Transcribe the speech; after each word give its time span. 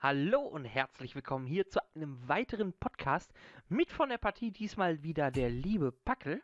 Hallo 0.00 0.40
und 0.42 0.64
herzlich 0.64 1.14
willkommen 1.16 1.46
hier 1.46 1.68
zu 1.68 1.80
einem 1.94 2.28
weiteren 2.28 2.72
Podcast 2.72 3.32
mit 3.68 3.90
von 3.90 4.08
der 4.10 4.18
Partie 4.18 4.52
diesmal 4.52 5.02
wieder 5.02 5.30
der 5.32 5.50
liebe 5.50 5.90
Packel 5.90 6.42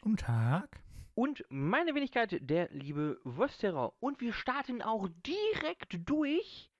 Guten 0.00 0.16
Tag. 0.16 0.82
und 1.14 1.44
meine 1.50 1.94
Wenigkeit 1.94 2.38
der 2.40 2.68
liebe 2.70 3.20
Wösterer. 3.24 3.92
Und 4.00 4.20
wir 4.20 4.32
starten 4.32 4.82
auch 4.82 5.08
direkt 5.24 5.98
durch. 6.08 6.70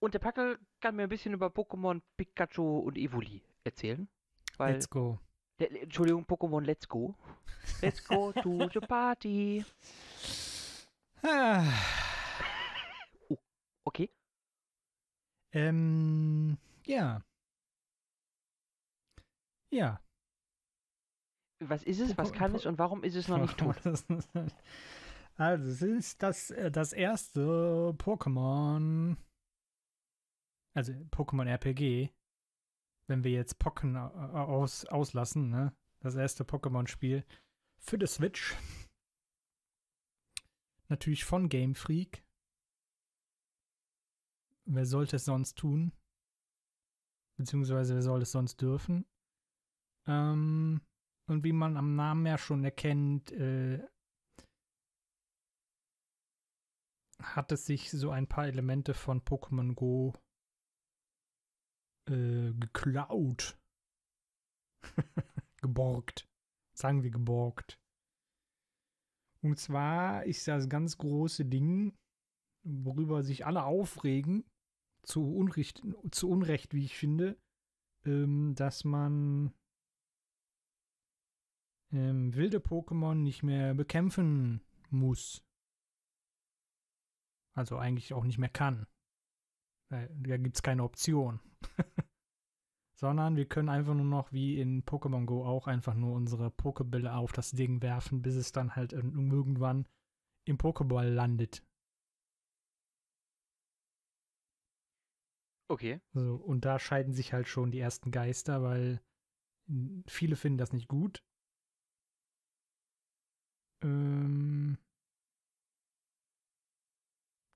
Und 0.00 0.14
der 0.14 0.18
Packel 0.18 0.58
kann 0.80 0.96
mir 0.96 1.04
ein 1.04 1.08
bisschen 1.08 1.34
über 1.34 1.46
Pokémon 1.48 2.00
Pikachu 2.16 2.78
und 2.80 2.98
Evoli 2.98 3.42
erzählen. 3.62 4.08
Let's 4.58 4.90
go. 4.90 5.18
der, 5.60 5.70
Entschuldigung, 5.82 6.24
Pokémon 6.24 6.62
Let's 6.64 6.88
Go. 6.88 7.14
Let's 7.82 8.02
go 8.04 8.32
to 8.42 8.68
the 8.72 8.80
party. 8.80 9.64
Ah, 11.22 11.62
Okay. 13.84 14.10
Ähm, 15.52 16.58
ja. 16.86 17.22
Ja. 19.72 20.00
Was 21.62 21.82
ist 21.84 22.00
es, 22.00 22.16
was 22.16 22.32
kann 22.32 22.54
es 22.54 22.66
und 22.66 22.78
warum 22.78 23.04
ist 23.04 23.14
es 23.14 23.28
noch 23.28 23.38
nicht 23.38 23.58
tot? 23.58 23.76
Also, 25.36 25.70
es 25.70 25.80
ist 25.82 26.22
das, 26.22 26.50
äh, 26.50 26.70
das 26.70 26.92
erste 26.92 27.94
Pokémon. 27.98 29.16
Also, 30.74 30.92
Pokémon 31.10 31.46
RPG. 31.46 32.10
Wenn 33.06 33.24
wir 33.24 33.30
jetzt 33.32 33.58
Pocken 33.58 33.96
au- 33.96 34.10
aus, 34.10 34.84
auslassen, 34.84 35.48
ne? 35.50 35.74
Das 36.00 36.14
erste 36.14 36.44
Pokémon-Spiel 36.44 37.24
für 37.78 37.98
die 37.98 38.06
Switch. 38.06 38.54
Natürlich 40.88 41.24
von 41.24 41.48
Game 41.48 41.74
Freak. 41.74 42.22
Wer 44.72 44.86
sollte 44.86 45.16
es 45.16 45.24
sonst 45.24 45.58
tun? 45.58 45.92
Beziehungsweise 47.36 47.94
wer 47.94 48.02
soll 48.02 48.22
es 48.22 48.30
sonst 48.30 48.60
dürfen? 48.60 49.04
Ähm, 50.06 50.80
und 51.26 51.42
wie 51.42 51.52
man 51.52 51.76
am 51.76 51.96
Namen 51.96 52.24
ja 52.24 52.38
schon 52.38 52.62
erkennt, 52.62 53.32
äh, 53.32 53.84
hat 57.20 57.50
es 57.50 57.66
sich 57.66 57.90
so 57.90 58.10
ein 58.10 58.28
paar 58.28 58.46
Elemente 58.46 58.94
von 58.94 59.22
Pokémon 59.22 59.74
Go 59.74 60.14
äh, 62.08 62.52
geklaut. 62.52 63.58
geborgt. 65.60 66.28
Sagen 66.76 67.02
wir 67.02 67.10
geborgt. 67.10 67.80
Und 69.42 69.58
zwar 69.58 70.24
ist 70.26 70.46
das 70.46 70.68
ganz 70.68 70.96
große 70.96 71.44
Ding, 71.44 71.98
worüber 72.62 73.24
sich 73.24 73.46
alle 73.46 73.64
aufregen, 73.64 74.44
zu 75.02 75.34
Unrecht, 75.34 75.82
zu 76.10 76.28
Unrecht, 76.30 76.74
wie 76.74 76.84
ich 76.84 76.96
finde, 76.96 77.36
ähm, 78.04 78.54
dass 78.54 78.84
man 78.84 79.52
ähm, 81.92 82.34
wilde 82.34 82.58
Pokémon 82.58 83.14
nicht 83.14 83.42
mehr 83.42 83.74
bekämpfen 83.74 84.60
muss. 84.90 85.44
Also 87.56 87.76
eigentlich 87.78 88.14
auch 88.14 88.24
nicht 88.24 88.38
mehr 88.38 88.48
kann. 88.48 88.86
Da, 89.90 90.06
gibt 90.36 90.56
es 90.56 90.62
keine 90.62 90.84
Option. 90.84 91.40
Sondern 92.96 93.36
wir 93.36 93.46
können 93.46 93.68
einfach 93.68 93.94
nur 93.94 94.04
noch 94.04 94.30
wie 94.32 94.60
in 94.60 94.84
Pokémon 94.84 95.24
Go 95.24 95.44
auch 95.44 95.66
einfach 95.66 95.94
nur 95.94 96.14
unsere 96.14 96.50
Pokebälle 96.50 97.14
auf 97.14 97.32
das 97.32 97.50
Ding 97.50 97.82
werfen, 97.82 98.22
bis 98.22 98.36
es 98.36 98.52
dann 98.52 98.76
halt 98.76 98.92
ir- 98.92 99.32
irgendwann 99.32 99.86
im 100.46 100.58
Pokéball 100.58 101.08
landet. 101.08 101.64
Okay. 105.70 106.00
So, 106.12 106.34
und 106.34 106.64
da 106.64 106.80
scheiden 106.80 107.12
sich 107.14 107.32
halt 107.32 107.46
schon 107.46 107.70
die 107.70 107.78
ersten 107.78 108.10
Geister, 108.10 108.62
weil 108.62 109.00
m, 109.68 110.02
viele 110.08 110.34
finden 110.36 110.58
das 110.58 110.72
nicht 110.72 110.88
gut. 110.88 111.22
Ähm. 113.82 114.76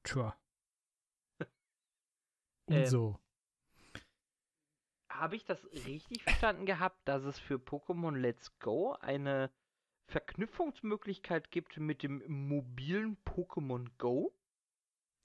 Tja. 0.05 0.37
Und 2.69 2.77
Ähm, 2.77 2.87
so. 2.87 3.19
Habe 5.11 5.37
ich 5.37 5.45
das 5.45 5.65
richtig 5.87 6.23
verstanden 6.23 6.67
gehabt, 6.67 7.09
dass 7.09 7.25
es 7.25 7.39
für 7.39 7.57
Pokémon 7.57 8.17
Let's 8.17 8.59
Go 8.59 8.93
eine 9.01 9.51
Verknüpfungsmöglichkeit 10.11 11.51
gibt 11.51 11.77
mit 11.79 12.03
dem 12.03 12.23
mobilen 12.27 13.17
Pokémon 13.25 13.89
Go? 13.99 14.35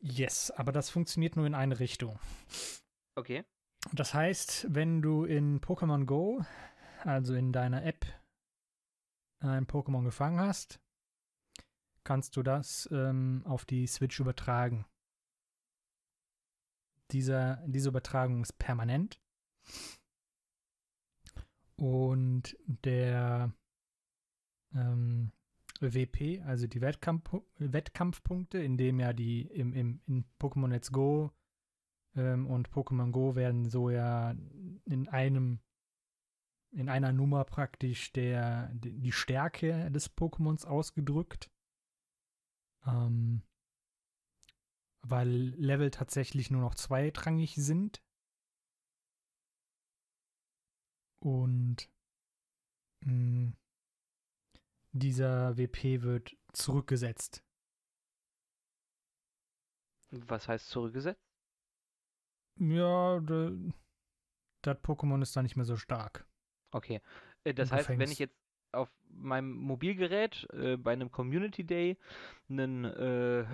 Yes, 0.01 0.51
aber 0.51 0.71
das 0.71 0.89
funktioniert 0.89 1.35
nur 1.35 1.45
in 1.45 1.55
eine 1.55 1.79
Richtung. 1.79 2.19
Okay. 3.15 3.43
Das 3.93 4.13
heißt, 4.13 4.67
wenn 4.73 5.01
du 5.01 5.25
in 5.25 5.61
Pokémon 5.61 6.05
Go, 6.05 6.43
also 7.03 7.33
in 7.33 7.51
deiner 7.51 7.83
App, 7.85 8.05
ein 9.41 9.67
Pokémon 9.67 10.03
gefangen 10.03 10.39
hast, 10.39 10.79
kannst 12.03 12.35
du 12.35 12.43
das 12.43 12.89
ähm, 12.91 13.43
auf 13.45 13.65
die 13.65 13.87
Switch 13.87 14.19
übertragen. 14.19 14.85
Dieser, 17.11 17.63
diese 17.67 17.89
Übertragung 17.89 18.41
ist 18.41 18.57
permanent. 18.57 19.21
Und 21.75 22.57
der 22.65 23.53
ähm, 24.73 25.31
WP, 25.79 26.41
also 26.45 26.67
die 26.67 26.81
Wettkampf 26.81 27.31
Wettkampfpunkte, 27.57 28.59
in 28.59 28.77
dem 28.77 28.99
ja 28.99 29.13
die 29.13 29.41
im, 29.41 29.73
im, 29.73 30.01
in 30.07 30.25
Pokémon 30.39 30.69
Let's 30.69 30.91
Go 30.91 31.31
ähm, 32.15 32.47
und 32.47 32.69
Pokémon 32.69 33.11
Go 33.11 33.35
werden 33.35 33.69
so 33.69 33.89
ja 33.89 34.35
in 34.85 35.07
einem 35.09 35.59
in 36.71 36.87
einer 36.89 37.11
Nummer 37.11 37.45
praktisch 37.45 38.11
der 38.11 38.69
die 38.73 39.11
Stärke 39.11 39.89
des 39.91 40.15
Pokémons 40.15 40.65
ausgedrückt. 40.65 41.49
Ähm, 42.85 43.41
weil 45.01 45.29
Level 45.29 45.91
tatsächlich 45.91 46.51
nur 46.51 46.61
noch 46.61 46.75
zweitrangig 46.75 47.55
sind. 47.55 48.03
Und 51.21 51.89
mh, 53.05 53.53
dieser 54.91 55.57
WP 55.57 56.01
wird 56.01 56.35
zurückgesetzt. 56.53 57.43
Was 60.11 60.47
heißt 60.47 60.69
zurückgesetzt? 60.69 61.21
Ja, 62.57 63.19
das 63.19 64.77
Pokémon 64.83 65.21
ist 65.21 65.35
dann 65.35 65.43
nicht 65.43 65.55
mehr 65.55 65.65
so 65.65 65.77
stark. 65.77 66.25
Okay. 66.71 67.01
Äh, 67.43 67.53
Das 67.53 67.71
heißt, 67.71 67.89
wenn 67.89 68.11
ich 68.11 68.19
jetzt 68.19 68.35
auf 68.71 68.89
meinem 69.09 69.51
Mobilgerät 69.51 70.47
äh, 70.53 70.77
bei 70.77 70.93
einem 70.93 71.11
Community 71.11 71.63
Day 71.63 71.97
einen 72.49 72.85
äh, 72.85 73.45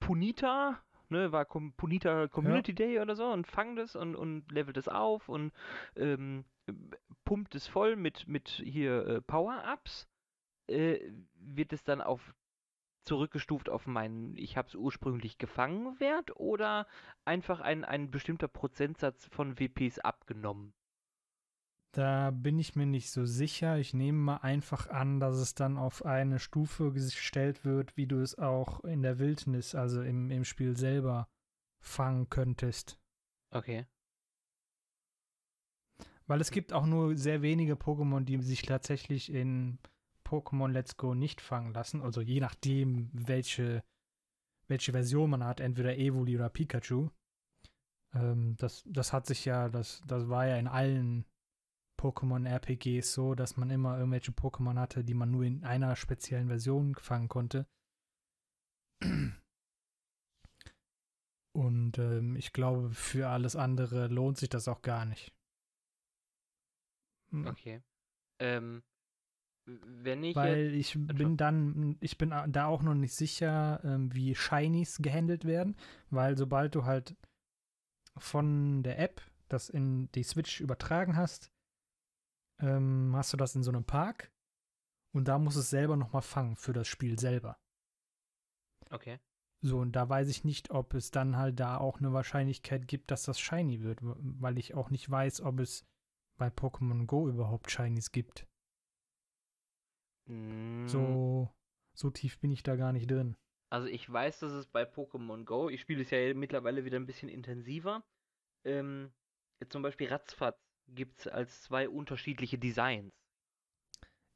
Punita, 0.00 0.82
ne, 1.10 1.32
war 1.32 1.44
Com 1.44 1.72
Punita 1.72 2.28
Community 2.28 2.74
Day 2.74 3.00
oder 3.00 3.16
so 3.16 3.26
und 3.26 3.46
fang 3.46 3.76
das 3.76 3.96
und, 3.96 4.16
und 4.16 4.50
levelt 4.50 4.76
es 4.76 4.88
auf 4.88 5.28
und 5.28 5.52
ähm, 5.96 6.44
pumpt 7.24 7.54
es 7.54 7.66
voll 7.66 7.96
mit, 7.96 8.26
mit 8.28 8.48
hier 8.48 9.06
äh, 9.06 9.20
Power-Ups, 9.20 10.08
äh, 10.68 10.98
wird 11.34 11.72
es 11.72 11.84
dann 11.84 12.00
auf 12.00 12.34
zurückgestuft 13.02 13.70
auf 13.70 13.86
meinen, 13.86 14.36
ich 14.36 14.56
habe 14.56 14.66
es 14.66 14.74
ursprünglich 14.74 15.38
gefangen 15.38 16.00
Wert 16.00 16.36
oder 16.36 16.88
einfach 17.24 17.60
ein, 17.60 17.84
ein 17.84 18.10
bestimmter 18.10 18.48
Prozentsatz 18.48 19.28
von 19.28 19.60
WPs 19.60 20.00
abgenommen? 20.00 20.74
Da 21.96 22.30
bin 22.30 22.58
ich 22.58 22.76
mir 22.76 22.84
nicht 22.84 23.10
so 23.10 23.24
sicher. 23.24 23.78
Ich 23.78 23.94
nehme 23.94 24.18
mal 24.18 24.36
einfach 24.36 24.90
an, 24.90 25.18
dass 25.18 25.36
es 25.36 25.54
dann 25.54 25.78
auf 25.78 26.04
eine 26.04 26.38
Stufe 26.38 26.92
gestellt 26.92 27.64
wird, 27.64 27.96
wie 27.96 28.06
du 28.06 28.20
es 28.20 28.36
auch 28.36 28.84
in 28.84 29.00
der 29.00 29.18
Wildnis, 29.18 29.74
also 29.74 30.02
im, 30.02 30.30
im 30.30 30.44
Spiel 30.44 30.76
selber, 30.76 31.26
fangen 31.80 32.28
könntest. 32.28 32.98
Okay. 33.50 33.86
Weil 36.26 36.42
es 36.42 36.50
gibt 36.50 36.74
auch 36.74 36.84
nur 36.84 37.16
sehr 37.16 37.40
wenige 37.40 37.76
Pokémon, 37.76 38.24
die 38.24 38.42
sich 38.42 38.60
tatsächlich 38.60 39.32
in 39.32 39.78
Pokémon 40.22 40.68
Let's 40.68 40.98
Go 40.98 41.14
nicht 41.14 41.40
fangen 41.40 41.72
lassen. 41.72 42.02
Also 42.02 42.20
je 42.20 42.40
nachdem, 42.40 43.08
welche, 43.14 43.82
welche 44.68 44.92
Version 44.92 45.30
man 45.30 45.44
hat, 45.44 45.60
entweder 45.60 45.96
Evoli 45.96 46.36
oder 46.36 46.50
Pikachu. 46.50 47.08
Ähm, 48.12 48.54
das, 48.58 48.84
das 48.84 49.14
hat 49.14 49.24
sich 49.24 49.46
ja, 49.46 49.70
das, 49.70 50.02
das 50.06 50.28
war 50.28 50.46
ja 50.46 50.58
in 50.58 50.68
allen 50.68 51.24
Pokémon-RPGs 51.98 53.12
so, 53.12 53.34
dass 53.34 53.56
man 53.56 53.70
immer 53.70 53.98
irgendwelche 53.98 54.32
Pokémon 54.32 54.78
hatte, 54.78 55.04
die 55.04 55.14
man 55.14 55.30
nur 55.30 55.44
in 55.44 55.64
einer 55.64 55.96
speziellen 55.96 56.48
Version 56.48 56.94
fangen 56.94 57.28
konnte. 57.28 57.66
Und 61.52 61.98
ähm, 61.98 62.36
ich 62.36 62.52
glaube, 62.52 62.90
für 62.90 63.28
alles 63.28 63.56
andere 63.56 64.08
lohnt 64.08 64.36
sich 64.38 64.48
das 64.48 64.68
auch 64.68 64.82
gar 64.82 65.04
nicht. 65.06 65.32
Hm. 67.30 67.46
Okay. 67.46 67.82
Ähm, 68.38 68.82
wenn 69.66 70.22
ich 70.22 70.36
Weil 70.36 70.74
ich 70.74 70.96
bin 70.96 71.36
dann, 71.36 71.96
ich 72.00 72.18
bin 72.18 72.30
da 72.30 72.66
auch 72.66 72.82
noch 72.82 72.94
nicht 72.94 73.14
sicher, 73.14 73.80
ähm, 73.84 74.14
wie 74.14 74.34
Shinies 74.34 74.98
gehandelt 74.98 75.44
werden, 75.44 75.76
weil 76.10 76.36
sobald 76.36 76.74
du 76.74 76.84
halt 76.84 77.16
von 78.16 78.82
der 78.84 78.98
App 79.00 79.20
das 79.48 79.68
in 79.68 80.10
die 80.12 80.22
Switch 80.22 80.60
übertragen 80.60 81.16
hast, 81.16 81.50
ähm, 82.60 83.12
hast 83.14 83.32
du 83.32 83.36
das 83.36 83.54
in 83.54 83.62
so 83.62 83.70
einem 83.70 83.84
Park 83.84 84.32
und 85.14 85.28
da 85.28 85.38
muss 85.38 85.56
es 85.56 85.70
selber 85.70 85.96
nochmal 85.96 86.22
fangen 86.22 86.56
für 86.56 86.72
das 86.72 86.88
Spiel 86.88 87.18
selber. 87.18 87.58
Okay. 88.90 89.18
So, 89.62 89.78
und 89.78 89.92
da 89.92 90.08
weiß 90.08 90.28
ich 90.28 90.44
nicht, 90.44 90.70
ob 90.70 90.94
es 90.94 91.10
dann 91.10 91.36
halt 91.36 91.58
da 91.58 91.78
auch 91.78 91.98
eine 91.98 92.12
Wahrscheinlichkeit 92.12 92.86
gibt, 92.86 93.10
dass 93.10 93.24
das 93.24 93.40
shiny 93.40 93.82
wird, 93.82 93.98
weil 94.02 94.58
ich 94.58 94.74
auch 94.74 94.90
nicht 94.90 95.10
weiß, 95.10 95.40
ob 95.40 95.60
es 95.60 95.84
bei 96.38 96.48
Pokémon 96.48 97.06
Go 97.06 97.28
überhaupt 97.28 97.70
Shinies 97.70 98.12
gibt. 98.12 98.46
Mm, 100.26 100.86
So, 100.86 101.50
so 101.94 102.10
tief 102.10 102.38
bin 102.38 102.50
ich 102.52 102.62
da 102.62 102.76
gar 102.76 102.92
nicht 102.92 103.10
drin. 103.10 103.36
Also 103.70 103.88
ich 103.88 104.10
weiß, 104.10 104.40
dass 104.40 104.52
es 104.52 104.66
bei 104.66 104.84
Pokémon 104.84 105.44
Go, 105.44 105.68
ich 105.68 105.80
spiele 105.80 106.02
es 106.02 106.10
ja 106.10 106.32
mittlerweile 106.34 106.84
wieder 106.84 106.98
ein 106.98 107.06
bisschen 107.06 107.28
intensiver. 107.28 108.04
Ähm, 108.64 109.12
jetzt 109.60 109.72
zum 109.72 109.82
Beispiel 109.82 110.08
Ratzfatz 110.08 110.60
gibt 110.88 111.20
es 111.20 111.28
als 111.28 111.62
zwei 111.62 111.88
unterschiedliche 111.88 112.58
Designs. 112.58 113.12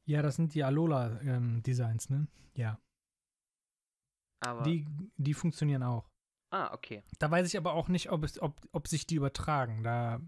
Ja, 0.05 0.21
das 0.21 0.35
sind 0.35 0.53
die 0.53 0.63
Alola-Designs, 0.63 2.09
ne? 2.09 2.27
Ja. 2.55 2.79
Aber. 4.39 4.63
Die, 4.63 4.85
die 5.17 5.33
funktionieren 5.33 5.83
auch. 5.83 6.09
ah, 6.51 6.73
okay. 6.73 7.03
Da 7.19 7.29
weiß 7.29 7.47
ich 7.47 7.57
aber 7.57 7.73
auch 7.73 7.87
nicht, 7.87 8.11
ob, 8.11 8.23
es, 8.23 8.41
ob, 8.41 8.59
ob 8.71 8.87
sich 8.87 9.05
die 9.05 9.15
übertragen. 9.15 9.83
Da 9.83 10.19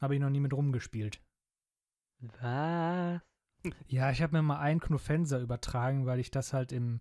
habe 0.00 0.14
ich 0.14 0.20
noch 0.20 0.30
nie 0.30 0.40
mit 0.40 0.54
rumgespielt. 0.54 1.22
Was? 2.20 3.20
Ja, 3.86 4.10
ich 4.10 4.22
habe 4.22 4.36
mir 4.36 4.42
mal 4.42 4.60
einen 4.60 4.80
Knuffenser 4.80 5.40
übertragen, 5.40 6.06
weil 6.06 6.20
ich 6.20 6.30
das 6.30 6.52
halt 6.52 6.72
im, 6.72 7.00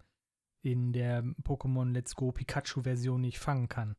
in 0.63 0.91
der 0.91 1.23
Pokémon 1.23 1.91
Let's 1.91 2.15
Go 2.15 2.31
Pikachu-Version 2.31 3.21
nicht 3.21 3.39
fangen 3.39 3.69
kann. 3.69 3.95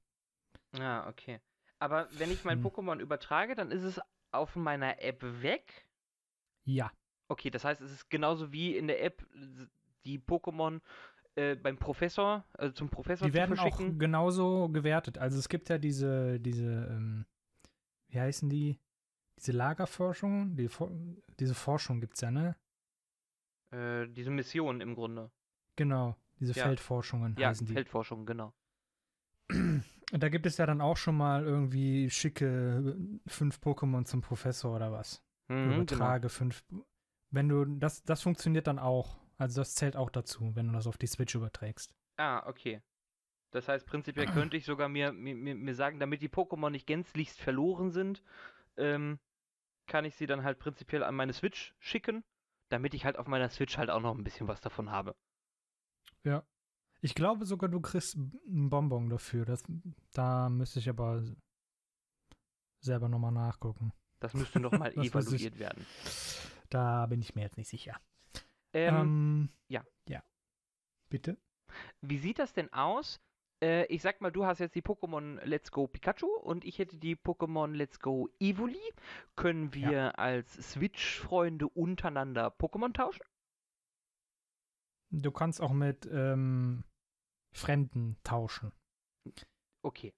Ah, 0.73 1.09
okay. 1.09 1.41
Aber 1.79 2.09
wenn 2.13 2.31
ich 2.31 2.45
mein 2.45 2.59
Hm. 2.59 2.67
Pokémon 2.67 2.99
übertrage, 3.01 3.55
dann 3.55 3.71
ist 3.71 3.83
es 3.83 4.01
auf 4.33 4.57
meiner 4.57 5.01
App 5.03 5.23
weg. 5.43 5.87
Ja, 6.65 6.91
Okay, 7.31 7.51
das 7.51 7.65
heißt, 7.65 7.83
es 7.83 7.93
ist 7.93 8.09
genauso 8.11 8.53
wie 8.53 8.77
in 8.77 8.87
der 8.87 9.05
App 9.05 9.23
die 10.05 10.19
Pokémon 10.19 10.81
äh, 11.35 11.57
beim 11.57 11.77
Professor, 11.77 12.45
also 12.55 12.73
zum 12.75 12.89
Professor 12.89 13.29
die 13.29 13.35
werden 13.35 13.55
zu 13.57 13.63
auch 13.63 13.77
verschicken. 13.77 13.99
genauso 13.99 14.69
gewertet. 14.71 15.19
Also 15.19 15.39
es 15.39 15.49
gibt 15.51 15.69
ja 15.69 15.77
diese, 15.77 16.41
diese, 16.41 16.89
ähm, 16.91 17.27
wie 18.09 18.19
heißen 18.21 18.49
die? 18.49 18.81
Diese 19.39 19.53
Lagerforschung, 19.53 20.57
die, 20.57 20.69
diese 21.39 21.55
Forschung 21.55 22.01
gibt's 22.01 22.23
ja, 22.23 22.31
ne? 22.31 22.57
Äh, 23.71 24.09
diese 24.09 24.31
Mission 24.31 24.81
im 24.81 24.95
Grunde. 24.95 25.31
Genau, 25.77 26.17
diese 26.41 26.55
Ja. 26.55 26.65
Feldforschungen 26.65 27.37
Ja, 27.39 27.51
heißen 27.51 27.67
die. 27.67 27.75
Feldforschung, 27.75 28.25
genau. 28.25 28.53
Da 30.13 30.29
gibt 30.31 30.47
es 30.47 30.57
ja 30.57 30.67
dann 30.67 30.81
auch 30.81 30.97
schon 30.97 31.17
mal 31.17 31.45
irgendwie 31.45 32.09
schicke 32.09 32.97
fünf 33.27 33.59
Pokémon 33.59 34.05
zum 34.05 34.23
Professor 34.23 34.75
oder 34.75 34.91
was. 34.91 35.23
Mhm, 35.49 35.65
genau. 35.65 35.83
Übertrage 35.83 36.29
fünf. 36.29 36.65
Wenn 37.31 37.49
du, 37.49 37.65
das, 37.65 38.03
das 38.05 38.23
funktioniert 38.23 38.67
dann 38.67 38.79
auch. 38.79 39.19
Also 39.37 39.61
das 39.61 39.75
zählt 39.75 39.97
auch 39.97 40.11
dazu, 40.11 40.57
wenn 40.57 40.67
du 40.69 40.73
das 40.73 40.87
auf 40.87 40.99
die 40.99 41.07
Switch 41.07 41.35
überträgst. 41.35 41.95
Ah, 42.17 42.45
okay. 42.47 42.83
Das 43.51 43.69
heißt, 43.69 43.87
prinzipiell 43.87 44.27
könnte 44.27 44.57
ich 44.57 44.65
sogar 44.65 44.89
mir, 44.89 45.13
mir, 45.13 45.55
mir 45.55 45.75
sagen, 45.75 46.01
damit 46.01 46.21
die 46.21 46.29
Pokémon 46.29 46.71
nicht 46.71 46.87
gänzlichst 46.87 47.41
verloren 47.41 47.91
sind, 47.91 48.23
ähm, 48.77 49.19
kann 49.87 50.05
ich 50.05 50.17
sie 50.17 50.27
dann 50.27 50.45
halt 50.45 50.59
prinzipiell 50.59 51.03
an 51.03 51.15
meine 51.15 51.33
Switch 51.33 51.75
schicken, 51.79 52.25
damit 52.69 52.93
ich 52.95 53.05
halt 53.05 53.19
auf 53.19 53.27
meiner 53.27 53.49
Switch 53.49 53.79
halt 53.79 53.89
auch 53.91 54.01
noch 54.01 54.15
ein 54.15 54.25
bisschen 54.25 54.49
was 54.49 54.61
davon 54.61 54.91
habe. 54.91 55.17
Ich 57.01 57.15
glaube 57.15 57.47
sogar, 57.47 57.69
du 57.69 57.81
kriegst 57.81 58.17
einen 58.17 58.71
Bonbon 58.71 59.09
dafür. 59.09 59.45
Das, 59.45 59.63
da 60.13 60.49
müsste 60.49 60.79
ich 60.81 60.89
aber 60.89 61.23
selber 62.81 63.09
nochmal 63.09 63.33
nachgucken. 63.33 63.93
Das 64.21 64.35
müsste 64.35 64.59
noch 64.61 64.73
mal 64.73 64.93
Das 64.95 65.15
weiß 65.15 65.33
ich. 65.33 65.43
evaluiert 65.45 65.59
werden. 65.59 65.87
Da 66.71 67.07
bin 67.07 67.21
ich 67.21 67.35
mir 67.35 67.43
jetzt 67.43 67.57
nicht 67.57 67.69
sicher. 67.69 68.01
Ähm, 68.73 68.95
Ähm, 68.97 69.49
ja. 69.69 69.85
Ja. 70.09 70.23
Bitte? 71.09 71.39
Wie 72.01 72.19
sieht 72.19 72.39
das 72.39 72.53
denn 72.53 72.73
aus? 72.73 73.21
Äh, 73.63 73.87
ich 73.87 74.03
sag 74.03 74.21
mal, 74.21 74.31
du 74.31 74.45
hast 74.45 74.59
jetzt 74.59 74.75
die 74.75 74.83
Pokémon 74.83 75.43
Let's 75.45 75.71
Go 75.71 75.87
Pikachu 75.87 76.27
und 76.27 76.65
ich 76.65 76.79
hätte 76.79 76.97
die 76.97 77.17
Pokémon 77.17 77.73
Let's 77.75 78.01
Go 78.01 78.29
Evoli. 78.39 78.81
Können 79.37 79.73
wir 79.75 80.19
als 80.19 80.55
Switch-Freunde 80.73 81.69
untereinander 81.69 82.49
Pokémon 82.49 82.93
tauschen? 82.93 83.23
Du 85.11 85.31
kannst 85.31 85.61
auch 85.61 85.73
mit 85.73 86.09
ähm, 86.11 86.85
Fremden 87.55 88.17
tauschen. 88.25 88.73
Okay. 89.83 90.13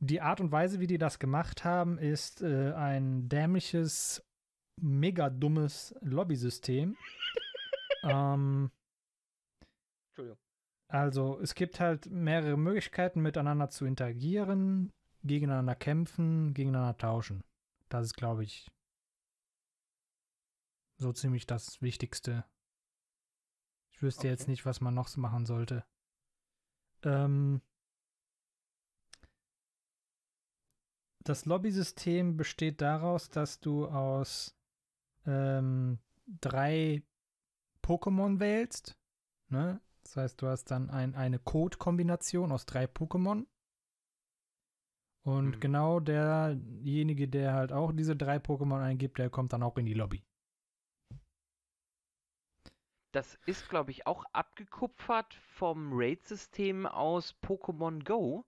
Die 0.00 0.20
Art 0.20 0.40
und 0.40 0.52
Weise, 0.52 0.78
wie 0.78 0.86
die 0.86 0.98
das 0.98 1.18
gemacht 1.18 1.64
haben, 1.64 1.98
ist 1.98 2.42
äh, 2.42 2.72
ein 2.72 3.28
dämliches, 3.28 4.24
mega 4.80 5.28
dummes 5.28 5.94
Lobbysystem. 6.00 6.96
ähm, 8.04 8.70
Entschuldigung. 10.10 10.38
also 10.88 11.40
es 11.40 11.54
gibt 11.54 11.80
halt 11.80 12.06
mehrere 12.06 12.56
Möglichkeiten, 12.56 13.20
miteinander 13.20 13.70
zu 13.70 13.86
interagieren, 13.86 14.92
gegeneinander 15.24 15.74
kämpfen, 15.74 16.54
gegeneinander 16.54 16.96
tauschen. 16.96 17.42
Das 17.88 18.06
ist, 18.06 18.14
glaube 18.14 18.44
ich, 18.44 18.68
so 20.98 21.12
ziemlich 21.12 21.46
das 21.46 21.82
Wichtigste. 21.82 22.44
Ich 23.98 24.02
wüsste 24.04 24.28
jetzt 24.28 24.42
Okay. 24.42 24.52
nicht, 24.52 24.64
was 24.64 24.80
man 24.80 24.94
noch 24.94 25.08
so 25.08 25.20
machen 25.20 25.44
sollte. 25.44 25.84
Ähm, 27.02 27.62
das 31.24 31.46
Lobbysystem 31.46 32.36
besteht 32.36 32.80
daraus, 32.80 33.28
dass 33.28 33.58
du 33.58 33.88
aus 33.88 34.56
ähm, 35.26 35.98
drei 36.40 37.02
Pokémon 37.82 38.38
wählst. 38.38 38.96
Ne? 39.48 39.80
Das 40.04 40.16
heißt, 40.16 40.42
du 40.42 40.46
hast 40.46 40.66
dann 40.66 40.90
ein, 40.90 41.16
eine 41.16 41.40
Code-Kombination 41.40 42.52
aus 42.52 42.66
drei 42.66 42.84
Pokémon. 42.84 43.46
Und 45.24 45.56
Mhm. 45.56 45.60
genau 45.60 45.98
derjenige, 45.98 47.26
der 47.26 47.52
halt 47.54 47.72
auch 47.72 47.90
diese 47.90 48.14
drei 48.14 48.36
Pokémon 48.36 48.80
eingibt, 48.80 49.18
der 49.18 49.28
kommt 49.28 49.52
dann 49.52 49.64
auch 49.64 49.76
in 49.76 49.86
die 49.86 49.94
Lobby. 49.94 50.24
Das 53.12 53.38
ist, 53.46 53.68
glaube 53.68 53.90
ich, 53.90 54.06
auch 54.06 54.24
abgekupfert 54.32 55.34
vom 55.34 55.90
Raid-System 55.92 56.86
aus 56.86 57.34
Pokémon 57.42 58.04
Go. 58.04 58.44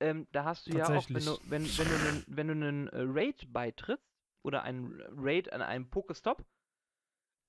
Ähm, 0.00 0.26
da 0.32 0.44
hast 0.44 0.66
du 0.66 0.76
ja 0.76 0.86
auch, 0.86 1.08
wenn 1.08 1.24
du, 1.24 1.38
wenn, 1.44 1.64
wenn 1.64 1.88
du 1.88 1.94
einen, 1.94 2.24
wenn 2.26 2.46
du 2.48 2.52
einen 2.54 2.88
äh, 2.88 3.02
Raid 3.06 3.52
beitrittst 3.52 4.10
oder 4.42 4.62
einen 4.62 5.00
Raid 5.16 5.52
an 5.52 5.62
einem 5.62 5.88
Pokestop, 5.90 6.44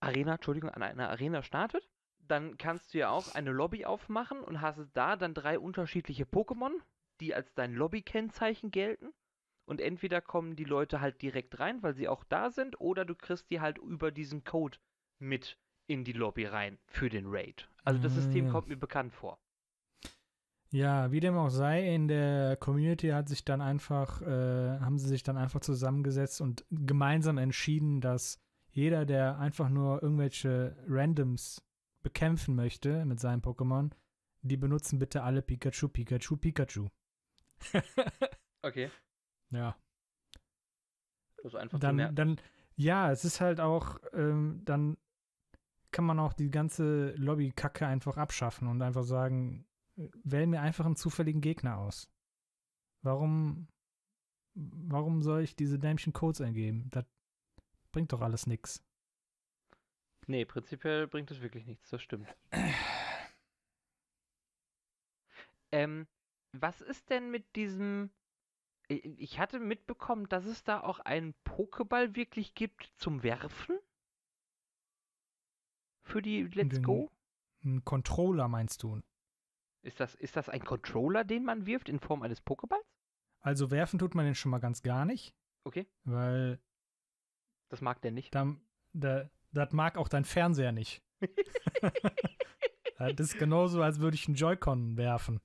Arena, 0.02 0.36
Entschuldigung, 0.36 0.70
an 0.70 0.84
einer 0.84 1.10
Arena 1.10 1.42
startet, 1.44 1.90
dann 2.20 2.58
kannst 2.58 2.94
du 2.94 3.00
ja 3.00 3.10
auch 3.10 3.34
eine 3.34 3.52
Lobby 3.52 3.86
aufmachen 3.86 4.42
und 4.42 4.62
hast 4.62 4.80
da 4.94 5.16
dann 5.16 5.34
drei 5.34 5.60
unterschiedliche 5.60 6.26
Pokémon, 6.26 6.74
die 7.20 7.34
als 7.34 7.54
dein 7.54 7.74
Lobby-Kennzeichen 7.74 8.72
gelten. 8.72 9.14
Und 9.66 9.80
entweder 9.80 10.22
kommen 10.22 10.56
die 10.56 10.66
Leute 10.66 11.02
halt 11.02 11.22
direkt 11.22 11.60
rein, 11.60 11.82
weil 11.82 11.94
sie 11.94 12.08
auch 12.08 12.24
da 12.26 12.50
sind, 12.50 12.80
oder 12.82 13.06
du 13.06 13.16
kriegst 13.16 13.50
die 13.52 13.62
halt 13.62 13.78
über 13.78 14.12
diesen 14.12 14.44
Code 14.44 14.78
mit 15.20 15.58
in 15.92 16.04
die 16.04 16.14
Lobby 16.14 16.46
rein 16.46 16.78
für 16.88 17.10
den 17.10 17.26
Raid. 17.28 17.68
Also 17.84 18.02
das 18.02 18.14
System 18.16 18.48
Ah. 18.48 18.52
kommt 18.52 18.68
mir 18.68 18.78
bekannt 18.78 19.14
vor. 19.14 19.40
Ja, 20.74 21.12
wie 21.12 21.20
dem 21.20 21.36
auch 21.36 21.50
sei, 21.50 21.94
in 21.94 22.08
der 22.08 22.56
Community 22.56 23.10
hat 23.10 23.28
sich 23.28 23.44
dann 23.44 23.60
einfach, 23.60 24.22
äh, 24.22 24.80
haben 24.80 24.98
sie 24.98 25.10
sich 25.10 25.22
dann 25.22 25.36
einfach 25.38 25.60
zusammengesetzt 25.60 26.40
und 26.40 26.66
gemeinsam 26.72 27.38
entschieden, 27.38 28.00
dass 28.00 28.40
jeder, 28.70 29.06
der 29.06 29.38
einfach 29.38 29.68
nur 29.68 30.02
irgendwelche 30.02 30.78
Randoms 30.88 31.62
bekämpfen 32.04 32.56
möchte 32.56 33.04
mit 33.06 33.20
seinem 33.20 33.42
Pokémon, 33.42 33.92
die 34.44 34.56
benutzen 34.56 34.98
bitte 34.98 35.24
alle 35.24 35.42
Pikachu, 35.42 35.90
Pikachu, 35.90 36.38
Pikachu. 36.38 36.88
Okay. 38.64 38.92
Ja. 39.50 39.76
Also 41.44 41.58
einfach 41.58 41.80
Dann, 41.80 42.14
dann, 42.14 42.40
ja, 42.76 43.12
es 43.12 43.26
ist 43.26 43.42
halt 43.42 43.60
auch, 43.60 43.98
ähm, 44.14 44.62
dann 44.66 44.98
kann 45.92 46.06
man 46.06 46.20
auch 46.20 46.34
die 46.34 46.50
ganze 46.50 47.12
Lobby-Kacke 47.12 47.86
einfach 47.86 48.18
abschaffen 48.18 48.68
und 48.68 48.82
einfach 48.82 49.04
sagen, 49.04 49.66
wähl 49.96 50.48
mir 50.48 50.62
einfach 50.62 50.86
einen 50.86 50.96
zufälligen 50.96 51.42
Gegner 51.42 51.78
aus. 51.78 52.10
Warum, 53.04 53.68
warum 54.56 55.22
soll 55.22 55.42
ich 55.42 55.56
diese 55.56 55.80
dämlichen 55.80 56.14
Codes 56.14 56.42
eingeben? 56.42 56.90
Das 56.92 57.06
bringt 57.92 58.14
doch 58.14 58.22
alles 58.22 58.48
nix. 58.48 58.84
Nee, 60.28 60.46
prinzipiell 60.46 61.08
bringt 61.08 61.32
es 61.32 61.42
wirklich 61.42 61.66
nichts, 61.66 61.90
das 61.90 62.02
stimmt. 62.02 62.28
Ähm, 65.74 66.06
was 66.52 66.82
ist 66.82 67.10
denn 67.10 67.32
mit 67.32 67.56
diesem. 67.56 68.12
Ich 68.90 69.40
hatte 69.40 69.58
mitbekommen, 69.58 70.28
dass 70.28 70.44
es 70.46 70.66
da 70.66 70.82
auch 70.82 71.00
einen 71.00 71.34
Pokéball 71.46 72.14
wirklich 72.18 72.56
gibt 72.56 72.92
zum 72.98 73.24
Werfen? 73.24 73.80
Für 76.12 76.22
die 76.22 76.44
Let's 76.44 76.76
Den- 76.76 76.84
Go? 76.84 77.10
Ein 77.64 77.86
Controller 77.86 78.48
meinst 78.48 78.84
du? 78.84 79.02
Ist 79.84 80.00
das, 80.00 80.16
ist 80.16 80.36
das 80.36 80.50
ein 80.50 80.64
Controller, 80.64 81.24
den 81.24 81.44
man 81.46 81.66
wirft 81.66 81.90
in 81.90 82.00
Form 82.00 82.22
eines 82.24 82.42
Pokéballs? 82.44 82.84
Also 83.40 83.72
werfen 83.72 83.98
tut 83.98 84.14
man 84.14 84.26
den 84.26 84.36
schon 84.36 84.52
mal 84.52 84.60
ganz 84.60 84.82
gar 84.84 85.06
nicht, 85.06 85.34
Okay, 85.64 85.88
weil 86.04 86.60
das 87.70 87.82
mag 87.82 88.02
der 88.02 88.12
nicht. 88.12 88.34
da, 88.36 88.56
da, 88.94 89.30
das 89.52 89.72
mag 89.74 89.98
auch 89.98 90.08
dein 90.08 90.26
Fernseher 90.26 90.72
nicht. 90.72 91.02
das 92.98 93.20
ist 93.20 93.40
genauso, 93.40 93.82
als 93.82 94.00
würde 94.00 94.16
ich 94.16 94.28
einen 94.28 94.36
Joy-Con 94.36 94.98
werfen. 94.98 95.40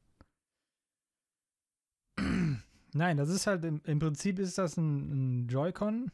Nein, 2.19 3.17
das 3.17 3.29
ist 3.29 3.47
halt, 3.47 3.65
im, 3.65 3.81
im 3.85 3.99
Prinzip 3.99 4.39
ist 4.39 4.59
das 4.59 4.77
ein, 4.77 5.45
ein 5.45 5.49
Joy-Con. 5.49 6.11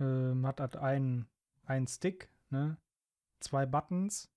Ähm, 0.00 0.46
hat 0.46 0.60
halt 0.60 0.76
einen, 0.76 1.26
einen 1.64 1.86
Stick, 1.86 2.30
ne? 2.50 2.78
Zwei 3.40 3.66
Buttons. 3.66 4.30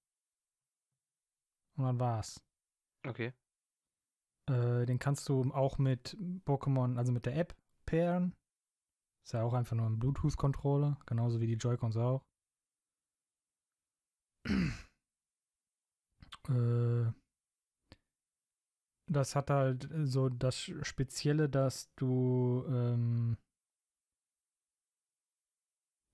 Und 1.77 1.86
dann 1.86 2.00
war's. 2.00 2.44
Okay. 3.08 3.34
Äh, 4.48 4.86
den 4.86 5.00
kannst 5.00 5.27
du 5.30 5.51
auch 5.53 5.77
mit 5.77 6.18
Pokémon, 6.46 6.98
also 6.98 7.12
mit 7.12 7.25
der 7.25 7.38
App 7.38 7.56
pairen. 7.86 8.36
Ist 9.24 9.34
ja 9.34 9.44
auch 9.44 9.53
einfach 9.53 9.75
nur 9.75 9.88
ein 9.88 10.00
Bluetooth-Controller, 10.00 11.00
genauso 11.06 11.39
wie 11.39 11.48
die 11.48 11.53
Joy-Cons 11.53 11.98
auch. 11.98 12.25
äh, 16.50 17.12
das 19.08 19.36
hat 19.36 19.50
halt 19.50 19.89
so 20.03 20.30
das 20.30 20.58
Spezielle, 20.58 21.50
dass 21.50 21.94
du 21.96 22.65
ähm, 22.68 23.38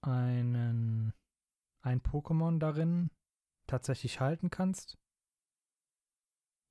einen 0.02 1.14
ein 1.88 2.02
Pokémon 2.02 2.60
darin 2.60 3.10
tatsächlich 3.68 4.20
halten 4.20 4.50
kannst. 4.50 4.98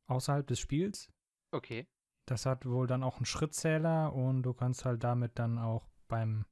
Außerhalb 0.09 0.47
des 0.47 0.61
Spiels. 0.61 1.11
Okay. 1.53 1.89
Das 2.27 2.47
hat 2.47 2.67
wohl 2.67 2.87
dann 2.87 3.03
auch 3.03 3.17
einen 3.17 3.27
Schrittzähler 3.27 4.13
und 4.13 4.43
du 4.43 4.53
kannst 4.53 4.85
halt 4.85 5.03
damit 5.05 5.39
dann 5.39 5.59
auch 5.59 5.89
beim, 6.09 6.45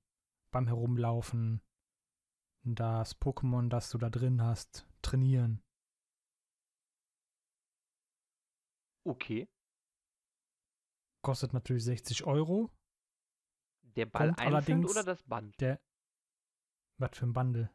beim 0.52 0.66
Herumlaufen 0.66 1.62
das 2.66 3.20
Pokémon, 3.20 3.68
das 3.68 3.90
du 3.90 3.98
da 3.98 4.08
drin 4.08 4.42
hast, 4.42 4.88
trainieren. 5.02 5.62
Okay. 9.06 9.48
Kostet 11.22 11.52
natürlich 11.52 11.84
60 11.84 12.24
Euro. 12.24 12.70
Der 13.96 14.06
Ball 14.06 14.28
Kommt 14.28 14.38
einzeln 14.40 14.54
allerdings- 14.54 14.90
oder 14.90 15.04
das 15.04 15.22
Band? 15.24 15.60
Der. 15.60 15.80
Was 16.98 17.16
für 17.18 17.26
ein 17.26 17.32
Bundle? 17.32 17.70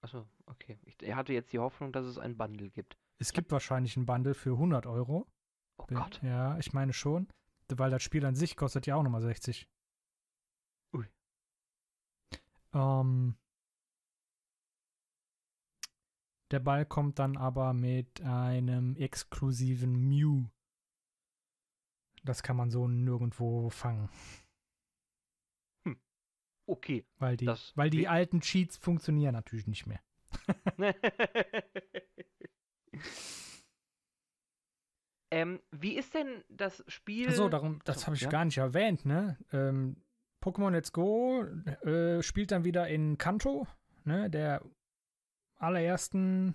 Achso, 0.00 0.26
okay. 0.46 0.78
Ich, 0.84 1.02
er 1.02 1.16
hatte 1.16 1.32
jetzt 1.32 1.52
die 1.52 1.58
Hoffnung, 1.58 1.92
dass 1.92 2.06
es 2.06 2.18
ein 2.18 2.36
Bundle 2.36 2.70
gibt. 2.70 2.96
Es 3.18 3.32
gibt 3.32 3.50
wahrscheinlich 3.50 3.96
ein 3.96 4.06
Bundle 4.06 4.34
für 4.34 4.52
100 4.52 4.86
Euro. 4.86 5.26
Oh 5.78 5.86
Gott. 5.86 6.20
Ja, 6.22 6.56
ich 6.58 6.72
meine 6.72 6.92
schon. 6.92 7.28
Weil 7.68 7.90
das 7.90 8.02
Spiel 8.02 8.24
an 8.24 8.34
sich 8.34 8.56
kostet 8.56 8.86
ja 8.86 8.96
auch 8.96 9.02
nochmal 9.02 9.20
60. 9.20 9.68
Ui. 10.94 11.06
Ähm, 12.72 13.36
der 16.50 16.60
Ball 16.60 16.86
kommt 16.86 17.18
dann 17.18 17.36
aber 17.36 17.74
mit 17.74 18.22
einem 18.22 18.96
exklusiven 18.96 20.08
Mew. 20.08 20.46
Das 22.24 22.42
kann 22.42 22.56
man 22.56 22.70
so 22.70 22.88
nirgendwo 22.88 23.68
fangen. 23.70 24.08
Okay. 26.68 27.04
Weil 27.18 27.36
die, 27.38 27.46
Das 27.46 27.72
weil 27.76 27.88
die 27.88 28.08
alten 28.08 28.40
Cheats 28.40 28.76
funktionieren 28.76 29.32
natürlich 29.32 29.66
nicht 29.66 29.86
mehr. 29.86 30.00
ähm, 35.30 35.60
wie 35.70 35.96
ist 35.96 36.12
denn 36.12 36.44
das 36.50 36.84
Spiel? 36.86 37.28
Achso, 37.28 37.48
darum, 37.48 37.80
das 37.84 38.06
habe 38.06 38.16
ich 38.16 38.22
ja. 38.22 38.28
gar 38.28 38.44
nicht 38.44 38.58
erwähnt, 38.58 39.06
ne? 39.06 39.38
Ähm, 39.50 39.96
Pokémon 40.44 40.70
Let's 40.70 40.92
Go 40.92 41.42
äh, 41.42 42.22
spielt 42.22 42.50
dann 42.50 42.64
wieder 42.64 42.86
in 42.86 43.16
Kanto, 43.16 43.66
ne? 44.04 44.28
Der 44.28 44.62
allerersten 45.56 46.54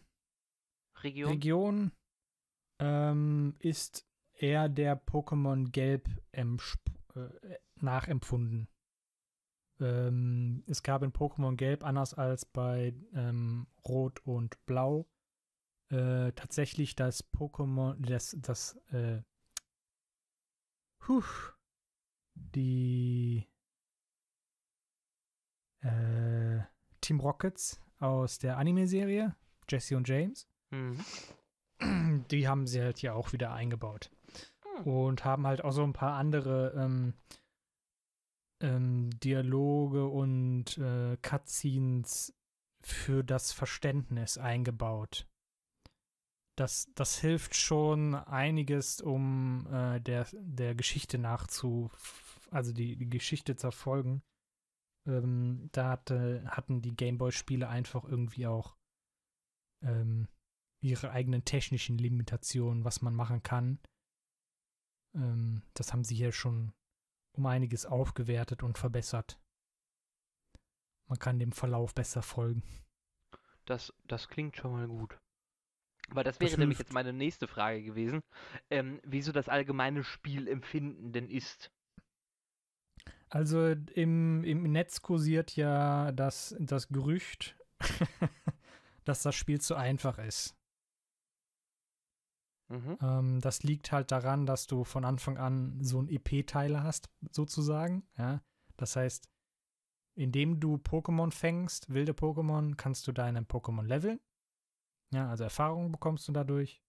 Region? 1.01 1.31
Region 1.31 1.91
ähm, 2.79 3.55
ist 3.57 4.05
eher 4.35 4.69
der 4.69 5.03
Pokémon 5.03 5.71
Gelb 5.71 6.07
äh, 6.31 6.45
nachempfunden. 7.77 8.67
Ähm, 9.83 10.63
es 10.67 10.81
gab 10.81 11.03
in 11.03 11.11
Pokémon 11.11 11.55
Gelb, 11.55 11.83
anders 11.83 12.13
als 12.13 12.45
bei 12.45 12.93
ähm, 13.13 13.67
Rot 13.87 14.25
und 14.25 14.65
Blau, 14.65 15.05
äh, 15.89 16.31
tatsächlich 16.31 16.95
das 16.95 17.31
Pokémon, 17.31 17.95
das, 17.99 18.35
das, 18.39 18.77
äh, 18.91 19.21
huh, 21.07 21.23
die 22.33 23.47
äh, 25.81 26.61
Team 27.01 27.19
Rockets 27.19 27.79
aus 27.99 28.39
der 28.39 28.57
Anime-Serie, 28.57 29.35
Jesse 29.69 29.97
und 29.97 30.07
James 30.07 30.47
Mhm. 30.73 32.25
die 32.31 32.47
haben 32.47 32.67
sie 32.67 32.81
halt 32.81 32.97
hier 32.97 33.15
auch 33.15 33.33
wieder 33.33 33.53
eingebaut. 33.53 34.09
Hm. 34.77 34.87
Und 34.87 35.25
haben 35.25 35.45
halt 35.45 35.63
auch 35.63 35.71
so 35.71 35.83
ein 35.83 35.93
paar 35.93 36.15
andere 36.15 36.73
ähm, 36.75 37.13
ähm, 38.63 39.09
Dialoge 39.19 40.07
und 40.07 40.77
äh, 40.77 41.17
Cutscenes 41.17 42.33
für 42.81 43.23
das 43.23 43.51
Verständnis 43.51 44.37
eingebaut. 44.37 45.27
Das, 46.55 46.87
das 46.95 47.19
hilft 47.19 47.55
schon 47.55 48.15
einiges, 48.15 49.01
um 49.01 49.67
äh, 49.71 49.99
der, 49.99 50.27
der 50.33 50.75
Geschichte 50.75 51.17
nachzu, 51.17 51.91
also 52.51 52.71
die, 52.71 52.95
die 52.95 53.09
Geschichte 53.09 53.55
zu 53.55 53.71
verfolgen. 53.71 54.23
Ähm, 55.07 55.69
da 55.71 55.89
hatte, 55.89 56.43
hatten 56.47 56.81
die 56.81 56.95
Gameboy-Spiele 56.95 57.67
einfach 57.67 58.05
irgendwie 58.05 58.47
auch 58.47 58.77
ähm, 59.81 60.27
ihre 60.81 61.11
eigenen 61.11 61.43
technischen 61.43 61.97
Limitationen, 61.97 62.85
was 62.85 63.01
man 63.01 63.15
machen 63.15 63.43
kann. 63.43 63.79
Ähm, 65.15 65.63
das 65.73 65.91
haben 65.91 66.03
sie 66.03 66.15
hier 66.15 66.31
schon 66.31 66.73
um 67.33 67.45
einiges 67.45 67.85
aufgewertet 67.85 68.63
und 68.63 68.77
verbessert. 68.77 69.39
Man 71.07 71.19
kann 71.19 71.39
dem 71.39 71.51
Verlauf 71.51 71.93
besser 71.93 72.21
folgen. 72.21 72.63
Das, 73.65 73.93
das 74.05 74.27
klingt 74.27 74.55
schon 74.57 74.71
mal 74.73 74.87
gut. 74.87 75.17
Aber 76.09 76.23
das 76.23 76.37
Das 76.37 76.49
wäre 76.49 76.59
nämlich 76.59 76.77
hilft. 76.77 76.89
jetzt 76.89 76.93
meine 76.93 77.13
nächste 77.13 77.47
Frage 77.47 77.81
gewesen, 77.83 78.21
ähm, 78.69 78.99
wieso 79.03 79.31
das 79.31 79.49
allgemeine 79.49 80.03
Spielempfinden 80.03 81.13
denn 81.13 81.29
ist. 81.29 81.71
Also 83.29 83.67
im, 83.69 84.43
im 84.43 84.63
Netz 84.71 85.01
kursiert 85.01 85.55
ja 85.55 86.11
das, 86.11 86.55
das 86.59 86.89
Gerücht, 86.89 87.57
dass 89.05 89.23
das 89.23 89.35
Spiel 89.35 89.59
zu 89.59 89.75
einfach 89.75 90.19
ist. 90.19 90.55
Mhm. 92.73 92.97
Ähm, 93.01 93.39
das 93.39 93.61
liegt 93.61 93.91
halt 93.91 94.11
daran, 94.11 94.45
dass 94.47 94.65
du 94.65 94.83
von 94.83 95.05
Anfang 95.05 95.37
an 95.37 95.77
so 95.81 95.99
einen 95.99 96.09
EP-Teiler 96.09 96.83
hast, 96.83 97.09
sozusagen. 97.31 98.03
Ja? 98.17 98.41
Das 98.77 98.95
heißt, 98.95 99.29
indem 100.15 100.59
du 100.59 100.75
Pokémon 100.75 101.31
fängst, 101.31 101.93
wilde 101.93 102.13
Pokémon, 102.13 102.75
kannst 102.75 103.07
du 103.07 103.11
deine 103.11 103.41
Pokémon 103.41 103.83
leveln. 103.83 104.19
Ja, 105.11 105.29
also 105.29 105.43
Erfahrung 105.43 105.91
bekommst 105.91 106.27
du 106.27 106.31
dadurch. 106.31 106.81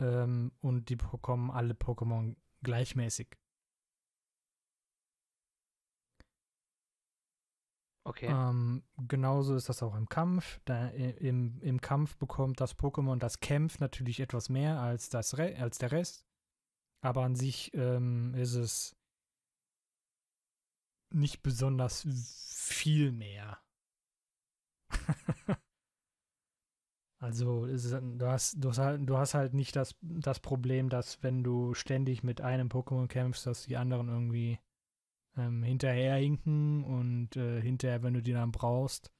Ähm, 0.00 0.52
und 0.60 0.88
die 0.88 0.96
bekommen 0.96 1.50
alle 1.50 1.74
Pokémon 1.74 2.36
gleichmäßig. 2.62 3.36
Okay. 8.06 8.26
Ähm, 8.28 8.82
genauso 9.08 9.54
ist 9.56 9.68
das 9.68 9.82
auch 9.82 9.94
im 9.96 10.08
Kampf. 10.08 10.60
Da, 10.66 10.90
i- 10.92 11.10
im, 11.26 11.58
Im 11.62 11.80
Kampf 11.80 12.16
bekommt 12.16 12.60
das 12.60 12.76
Pokémon, 12.78 13.18
das 13.18 13.40
kämpft, 13.40 13.80
natürlich 13.80 14.20
etwas 14.20 14.48
mehr 14.50 14.78
als, 14.80 15.08
das 15.08 15.38
Re 15.38 15.56
als 15.58 15.78
der 15.78 15.92
Rest. 15.92 16.26
Aber 17.02 17.24
an 17.24 17.36
sich 17.36 17.72
ähm, 17.74 18.34
ist 18.34 18.54
es 18.54 18.96
nicht 21.10 21.42
besonders 21.42 22.06
viel 22.10 23.10
mehr. 23.12 23.58
also 27.18 27.66
es 27.66 27.90
du, 27.90 28.26
hast, 28.26 28.56
du, 28.62 28.68
hast 28.70 28.78
halt, 28.78 29.08
du 29.08 29.16
hast 29.18 29.34
halt 29.34 29.54
nicht 29.54 29.76
das, 29.76 29.94
das 30.02 30.40
Problem, 30.40 30.88
dass 30.88 31.22
wenn 31.22 31.42
du 31.42 31.74
ständig 31.74 32.22
mit 32.22 32.40
einem 32.40 32.68
Pokémon 32.68 33.08
kämpfst, 33.08 33.46
dass 33.46 33.64
die 33.66 33.76
anderen 33.76 34.08
irgendwie 34.08 34.58
ähm, 35.36 35.62
hinterherhinken 35.62 36.84
und 36.84 37.36
äh, 37.36 37.60
hinterher, 37.60 38.02
wenn 38.02 38.14
du 38.14 38.22
die 38.22 38.32
dann 38.32 38.52
brauchst, 38.52 39.12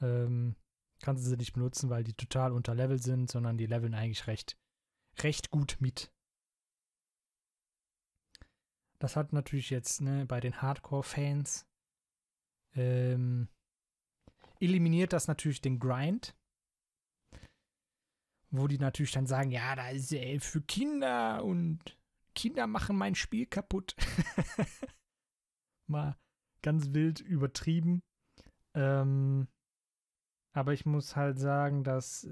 ähm, 0.00 0.56
kannst 1.00 1.24
du 1.24 1.30
sie 1.30 1.36
nicht 1.36 1.52
benutzen, 1.52 1.90
weil 1.90 2.04
die 2.04 2.14
total 2.14 2.52
unterlevelt 2.52 3.02
sind, 3.02 3.30
sondern 3.30 3.58
die 3.58 3.66
leveln 3.66 3.94
eigentlich 3.94 4.26
recht, 4.26 4.58
recht 5.20 5.50
gut 5.50 5.76
mit. 5.80 6.10
Das 8.98 9.16
hat 9.16 9.32
natürlich 9.32 9.70
jetzt 9.70 10.00
ne, 10.00 10.24
bei 10.26 10.40
den 10.40 10.62
Hardcore-Fans 10.62 11.66
ähm, 12.74 13.48
eliminiert 14.60 15.12
das 15.12 15.28
natürlich 15.28 15.60
den 15.60 15.78
Grind, 15.78 16.34
wo 18.50 18.66
die 18.66 18.78
natürlich 18.78 19.12
dann 19.12 19.26
sagen, 19.26 19.50
ja, 19.50 19.76
da 19.76 19.90
ist 19.90 20.12
äh, 20.12 20.40
für 20.40 20.62
Kinder 20.62 21.44
und 21.44 21.98
Kinder 22.34 22.66
machen 22.66 22.96
mein 22.96 23.14
Spiel 23.14 23.46
kaputt. 23.46 23.94
Mal 25.88 26.16
ganz 26.62 26.92
wild 26.92 27.20
übertrieben. 27.20 28.02
Ähm, 28.74 29.48
aber 30.54 30.72
ich 30.72 30.86
muss 30.86 31.16
halt 31.16 31.38
sagen, 31.38 31.84
dass 31.84 32.28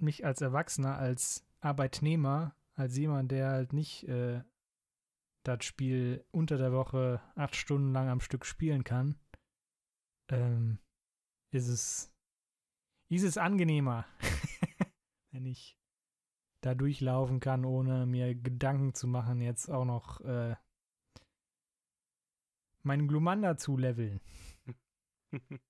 mich 0.00 0.24
als 0.24 0.40
Erwachsener, 0.40 0.96
als 0.96 1.46
Arbeitnehmer, 1.60 2.56
als 2.76 2.96
jemand, 2.96 3.30
der 3.30 3.50
halt 3.50 3.72
nicht 3.72 4.08
äh, 4.08 4.42
das 5.44 5.64
Spiel 5.64 6.24
unter 6.30 6.56
der 6.56 6.72
Woche 6.72 7.20
acht 7.34 7.54
Stunden 7.54 7.92
lang 7.92 8.08
am 8.08 8.20
Stück 8.20 8.46
spielen 8.46 8.84
kann, 8.84 9.18
ähm, 10.30 10.78
ist 11.52 11.68
es, 11.68 12.12
ist 13.10 13.24
es 13.24 13.38
angenehmer, 13.38 14.06
wenn 15.32 15.46
ich 15.46 15.78
da 16.62 16.74
durchlaufen 16.74 17.40
kann, 17.40 17.64
ohne 17.64 18.06
mir 18.06 18.34
Gedanken 18.34 18.94
zu 18.94 19.06
machen, 19.06 19.42
jetzt 19.42 19.70
auch 19.70 19.84
noch 19.84 20.20
äh, 20.22 20.56
meinen 22.84 23.08
Glumanda 23.08 23.56
zu 23.56 23.76
leveln. 23.76 24.20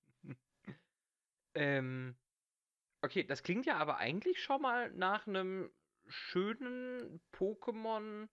ähm, 1.55 2.15
okay, 3.01 3.23
das 3.23 3.43
klingt 3.43 3.65
ja 3.65 3.77
aber 3.77 3.97
eigentlich 3.97 4.41
schon 4.41 4.61
mal 4.61 4.91
nach 4.91 5.27
einem 5.27 5.71
schönen 6.07 7.21
Pokémon 7.33 8.27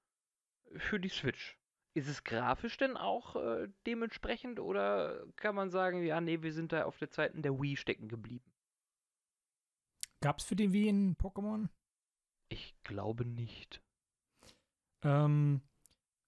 für 0.77 1.01
die 1.01 1.09
Switch. 1.09 1.59
Ist 1.95 2.09
es 2.09 2.25
grafisch 2.25 2.79
denn 2.79 2.97
auch 2.97 3.37
äh, 3.37 3.69
dementsprechend 3.87 4.61
oder 4.61 5.27
kann 5.37 5.55
man 5.55 5.71
sagen, 5.71 6.03
ja, 6.03 6.21
nee, 6.21 6.43
wir 6.43 6.53
sind 6.53 6.73
da 6.73 6.85
auf 6.85 6.99
der 6.99 7.11
Zeit 7.11 7.35
in 7.35 7.43
der 7.43 7.61
Wii 7.61 7.77
stecken 7.77 8.09
geblieben? 8.09 8.51
Gab 10.21 10.39
es 10.39 10.45
für 10.45 10.57
die 10.57 10.73
Wii 10.73 10.89
ein 10.89 11.17
Pokémon? 11.17 11.69
Ich 12.49 12.75
glaube 12.83 13.27
nicht. 13.27 13.83
Ähm, 15.03 15.61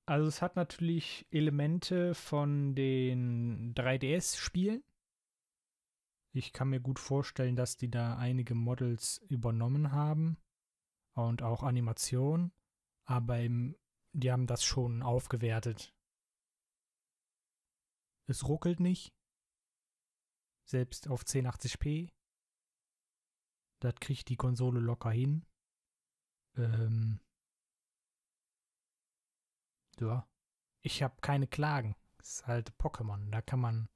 also 0.06 0.28
es 0.28 0.42
hat 0.42 0.56
natürlich 0.56 1.26
Elemente 1.30 2.14
von 2.14 2.75
den 2.75 3.75
3DS-Spielen. 3.75 4.82
Ich 6.34 6.52
kann 6.52 6.70
mir 6.70 6.80
gut 6.80 6.99
vorstellen, 6.99 7.56
dass 7.56 7.76
die 7.76 7.90
da 7.90 8.16
einige 8.16 8.54
Models 8.54 9.18
übernommen 9.28 9.92
haben 9.92 10.37
und 11.16 11.42
auch 11.42 11.62
Animation, 11.62 12.52
aber 13.06 13.40
im 13.40 13.76
die 14.14 14.30
haben 14.30 14.46
das 14.46 14.62
schon 14.62 15.02
aufgewertet. 15.02 15.92
Es 18.26 18.46
ruckelt 18.46 18.80
nicht. 18.80 19.12
Selbst 20.66 21.08
auf 21.08 21.25
1080p. 21.25 22.11
Das 23.80 23.94
kriegt 23.96 24.28
die 24.28 24.37
Konsole 24.37 24.80
locker 24.80 25.11
hin. 25.11 25.44
Ähm 26.56 27.24
ja. 30.00 30.26
Ich 30.82 31.02
habe 31.02 31.14
keine 31.20 31.46
Klagen. 31.46 31.96
Das 32.18 32.36
ist 32.36 32.46
halt 32.46 32.72
Pokémon. 32.78 33.30
Da 33.30 33.40
kann 33.42 33.60
man. 33.60 33.88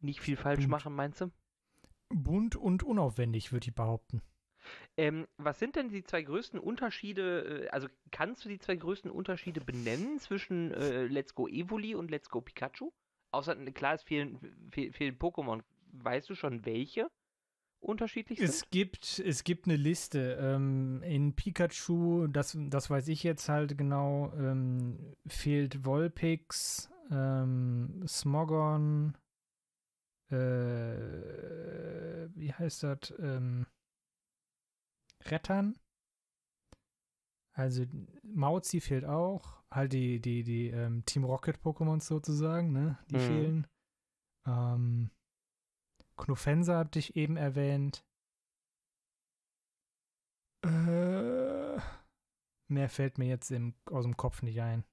Nicht 0.00 0.20
viel 0.20 0.36
falsch 0.36 0.60
bunt, 0.60 0.70
machen, 0.70 0.94
meinst 0.94 1.20
du? 1.20 1.30
Bunt 2.08 2.56
und 2.56 2.82
unaufwendig, 2.82 3.52
würde 3.52 3.68
ich 3.68 3.74
behaupten. 3.74 4.22
Ähm, 4.96 5.26
was 5.36 5.58
sind 5.58 5.76
denn 5.76 5.88
die 5.88 6.04
zwei 6.04 6.22
größten 6.22 6.58
Unterschiede, 6.58 7.64
äh, 7.64 7.68
also 7.68 7.88
kannst 8.10 8.44
du 8.44 8.48
die 8.48 8.58
zwei 8.58 8.76
größten 8.76 9.10
Unterschiede 9.10 9.60
benennen 9.60 10.18
zwischen 10.18 10.72
äh, 10.72 11.06
Let's 11.06 11.34
Go 11.34 11.48
Evoli 11.48 11.94
und 11.94 12.10
Let's 12.10 12.28
Go 12.30 12.40
Pikachu? 12.40 12.92
Außer, 13.30 13.56
klar, 13.72 13.94
es 13.94 14.02
fehlen, 14.02 14.38
fehl, 14.70 14.92
fehlen 14.92 15.18
Pokémon. 15.18 15.62
Weißt 15.92 16.28
du 16.28 16.34
schon, 16.34 16.64
welche 16.64 17.10
unterschiedlich 17.80 18.38
sind? 18.38 18.48
Es 18.48 18.70
gibt, 18.70 19.18
es 19.18 19.44
gibt 19.44 19.66
eine 19.66 19.76
Liste. 19.76 20.38
Ähm, 20.40 21.02
in 21.02 21.34
Pikachu, 21.34 22.26
das, 22.28 22.56
das 22.58 22.90
weiß 22.90 23.08
ich 23.08 23.22
jetzt 23.22 23.48
halt 23.48 23.76
genau, 23.76 24.32
ähm, 24.36 25.16
fehlt 25.26 25.84
Volpix, 25.84 26.90
ähm, 27.10 28.04
Smogon, 28.06 29.16
äh, 30.30 30.96
wie 32.34 32.52
heißt 32.52 32.84
das? 32.84 33.12
Ähm, 33.18 33.66
Rettern. 35.24 35.76
Also 37.52 37.84
Mauzi 38.22 38.80
fehlt 38.80 39.04
auch. 39.04 39.60
Halt 39.70 39.92
die, 39.92 40.20
die, 40.20 40.42
die 40.44 40.68
ähm, 40.68 41.04
Team 41.04 41.24
Rocket 41.24 41.58
Pokémons 41.58 42.02
sozusagen, 42.02 42.72
ne? 42.72 42.98
Die 43.10 43.16
mhm. 43.16 43.20
fehlen. 43.20 43.66
Ähm, 44.46 45.10
Knofensa 46.20 46.78
hatte 46.78 46.98
ich 46.98 47.16
eben 47.16 47.36
erwähnt. 47.36 48.04
Äh, 50.62 51.80
mehr 52.68 52.88
fällt 52.88 53.18
mir 53.18 53.26
jetzt 53.26 53.50
im, 53.50 53.74
aus 53.86 54.04
dem 54.04 54.16
Kopf 54.16 54.42
nicht 54.42 54.60
ein. 54.60 54.84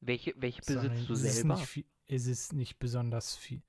Welche, 0.00 0.34
welche 0.40 0.62
besitzt 0.62 1.08
du 1.08 1.14
selber? 1.14 1.54
Ist, 1.54 1.66
viel, 1.66 1.86
ist 2.06 2.26
es 2.26 2.52
nicht 2.52 2.78
besonders 2.78 3.36
viel. 3.36 3.62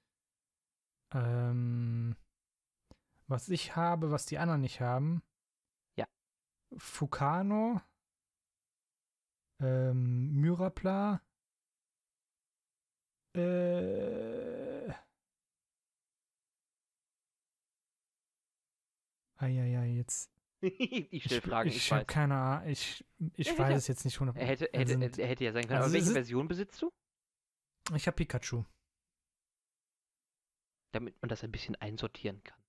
Ähm, 1.13 2.15
was 3.28 3.49
ich 3.49 3.75
habe, 3.75 4.12
was 4.12 4.25
die 4.25 4.38
anderen 4.38 4.62
nicht 4.62 4.82
haben. 4.82 5.23
Ja. 5.97 6.08
Fukano. 6.78 7.82
Ähm, 9.60 10.34
Myrapla. 10.34 11.21
Äh. 13.36 14.59
Eieiei, 19.39 19.88
jetzt. 19.95 20.32
ich 20.62 21.23
stelle 21.23 21.41
Fragen, 21.41 21.69
ich, 21.69 21.78
ich, 21.78 21.86
ich 21.86 21.91
habe 21.91 22.06
keine 22.06 22.36
Ahnung, 22.36 22.67
ich, 22.67 23.06
ich 23.36 23.58
weiß 23.58 23.78
es 23.78 23.88
jetzt 23.88 24.04
nicht 24.04 24.17
100%. 24.17 24.36
Er 24.36 24.45
hätte, 24.45 24.69
hätte, 24.73 24.95
also, 24.97 25.23
hätte 25.23 25.43
ja 25.45 25.54
sein 25.54 25.63
können, 25.63 25.78
also 25.78 25.86
aber 25.86 25.93
welche 25.93 26.12
Version 26.12 26.47
besitzt 26.47 26.82
du? 26.82 26.91
Ich 27.95 28.08
habe 28.08 28.15
Pikachu. 28.15 28.65
Damit 30.91 31.21
man 31.21 31.30
das 31.30 31.43
ein 31.43 31.52
bisschen 31.52 31.75
einsortieren 31.78 32.43
kann. 32.43 32.60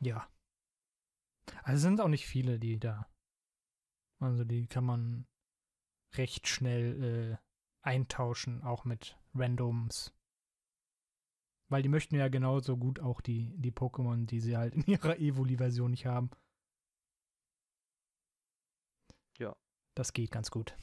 Ja. 0.00 0.28
Also 1.62 1.80
sind 1.80 2.00
auch 2.00 2.08
nicht 2.08 2.26
viele, 2.26 2.58
die 2.58 2.78
da. 2.78 3.08
Also 4.20 4.44
die 4.44 4.66
kann 4.66 4.84
man 4.84 5.26
recht 6.14 6.46
schnell 6.46 7.38
äh, 7.40 7.86
eintauschen, 7.86 8.62
auch 8.62 8.84
mit 8.84 9.18
Randoms. 9.34 10.12
Weil 11.68 11.82
die 11.82 11.88
möchten 11.88 12.14
ja 12.14 12.28
genauso 12.28 12.76
gut 12.76 13.00
auch 13.00 13.20
die, 13.20 13.54
die 13.56 13.72
Pokémon, 13.72 14.26
die 14.26 14.40
sie 14.40 14.56
halt 14.56 14.74
in 14.74 14.84
ihrer 14.86 15.18
Evoli-Version 15.18 15.90
nicht 15.90 16.06
haben. 16.06 16.30
Ja. 19.38 19.54
Das 19.94 20.12
geht 20.12 20.30
ganz 20.30 20.50
gut. 20.50 20.76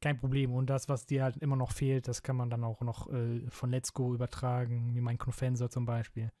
Kein 0.00 0.18
Problem. 0.18 0.52
Und 0.52 0.66
das, 0.66 0.88
was 0.88 1.06
dir 1.06 1.22
halt 1.22 1.36
immer 1.36 1.56
noch 1.56 1.70
fehlt, 1.70 2.08
das 2.08 2.22
kann 2.22 2.36
man 2.36 2.50
dann 2.50 2.64
auch 2.64 2.80
noch 2.80 3.08
äh, 3.12 3.48
von 3.50 3.70
Let's 3.70 3.94
Go 3.94 4.12
übertragen, 4.12 4.94
wie 4.94 5.00
mein 5.00 5.18
Knofenser 5.18 5.70
zum 5.70 5.84
Beispiel. 5.84 6.32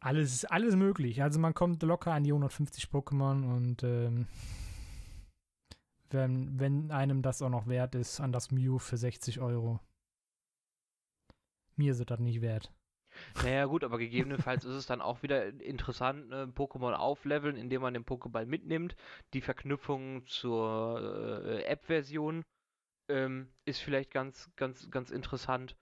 Alles, 0.00 0.44
alles 0.44 0.74
möglich. 0.74 1.22
Also 1.22 1.38
man 1.38 1.54
kommt 1.54 1.80
locker 1.84 2.12
an 2.12 2.24
die 2.24 2.32
150 2.32 2.86
Pokémon 2.86 3.44
und 3.44 3.84
ähm, 3.84 4.26
wenn, 6.10 6.58
wenn 6.58 6.90
einem 6.90 7.22
das 7.22 7.40
auch 7.40 7.48
noch 7.48 7.68
wert 7.68 7.94
ist, 7.94 8.20
an 8.20 8.32
das 8.32 8.50
Mew 8.50 8.78
für 8.78 8.96
60 8.96 9.40
Euro. 9.40 9.78
Mir 11.76 11.92
ist 11.92 12.10
das 12.10 12.18
nicht 12.18 12.40
wert. 12.40 12.72
Naja 13.42 13.66
gut, 13.66 13.84
aber 13.84 13.98
gegebenenfalls 13.98 14.64
ist 14.64 14.74
es 14.74 14.86
dann 14.86 15.00
auch 15.00 15.22
wieder 15.22 15.46
interessant, 15.60 16.28
ne, 16.28 16.46
Pokémon 16.46 16.92
aufleveln, 16.92 17.56
indem 17.56 17.82
man 17.82 17.94
den 17.94 18.04
Pokéball 18.04 18.46
mitnimmt. 18.46 18.96
Die 19.34 19.40
Verknüpfung 19.40 20.26
zur 20.26 21.42
äh, 21.44 21.64
App-Version 21.64 22.44
ähm, 23.08 23.48
ist 23.64 23.80
vielleicht 23.80 24.10
ganz, 24.10 24.50
ganz, 24.56 24.90
ganz 24.90 25.10
interessant. 25.10 25.76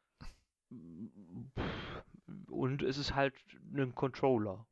Und 2.49 2.83
es 2.83 2.99
ist 2.99 3.15
halt 3.15 3.35
ein 3.75 3.95
Controller. 3.95 4.67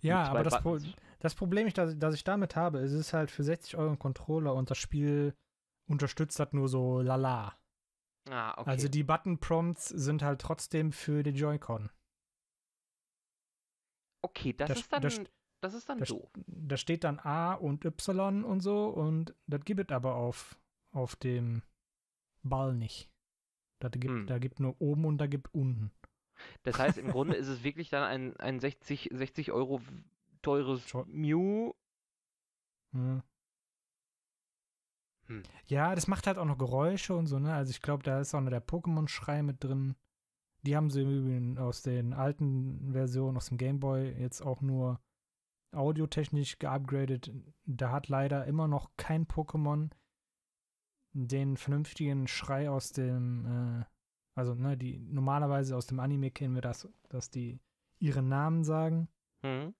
Ja, 0.00 0.24
aber 0.24 0.42
das, 0.42 0.60
Pro 0.60 0.78
das, 1.20 1.34
Problem, 1.34 1.66
ich, 1.66 1.74
das, 1.74 1.98
das 1.98 2.14
ich 2.14 2.24
damit 2.24 2.56
habe, 2.56 2.80
es 2.80 2.92
ist 2.92 3.12
halt 3.12 3.30
für 3.30 3.44
60 3.44 3.76
Euro 3.76 3.90
ein 3.90 3.98
Controller 3.98 4.54
und 4.54 4.70
das 4.70 4.78
Spiel 4.78 5.34
unterstützt 5.86 6.38
das 6.40 6.52
nur 6.52 6.68
so 6.68 7.00
lala. 7.00 7.56
Ah, 8.30 8.52
okay. 8.58 8.70
Also 8.70 8.88
die 8.88 9.02
Button-Prompts 9.02 9.88
sind 9.88 10.22
halt 10.22 10.40
trotzdem 10.40 10.92
für 10.92 11.22
den 11.22 11.34
Joy-Con. 11.34 11.90
Okay, 14.22 14.52
das, 14.52 14.68
das 14.68 14.78
ist 14.78 14.92
dann, 14.92 15.02
das, 15.02 15.20
das 15.60 15.74
ist 15.74 15.88
dann 15.88 15.98
das, 15.98 16.08
doof. 16.08 16.30
Da 16.46 16.76
steht 16.76 17.04
dann 17.04 17.18
A 17.18 17.54
und 17.54 17.84
Y 17.84 18.44
und 18.44 18.60
so 18.60 18.86
und 18.88 19.34
das 19.46 19.64
gibt 19.64 19.80
es 19.80 19.94
aber 19.94 20.14
auf, 20.14 20.56
auf 20.92 21.16
dem 21.16 21.62
Ball 22.42 22.74
nicht. 22.74 23.10
Das 23.80 23.90
gibt, 23.92 24.14
hm. 24.14 24.26
Da 24.26 24.38
gibt 24.38 24.60
nur 24.60 24.80
oben 24.80 25.04
und 25.04 25.18
da 25.18 25.26
gibt 25.26 25.52
unten. 25.52 25.90
Das 26.62 26.78
heißt, 26.78 26.98
im 26.98 27.10
Grunde 27.10 27.34
ist 27.36 27.48
es 27.48 27.64
wirklich 27.64 27.90
dann 27.90 28.04
ein, 28.04 28.36
ein 28.36 28.60
60, 28.60 29.10
60 29.12 29.50
Euro 29.50 29.80
teures 30.42 30.94
Mew. 31.06 31.72
Hm. 32.92 33.22
Hm. 35.32 35.42
Ja, 35.66 35.94
das 35.94 36.08
macht 36.08 36.26
halt 36.26 36.38
auch 36.38 36.44
noch 36.44 36.58
Geräusche 36.58 37.14
und 37.14 37.26
so, 37.26 37.38
ne? 37.38 37.54
Also 37.54 37.70
ich 37.70 37.80
glaube, 37.80 38.02
da 38.02 38.20
ist 38.20 38.34
auch 38.34 38.40
noch 38.40 38.50
der 38.50 38.66
Pokémon-Schrei 38.66 39.42
mit 39.42 39.64
drin. 39.64 39.96
Die 40.62 40.76
haben 40.76 40.90
sie 40.90 41.02
übrigens 41.02 41.58
aus 41.58 41.82
den 41.82 42.12
alten 42.12 42.92
Versionen, 42.92 43.36
aus 43.36 43.46
dem 43.46 43.58
Gameboy, 43.58 44.12
jetzt 44.18 44.42
auch 44.42 44.60
nur 44.60 45.00
audiotechnisch 45.72 46.58
geupgradet. 46.58 47.32
Da 47.64 47.90
hat 47.90 48.08
leider 48.08 48.44
immer 48.46 48.68
noch 48.68 48.90
kein 48.96 49.26
Pokémon 49.26 49.90
den 51.14 51.56
vernünftigen 51.56 52.28
Schrei 52.28 52.70
aus 52.70 52.92
dem, 52.92 53.46
äh, 53.46 53.84
also 54.34 54.54
ne, 54.54 54.76
die 54.76 54.98
normalerweise 54.98 55.76
aus 55.76 55.86
dem 55.86 56.00
Anime 56.00 56.30
kennen 56.30 56.54
wir 56.54 56.62
das, 56.62 56.88
dass 57.08 57.30
die 57.30 57.60
ihren 57.98 58.28
Namen 58.28 58.64
sagen. 58.64 59.08
Mhm. 59.42 59.74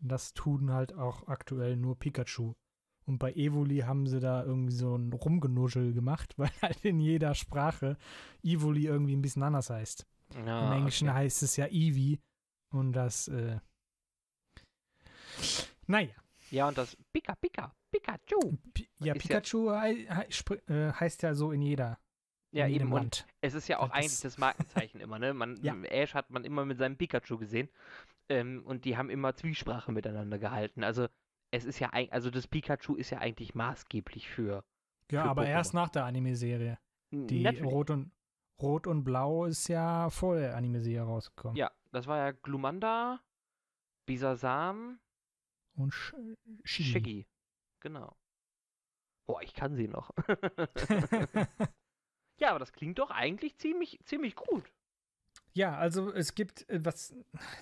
Das 0.00 0.34
tun 0.34 0.70
halt 0.70 0.94
auch 0.94 1.28
aktuell 1.28 1.76
nur 1.76 1.98
Pikachu. 1.98 2.54
Und 3.06 3.18
bei 3.18 3.32
Evoli 3.34 3.78
haben 3.80 4.06
sie 4.06 4.18
da 4.20 4.42
irgendwie 4.44 4.72
so 4.74 4.96
ein 4.96 5.12
Rumgenuschel 5.12 5.92
gemacht, 5.92 6.34
weil 6.38 6.50
halt 6.62 6.84
in 6.84 7.00
jeder 7.00 7.34
Sprache 7.34 7.96
Evoli 8.42 8.86
irgendwie 8.86 9.14
ein 9.16 9.22
bisschen 9.22 9.42
anders 9.42 9.70
heißt. 9.70 10.06
Ja, 10.46 10.66
Im 10.68 10.78
Englischen 10.78 11.08
okay. 11.08 11.18
heißt 11.18 11.42
es 11.42 11.56
ja 11.56 11.66
Eevee. 11.66 12.18
Und 12.70 12.92
das, 12.92 13.28
äh, 13.28 13.58
naja. 15.86 16.14
Ja, 16.50 16.68
und 16.68 16.78
das 16.78 16.96
Pika, 17.12 17.34
Pika, 17.36 17.72
Pikachu. 17.90 18.56
Pi 18.72 18.88
ja, 19.00 19.06
ja- 19.06 19.14
Pikachu 19.14 19.70
hei 19.70 20.06
spr- 20.30 20.68
äh, 20.70 20.92
heißt 20.92 21.22
ja 21.22 21.34
so 21.34 21.52
in 21.52 21.62
jeder. 21.62 21.98
Ja, 22.52 22.66
in 22.66 22.72
jedem 22.72 22.88
eben. 22.88 22.92
Und 22.94 23.00
Land. 23.02 23.26
es 23.40 23.54
ist 23.54 23.68
ja 23.68 23.78
auch 23.80 23.88
Das 23.88 23.96
eigentlich 23.98 24.20
das 24.20 24.38
Markenzeichen 24.38 25.00
immer, 25.00 25.18
ne? 25.18 25.34
Man, 25.34 25.56
Ja. 25.62 25.74
Ash 25.84 26.14
hat 26.14 26.30
man 26.30 26.44
immer 26.44 26.64
mit 26.64 26.78
seinem 26.78 26.96
Pikachu 26.96 27.38
gesehen. 27.38 27.68
Ähm, 28.28 28.62
und 28.64 28.84
die 28.84 28.96
haben 28.96 29.10
immer 29.10 29.34
Zwiesprache 29.34 29.92
miteinander 29.92 30.38
gehalten. 30.38 30.84
Also, 30.84 31.08
es 31.54 31.64
ist 31.64 31.78
ja 31.78 31.90
eigentlich, 31.92 32.12
also 32.12 32.30
das 32.30 32.48
Pikachu 32.48 32.96
ist 32.96 33.10
ja 33.10 33.18
eigentlich 33.18 33.54
maßgeblich 33.54 34.28
für. 34.28 34.64
Ja, 35.10 35.22
für 35.22 35.30
aber 35.30 35.42
Pokémon. 35.42 35.48
erst 35.48 35.74
nach 35.74 35.88
der 35.88 36.04
Anime-Serie. 36.04 36.78
Die 37.12 37.42
Natürlich. 37.42 37.72
Rot 37.72 37.90
und, 37.90 38.10
Rot 38.60 38.86
und 38.88 39.04
Blau 39.04 39.44
ist 39.44 39.68
ja 39.68 40.10
vor 40.10 40.36
der 40.36 40.56
Anime-Serie 40.56 41.02
rausgekommen. 41.02 41.56
Ja, 41.56 41.70
das 41.92 42.08
war 42.08 42.18
ja 42.18 42.32
Glumanda, 42.32 43.20
Bisasam, 44.06 44.98
Und 45.76 45.92
Sh 45.92 46.14
Shiggy. 46.64 46.90
Shaggy. 46.90 47.26
Genau. 47.80 48.16
Boah, 49.26 49.40
ich 49.42 49.54
kann 49.54 49.76
sie 49.76 49.86
noch. 49.86 50.10
ja, 52.40 52.50
aber 52.50 52.58
das 52.58 52.72
klingt 52.72 52.98
doch 52.98 53.10
eigentlich 53.10 53.56
ziemlich, 53.58 54.00
ziemlich 54.04 54.34
gut. 54.34 54.73
Ja, 55.56 55.76
also 55.78 56.12
es 56.12 56.34
gibt 56.34 56.68
äh, 56.68 56.84
was, 56.84 57.14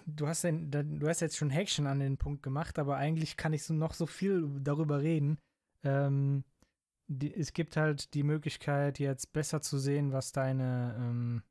du 0.07 0.27
hast, 0.27 0.45
denn, 0.45 0.71
da- 0.71 0.83
du 0.83 1.09
hast 1.09 1.21
jetzt 1.21 1.37
schon 1.37 1.51
Häkchen 1.51 1.87
an 1.87 2.01
den 2.01 2.17
Punkt 2.17 2.43
gemacht, 2.43 2.79
aber 2.79 2.97
eigentlich 2.97 3.37
kann 3.37 3.53
ich 3.53 3.65
so 3.65 3.75
noch 3.75 3.93
so 3.95 4.07
viel 4.07 4.49
darüber 4.61 5.03
reden. 5.03 5.39
Ähm, 5.85 6.45
die, 7.09 7.35
es 7.35 7.53
gibt 7.53 7.77
halt 7.77 8.15
die 8.15 8.23
Möglichkeit, 8.25 8.99
jetzt 8.99 9.33
besser 9.33 9.63
zu 9.63 9.79
sehen, 9.79 10.13
was 10.13 10.33
deine 10.33 10.97
ähm, 10.99 11.43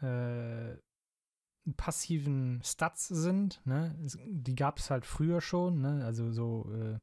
äh, 0.00 0.76
passiven 1.76 2.60
Stats 2.64 3.08
sind. 3.08 3.60
Ne? 3.66 3.96
Es, 4.04 4.18
die 4.26 4.54
gab 4.54 4.78
es 4.78 4.90
halt 4.90 5.04
früher 5.06 5.40
schon, 5.40 5.80
ne? 5.80 6.04
also 6.04 6.30
so 6.32 6.70
äh, 6.72 6.98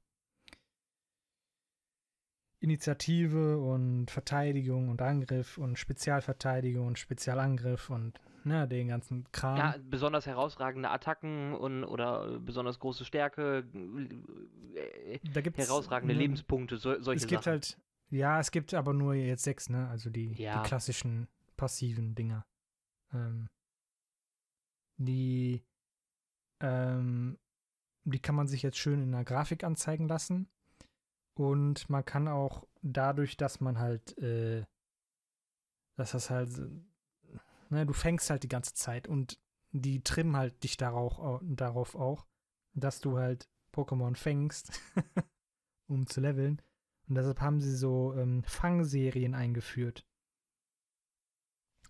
Initiative 2.63 3.57
und 3.59 4.09
Verteidigung 4.09 4.87
und 4.89 5.01
Angriff 5.01 5.57
und 5.57 5.77
Spezialverteidigung 5.77 6.87
und 6.87 6.97
Spezialangriff 6.97 7.89
und 7.89 8.19
ne, 8.45 8.67
den 8.67 8.87
ganzen 8.87 9.29
Kram. 9.33 9.57
Ja, 9.57 9.75
besonders 9.83 10.25
herausragende 10.25 10.89
Attacken 10.89 11.53
und 11.53 11.83
oder 11.83 12.39
besonders 12.39 12.79
große 12.79 13.03
Stärke, 13.03 13.67
äh, 14.75 15.19
da 15.33 15.41
gibt's 15.41 15.59
herausragende 15.59 16.13
ne, 16.13 16.19
Lebenspunkte, 16.21 16.77
so, 16.77 16.99
solche 17.01 17.23
Es 17.25 17.27
gibt 17.27 17.43
Sachen. 17.43 17.51
halt, 17.51 17.77
ja, 18.09 18.39
es 18.39 18.49
gibt 18.51 18.73
aber 18.73 18.93
nur 18.93 19.13
jetzt 19.13 19.43
sechs, 19.43 19.69
ne? 19.69 19.89
Also 19.89 20.09
die, 20.09 20.31
Ja. 20.33 20.61
die 20.61 20.67
klassischen 20.67 21.27
passiven 21.57 22.15
Dinger. 22.15 22.45
Ähm, 23.13 23.49
die, 24.97 25.63
ähm, 26.61 27.37
die 28.05 28.19
kann 28.19 28.35
man 28.35 28.47
sich 28.47 28.61
jetzt 28.61 28.77
schön 28.77 29.01
in 29.01 29.11
der 29.11 29.25
Grafik 29.25 29.63
anzeigen 29.65 30.07
lassen. 30.07 30.47
Und 31.35 31.89
man 31.89 32.05
kann 32.05 32.27
auch 32.27 32.67
dadurch, 32.81 33.37
dass 33.37 33.59
man 33.59 33.79
halt, 33.79 34.17
äh, 34.19 34.63
dass 35.95 36.11
das 36.11 36.29
halt, 36.29 36.51
ne, 37.69 37.85
du 37.85 37.93
fängst 37.93 38.29
halt 38.29 38.43
die 38.43 38.47
ganze 38.49 38.73
Zeit 38.73 39.07
und 39.07 39.39
die 39.71 40.03
trimmen 40.03 40.35
halt 40.37 40.63
dich 40.63 40.77
darauf, 40.77 41.17
au- 41.19 41.39
darauf 41.43 41.95
auch, 41.95 42.27
dass 42.73 42.99
du 42.99 43.17
halt 43.17 43.49
Pokémon 43.73 44.15
fängst, 44.15 44.79
um 45.87 46.05
zu 46.07 46.21
leveln. 46.21 46.61
Und 47.07 47.15
deshalb 47.15 47.41
haben 47.41 47.59
sie 47.61 47.75
so 47.75 48.13
ähm, 48.15 48.43
Fangserien 48.43 49.33
eingeführt. 49.35 50.05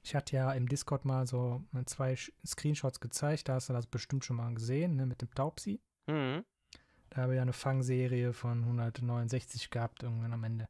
Ich 0.01 0.15
hatte 0.15 0.36
ja 0.36 0.51
im 0.53 0.67
Discord 0.67 1.06
mal 1.06 1.27
so 1.27 1.63
äh, 1.73 1.86
zwei 1.86 2.15
Screenshots 2.45 2.99
gezeigt, 2.99 3.47
da 3.47 3.56
hast 3.56 3.69
du 3.69 3.73
das 3.73 3.88
bestimmt 3.88 4.25
schon 4.25 4.38
mal 4.38 4.53
gesehen, 4.53 4.95
ne, 4.95 5.06
mit 5.06 5.21
dem 5.21 5.32
Taubsi. 5.34 5.82
Mhm. 6.08 6.43
Da 7.13 7.21
habe 7.21 7.34
ich 7.34 7.36
ja 7.36 7.43
eine 7.43 7.54
Fangserie 7.54 8.34
von 8.34 8.63
169 8.63 9.69
gehabt, 9.69 10.02
irgendwann 10.02 10.34
am 10.34 10.43
Ende. 10.43 10.65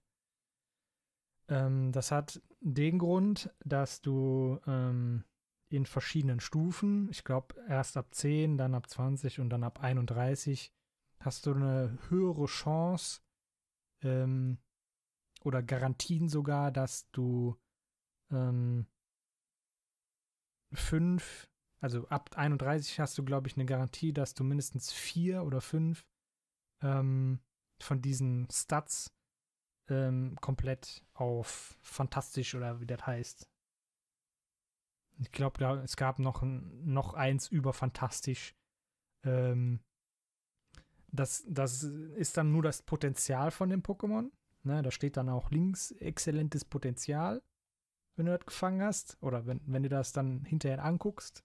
Ähm, 1.47 1.93
das 1.93 2.11
hat 2.11 2.41
den 2.59 2.99
Grund, 2.99 3.49
dass 3.63 4.01
du 4.01 4.59
ähm, 4.67 5.23
in 5.69 5.85
verschiedenen 5.85 6.41
Stufen, 6.41 7.07
ich 7.09 7.23
glaube 7.23 7.55
erst 7.69 7.95
ab 7.95 8.13
10, 8.13 8.57
dann 8.57 8.75
ab 8.75 8.89
20 8.89 9.39
und 9.39 9.51
dann 9.51 9.63
ab 9.63 9.81
31, 9.81 10.73
hast 11.19 11.45
du 11.45 11.53
eine 11.53 11.97
höhere 12.09 12.45
Chance 12.47 13.21
ähm, 14.01 14.57
oder 15.45 15.63
Garantien 15.63 16.27
sogar, 16.27 16.71
dass 16.71 17.09
du 17.11 17.57
ähm, 18.31 18.85
fünf, 20.73 21.49
also 21.79 22.05
ab 22.09 22.31
31 22.35 22.99
hast 22.99 23.17
du, 23.17 23.23
glaube 23.23 23.47
ich, 23.47 23.55
eine 23.55 23.65
Garantie, 23.65 24.11
dass 24.11 24.33
du 24.33 24.43
mindestens 24.43 24.91
vier 24.91 25.45
oder 25.45 25.61
fünf 25.61 26.05
ähm, 26.83 27.39
von 27.81 28.01
diesen 28.01 28.47
Stats 28.51 29.11
ähm, 29.89 30.37
komplett 30.39 31.03
auf 31.13 31.77
fantastisch 31.81 32.53
oder 32.55 32.79
wie 32.79 32.85
das 32.85 33.05
heißt. 33.05 33.49
Ich 35.19 35.31
glaube, 35.31 35.81
es 35.83 35.95
gab 35.95 36.19
noch, 36.19 36.41
noch 36.43 37.13
eins 37.13 37.47
über 37.47 37.73
fantastisch. 37.73 38.55
Ähm, 39.23 39.79
das, 41.07 41.43
das 41.47 41.83
ist 41.83 42.37
dann 42.37 42.51
nur 42.51 42.63
das 42.63 42.81
Potenzial 42.81 43.51
von 43.51 43.69
dem 43.69 43.83
Pokémon. 43.83 44.31
Ne, 44.63 44.81
da 44.81 44.91
steht 44.91 45.17
dann 45.17 45.29
auch 45.29 45.51
links 45.51 45.91
exzellentes 45.91 46.63
Potenzial, 46.63 47.43
wenn 48.15 48.25
du 48.25 48.37
das 48.37 48.45
gefangen 48.45 48.81
hast. 48.81 49.17
Oder 49.21 49.45
wenn, 49.45 49.61
wenn 49.65 49.83
du 49.83 49.89
das 49.89 50.13
dann 50.13 50.45
hinterher 50.45 50.83
anguckst. 50.83 51.43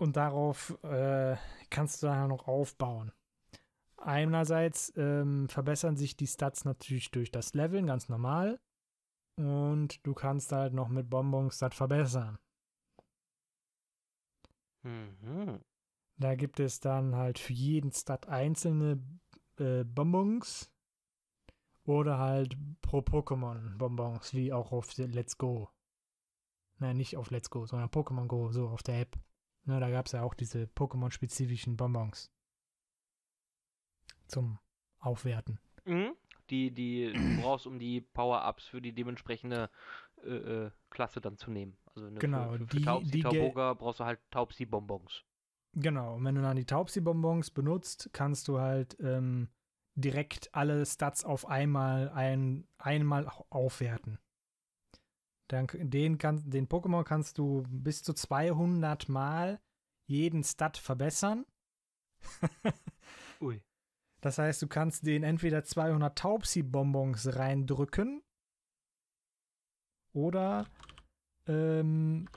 Und 0.00 0.16
darauf 0.16 0.82
äh, 0.82 1.36
kannst 1.68 2.02
du 2.02 2.06
dann 2.06 2.30
noch 2.30 2.48
aufbauen. 2.48 3.12
Einerseits 3.98 4.90
ähm, 4.96 5.46
verbessern 5.50 5.98
sich 5.98 6.16
die 6.16 6.26
Stats 6.26 6.64
natürlich 6.64 7.10
durch 7.10 7.30
das 7.30 7.52
Leveln, 7.52 7.86
ganz 7.86 8.08
normal. 8.08 8.58
Und 9.36 10.06
du 10.06 10.14
kannst 10.14 10.52
halt 10.52 10.72
noch 10.72 10.88
mit 10.88 11.10
Bonbons 11.10 11.58
das 11.58 11.74
verbessern. 11.74 12.38
Mhm. 14.84 15.60
Da 16.16 16.34
gibt 16.34 16.60
es 16.60 16.80
dann 16.80 17.14
halt 17.14 17.38
für 17.38 17.52
jeden 17.52 17.92
Stat 17.92 18.26
einzelne 18.26 19.02
äh, 19.58 19.84
Bonbons 19.84 20.72
oder 21.84 22.16
halt 22.16 22.56
pro 22.80 23.00
Pokémon 23.00 23.76
Bonbons, 23.76 24.32
wie 24.32 24.50
auch 24.54 24.72
auf 24.72 24.96
Let's 24.96 25.36
Go. 25.36 25.68
Nein, 26.78 26.96
nicht 26.96 27.18
auf 27.18 27.30
Let's 27.30 27.50
Go, 27.50 27.66
sondern 27.66 27.90
Pokémon 27.90 28.28
Go, 28.28 28.50
so 28.50 28.70
auf 28.70 28.82
der 28.82 29.02
App. 29.02 29.18
Ne, 29.70 29.78
da 29.78 29.88
gab 29.88 30.06
es 30.06 30.12
ja 30.12 30.22
auch 30.22 30.34
diese 30.34 30.64
Pokémon-spezifischen 30.64 31.76
Bonbons. 31.76 32.28
Zum 34.26 34.58
Aufwerten. 34.98 35.60
Mhm. 35.84 36.12
Die, 36.50 36.72
die 36.72 37.12
du 37.12 37.40
brauchst, 37.40 37.68
um 37.68 37.78
die 37.78 38.00
Power-Ups 38.00 38.64
für 38.66 38.82
die 38.82 38.92
dementsprechende 38.92 39.70
äh, 40.24 40.28
äh, 40.66 40.70
Klasse 40.90 41.20
dann 41.20 41.36
zu 41.36 41.52
nehmen. 41.52 41.76
Also 41.94 42.10
ne, 42.10 42.18
Genau, 42.18 42.50
für, 42.50 42.58
für, 42.58 42.64
die- 42.66 42.78
für 42.78 42.84
Taubsi, 42.84 43.10
die 43.12 43.20
gel- 43.20 43.30
Tauboga 43.30 43.74
brauchst 43.74 44.00
du 44.00 44.04
halt 44.04 44.18
Taubsi-Bonbons. 44.32 45.22
Genau, 45.74 46.16
und 46.16 46.24
wenn 46.24 46.34
du 46.34 46.42
dann 46.42 46.56
die 46.56 46.64
Taubsi-Bonbons 46.66 47.52
benutzt, 47.52 48.10
kannst 48.12 48.48
du 48.48 48.58
halt 48.58 48.96
ähm, 48.98 49.48
direkt 49.94 50.52
alle 50.52 50.84
Stats 50.84 51.24
auf 51.24 51.46
einmal 51.46 52.08
ein, 52.08 52.66
einmal 52.78 53.28
au- 53.28 53.46
aufwerten. 53.50 54.18
Dann, 55.50 55.66
den, 55.72 56.16
kann, 56.16 56.48
den 56.48 56.68
Pokémon 56.68 57.02
kannst 57.02 57.36
du 57.36 57.64
bis 57.68 58.04
zu 58.04 58.14
200 58.14 59.08
Mal 59.08 59.60
jeden 60.06 60.44
Stat 60.44 60.78
verbessern. 60.78 61.44
Ui. 63.40 63.60
Das 64.20 64.38
heißt, 64.38 64.62
du 64.62 64.68
kannst 64.68 65.06
den 65.06 65.24
entweder 65.24 65.64
200 65.64 66.16
Taubsi-Bonbons 66.16 67.34
reindrücken 67.34 68.22
oder 70.12 70.70
ähm, 71.46 72.28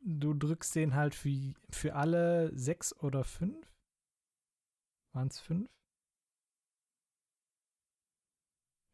du 0.00 0.34
drückst 0.34 0.74
den 0.74 0.96
halt 0.96 1.14
für, 1.14 1.54
für 1.70 1.94
alle 1.94 2.50
sechs 2.58 2.92
oder 2.98 3.22
fünf. 3.22 3.70
Waren 5.12 5.28
es 5.28 5.38
fünf? 5.38 5.70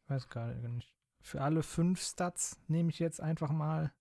Ich 0.03 0.09
weiß 0.11 0.29
gerade 0.29 0.69
nicht. 0.69 0.98
Für 1.29 1.41
alle 1.43 1.61
fünf 1.61 2.01
Stats 2.01 2.59
nehme 2.67 2.89
ich 2.89 2.97
jetzt 2.97 3.21
einfach 3.21 3.51
mal 3.51 3.93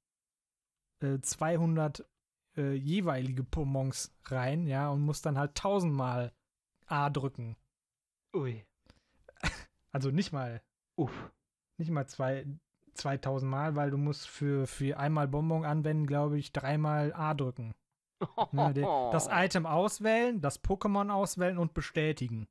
äh, 1.03 1.19
200 1.21 2.09
äh, 2.57 2.73
jeweilige 2.73 3.43
Bonbons 3.43 4.17
rein, 4.25 4.67
ja, 4.67 4.89
und 4.89 5.03
musst 5.03 5.27
dann 5.27 5.37
halt 5.37 5.55
tausendmal 5.55 6.33
A 6.87 7.11
drücken. 7.11 7.55
Ui. 8.35 8.65
Also 9.93 10.11
nicht 10.11 10.33
mal, 10.33 10.63
Uff. 10.97 11.31
nicht 11.79 11.91
mal 11.91 12.07
zwei, 12.07 12.47
2000 12.95 13.51
Mal, 13.51 13.75
weil 13.77 13.91
du 13.91 13.99
musst 13.99 14.27
für, 14.27 14.67
für 14.67 14.99
einmal 14.99 15.29
Bonbon 15.29 15.67
anwenden, 15.67 16.07
glaube 16.07 16.39
ich, 16.39 16.53
dreimal 16.53 17.13
A 17.13 17.35
drücken. 17.35 17.75
Ne, 18.53 18.73
de- 18.73 18.85
das 18.85 19.29
Item 19.31 19.67
auswählen, 19.67 20.41
das 20.41 20.63
Pokémon 20.65 21.11
auswählen 21.11 21.59
und 21.59 21.75
bestätigen. 21.75 22.49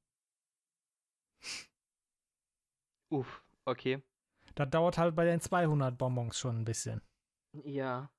Uff, 3.10 3.44
okay. 3.66 4.04
Das 4.58 4.72
dauert 4.72 4.98
halt 4.98 5.16
bei 5.16 5.24
den 5.24 5.40
200 5.40 5.96
Bonbons 6.00 6.38
schon 6.38 6.58
ein 6.58 6.66
bisschen. 6.66 7.02
Ja. 7.64 8.12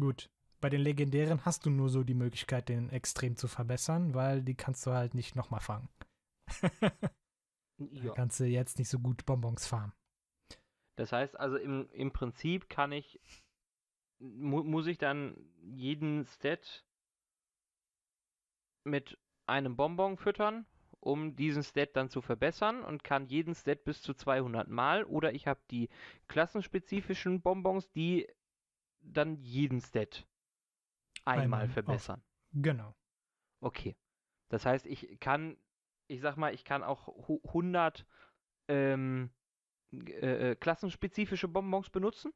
Gut. 0.00 0.28
Bei 0.60 0.68
den 0.68 0.80
legendären 0.80 1.44
hast 1.44 1.64
du 1.64 1.70
nur 1.70 1.90
so 1.90 2.02
die 2.02 2.14
Möglichkeit, 2.14 2.68
den 2.68 2.90
extrem 2.90 3.36
zu 3.36 3.46
verbessern, 3.46 4.14
weil 4.14 4.42
die 4.42 4.56
kannst 4.56 4.84
du 4.84 4.90
halt 4.90 5.14
nicht 5.14 5.36
nochmal 5.36 5.60
fangen. 5.60 5.88
Da 7.78 7.86
ja. 8.06 8.14
kannst 8.14 8.40
du 8.40 8.46
jetzt 8.46 8.78
nicht 8.78 8.88
so 8.88 8.98
gut 8.98 9.26
Bonbons 9.26 9.66
farmen. 9.66 9.92
Das 10.96 11.12
heißt 11.12 11.38
also 11.38 11.56
im, 11.56 11.90
im 11.90 12.10
Prinzip 12.10 12.70
kann 12.70 12.90
ich, 12.90 13.20
mu 14.18 14.62
muss 14.62 14.86
ich 14.86 14.96
dann 14.96 15.36
jeden 15.60 16.24
Stat 16.24 16.86
mit 18.82 19.18
einem 19.46 19.76
Bonbon 19.76 20.16
füttern, 20.16 20.66
um 21.06 21.36
diesen 21.36 21.62
Stat 21.62 21.90
dann 21.94 22.08
zu 22.10 22.20
verbessern 22.20 22.82
und 22.82 23.04
kann 23.04 23.26
jeden 23.26 23.54
Stat 23.54 23.84
bis 23.84 24.02
zu 24.02 24.14
200 24.14 24.68
Mal 24.68 25.04
oder 25.04 25.32
ich 25.32 25.46
habe 25.46 25.60
die 25.70 25.88
klassenspezifischen 26.28 27.40
Bonbons, 27.40 27.90
die 27.92 28.26
dann 29.00 29.36
jeden 29.36 29.80
Stat 29.80 30.26
einmal, 31.24 31.44
Einmal 31.44 31.66
auf- 31.66 31.72
verbessern. 31.72 32.22
Genau. 32.52 32.94
Okay. 33.60 33.96
Das 34.48 34.64
heißt, 34.66 34.86
ich 34.86 35.18
kann, 35.20 35.56
ich 36.08 36.20
sag 36.20 36.36
mal, 36.36 36.54
ich 36.54 36.64
kann 36.64 36.82
auch 36.82 37.06
hu- 37.06 37.40
100 37.48 38.06
ähm, 38.68 39.30
äh, 39.92 40.50
äh, 40.52 40.56
klassenspezifische 40.56 41.48
Bonbons 41.48 41.90
benutzen, 41.90 42.32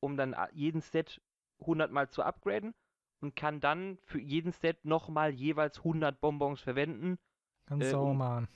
um 0.00 0.16
dann 0.16 0.36
jeden 0.52 0.82
Stat 0.82 1.20
100 1.60 1.90
Mal 1.90 2.08
zu 2.10 2.22
upgraden 2.22 2.74
und 3.20 3.36
kann 3.36 3.60
dann 3.60 3.98
für 4.04 4.20
jeden 4.20 4.52
Stat 4.52 4.84
nochmal 4.84 5.32
jeweils 5.32 5.78
100 5.78 6.20
Bonbons 6.20 6.60
verwenden. 6.60 7.18
Kannst 7.66 7.86
Äh, 7.88 7.90
du 7.92 7.98
auch 7.98 8.10
um- 8.10 8.18
machen. 8.18 8.48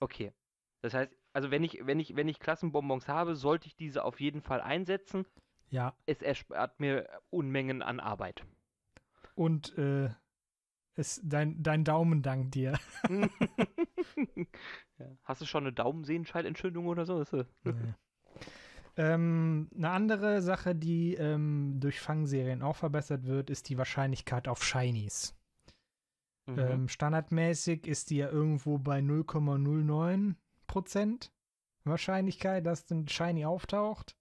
Okay. 0.00 0.32
Das 0.82 0.94
heißt, 0.94 1.12
also 1.32 1.50
wenn 1.50 1.62
ich, 1.62 1.80
wenn 1.84 2.00
ich, 2.00 2.16
wenn 2.16 2.28
ich 2.28 2.38
Klassenbonbons 2.40 3.06
habe, 3.08 3.36
sollte 3.36 3.66
ich 3.66 3.76
diese 3.76 4.04
auf 4.04 4.20
jeden 4.20 4.40
Fall 4.40 4.60
einsetzen. 4.60 5.26
Ja. 5.68 5.94
Es 6.06 6.22
erspart 6.22 6.80
mir 6.80 7.08
Unmengen 7.30 7.82
an 7.82 8.00
Arbeit. 8.00 8.44
Und 9.34 9.76
äh, 9.78 10.10
es, 10.96 11.20
dein, 11.22 11.62
dein 11.62 11.84
Daumen 11.84 12.22
dankt 12.22 12.54
dir. 12.54 12.78
ja. 14.98 15.06
Hast 15.24 15.40
du 15.40 15.46
schon 15.46 15.64
eine 15.64 15.72
Daumensehenscheidentzündung 15.72 16.86
oder 16.86 17.06
so? 17.06 17.22
Äh, 17.22 17.44
Nee. 17.64 17.72
ähm, 18.96 19.70
eine 19.76 19.90
andere 19.90 20.42
Sache, 20.42 20.74
die 20.74 21.14
ähm, 21.14 21.78
durch 21.80 22.00
Fangserien 22.00 22.62
auch 22.62 22.76
verbessert 22.76 23.24
wird, 23.24 23.50
ist 23.50 23.68
die 23.68 23.78
Wahrscheinlichkeit 23.78 24.48
auf 24.48 24.64
Shinies. 24.64 25.36
Mhm. 26.52 26.58
Ähm, 26.58 26.88
standardmäßig 26.88 27.86
ist 27.86 28.10
die 28.10 28.16
ja 28.16 28.28
irgendwo 28.28 28.78
bei 28.78 29.00
0,09% 29.00 31.30
Wahrscheinlichkeit, 31.84 32.66
dass 32.66 32.90
ein 32.90 33.08
Shiny 33.08 33.44
auftaucht. 33.44 34.16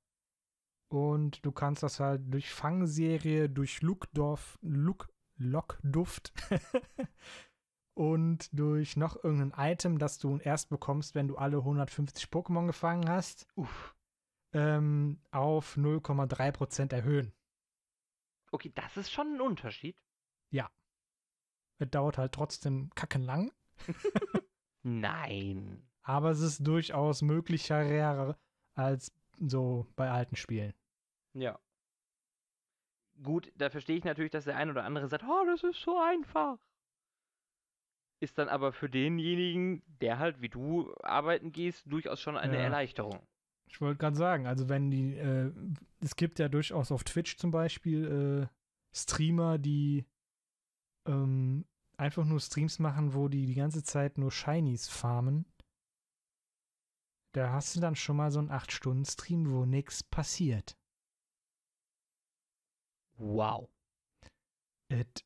Und 0.90 1.46
du 1.46 1.52
kannst 1.52 1.84
das 1.84 2.00
halt 2.00 2.34
durch 2.34 2.50
Fangserie, 2.50 3.50
durch 3.50 3.82
Lookdorf, 3.82 4.58
Look, 4.62 5.10
Lockduft 5.38 6.34
und 7.94 8.50
durch 8.58 8.98
noch 8.98 9.24
irgendein 9.24 9.72
Item, 9.72 10.00
das 10.00 10.18
du 10.18 10.38
erst 10.38 10.70
bekommst, 10.70 11.14
wenn 11.14 11.28
du 11.28 11.38
alle 11.38 11.58
150 11.58 12.26
Pokémon 12.26 12.66
gefangen 12.66 13.08
hast, 13.08 13.48
Uff. 13.56 13.96
ähm, 14.54 15.22
auf 15.32 15.78
0,3% 15.78 16.92
erhöhen. 16.92 17.34
Okay, 18.52 18.72
das 18.74 18.98
ist 18.98 19.12
schon 19.12 19.36
ein 19.36 19.42
Unterschied. 19.42 20.02
Es 21.80 21.90
dauert 21.90 22.18
halt 22.18 22.34
trotzdem 22.34 22.90
kackenlang, 22.96 23.52
Nein. 24.84 25.82
aber 26.04 26.32
es 26.32 26.42
ist 26.42 26.66
durchaus 26.66 27.22
möglicher 27.22 28.38
als 28.76 29.14
so 29.40 29.88
bei 29.96 30.10
alten 30.10 30.36
Spielen. 30.36 30.74
Ja. 31.34 31.60
Gut, 33.24 33.52
da 33.56 33.70
verstehe 33.70 33.98
ich 33.98 34.04
natürlich, 34.04 34.32
dass 34.32 34.46
der 34.46 34.56
ein 34.58 34.70
oder 34.70 34.84
andere 34.84 35.08
sagt, 35.08 35.24
oh, 35.24 35.46
das 35.46 35.64
ist 35.64 35.82
so 35.82 35.98
einfach. 36.00 36.58
Ist 38.22 38.38
dann 38.38 38.50
aber 38.50 38.74
für 38.74 38.90
denjenigen, 38.90 39.82
der 40.02 40.20
halt 40.20 40.42
wie 40.42 40.50
du 40.50 40.94
arbeiten 41.04 41.52
gehst, 41.52 41.84
durchaus 41.86 42.20
schon 42.20 42.38
eine 42.38 42.56
Ja. 42.58 42.64
Erleichterung. 42.64 43.20
Ich 43.68 43.80
wollte 43.82 44.00
gerade 44.00 44.16
sagen, 44.16 44.48
also 44.48 44.68
wenn 44.68 44.90
die, 44.90 45.16
äh, 45.16 45.54
es 46.02 46.16
gibt 46.16 46.40
ja 46.40 46.50
durchaus 46.50 46.92
auf 46.92 47.04
Twitch 47.04 47.38
zum 47.38 47.52
Beispiel 47.52 48.50
äh, 48.52 48.56
Streamer, 48.98 49.58
die 49.58 50.06
ähm, 51.06 51.66
einfach 52.00 52.26
nur 52.26 52.40
Streams 52.40 52.80
machen, 52.80 53.14
wo 53.14 53.28
die 53.28 53.46
die 53.46 53.56
ganze 53.56 53.84
Zeit 53.84 54.18
nur 54.18 54.32
Shinies 54.32 54.88
farmen. 54.88 55.46
Da 57.36 57.52
hast 57.52 57.76
du 57.76 57.80
dann 57.80 57.96
schon 57.96 58.18
mal 58.18 58.32
so 58.32 58.40
einen 58.40 58.50
8-Stunden-Stream, 58.50 59.52
wo 59.52 59.66
nichts 59.66 60.02
passiert. 60.04 60.78
Wow. 63.18 63.70
Et 64.90 65.26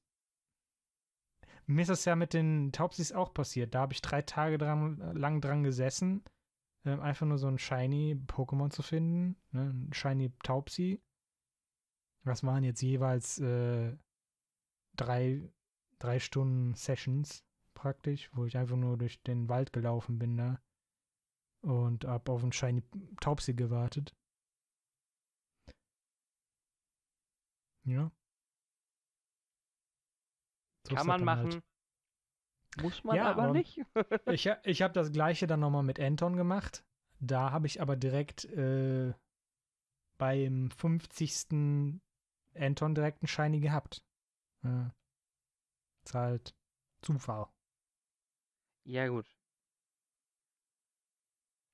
Mir 1.65 1.83
ist 1.83 1.89
das 1.89 2.05
ja 2.05 2.15
mit 2.15 2.33
den 2.33 2.71
Taubsis 2.71 3.13
auch 3.13 3.33
passiert. 3.33 3.73
Da 3.73 3.81
habe 3.81 3.93
ich 3.93 4.01
drei 4.01 4.21
Tage 4.21 4.57
dran, 4.57 4.97
lang 5.15 5.39
dran 5.39 5.63
gesessen, 5.63 6.23
ähm, 6.85 6.99
einfach 6.99 7.25
nur 7.25 7.37
so 7.37 7.47
ein 7.47 7.59
Shiny 7.59 8.15
Pokémon 8.27 8.71
zu 8.71 8.81
finden. 8.81 9.37
Ne? 9.51 9.69
Ein 9.69 9.93
Shiny 9.93 10.31
Taubsi. 10.43 11.01
Das 12.25 12.43
waren 12.43 12.63
jetzt 12.63 12.81
jeweils 12.81 13.39
äh, 13.39 13.95
drei, 14.97 15.49
drei 16.03 16.19
Stunden 16.19 16.75
Sessions 16.75 17.45
praktisch, 17.73 18.29
wo 18.33 18.45
ich 18.45 18.57
einfach 18.57 18.75
nur 18.75 18.97
durch 18.97 19.21
den 19.23 19.47
Wald 19.47 19.71
gelaufen 19.71 20.19
bin 20.19 20.37
da 20.37 20.61
und 21.61 22.05
hab 22.05 22.27
auf 22.27 22.43
einen 22.43 22.51
Shiny 22.51 22.83
Taubsi 23.21 23.53
gewartet. 23.53 24.13
Ja. 27.85 28.11
So 30.87 30.95
Kann 30.95 31.07
man 31.07 31.25
halt. 31.29 31.45
machen. 31.47 31.63
Muss 32.81 33.03
man 33.03 33.15
Ja, 33.15 33.31
aber 33.31 33.51
nicht. 33.51 33.79
Ich, 34.27 34.49
ich 34.63 34.81
habe 34.81 34.93
das 34.93 35.11
gleiche 35.11 35.47
dann 35.47 35.61
nochmal 35.61 35.83
mit 35.83 35.99
Anton 35.99 36.35
gemacht. 36.35 36.83
Da 37.19 37.51
habe 37.51 37.67
ich 37.67 37.81
aber 37.81 37.95
direkt 37.95 38.45
äh, 38.45 39.13
beim 40.17 40.69
50. 40.71 42.01
Anton 42.55 42.95
direkt 42.95 43.21
einen 43.21 43.27
Shiny 43.27 43.59
gehabt. 43.61 44.03
Ja. 44.63 44.93
Ist 46.05 46.13
halt 46.13 46.55
Zufall. 47.01 47.47
ja, 48.85 49.07
gut. 49.07 49.25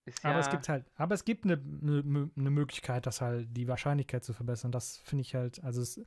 Ist 0.05 0.25
Aber 0.25 0.35
ja, 0.35 0.39
es 0.39 0.49
gibt 0.49 0.69
halt, 0.69 0.85
aber 0.95 1.13
es 1.15 1.23
gibt 1.23 1.45
eine 1.45 1.57
ne, 1.57 2.31
ne 2.35 2.49
Möglichkeit, 2.49 3.05
das 3.05 3.21
halt 3.21 3.55
die 3.55 3.67
Wahrscheinlichkeit 3.67 4.23
zu 4.23 4.33
verbessern. 4.33 4.71
Das 4.71 4.97
finde 4.97 5.21
ich 5.21 5.35
halt, 5.35 5.63
also 5.63 5.81
es, 5.81 6.01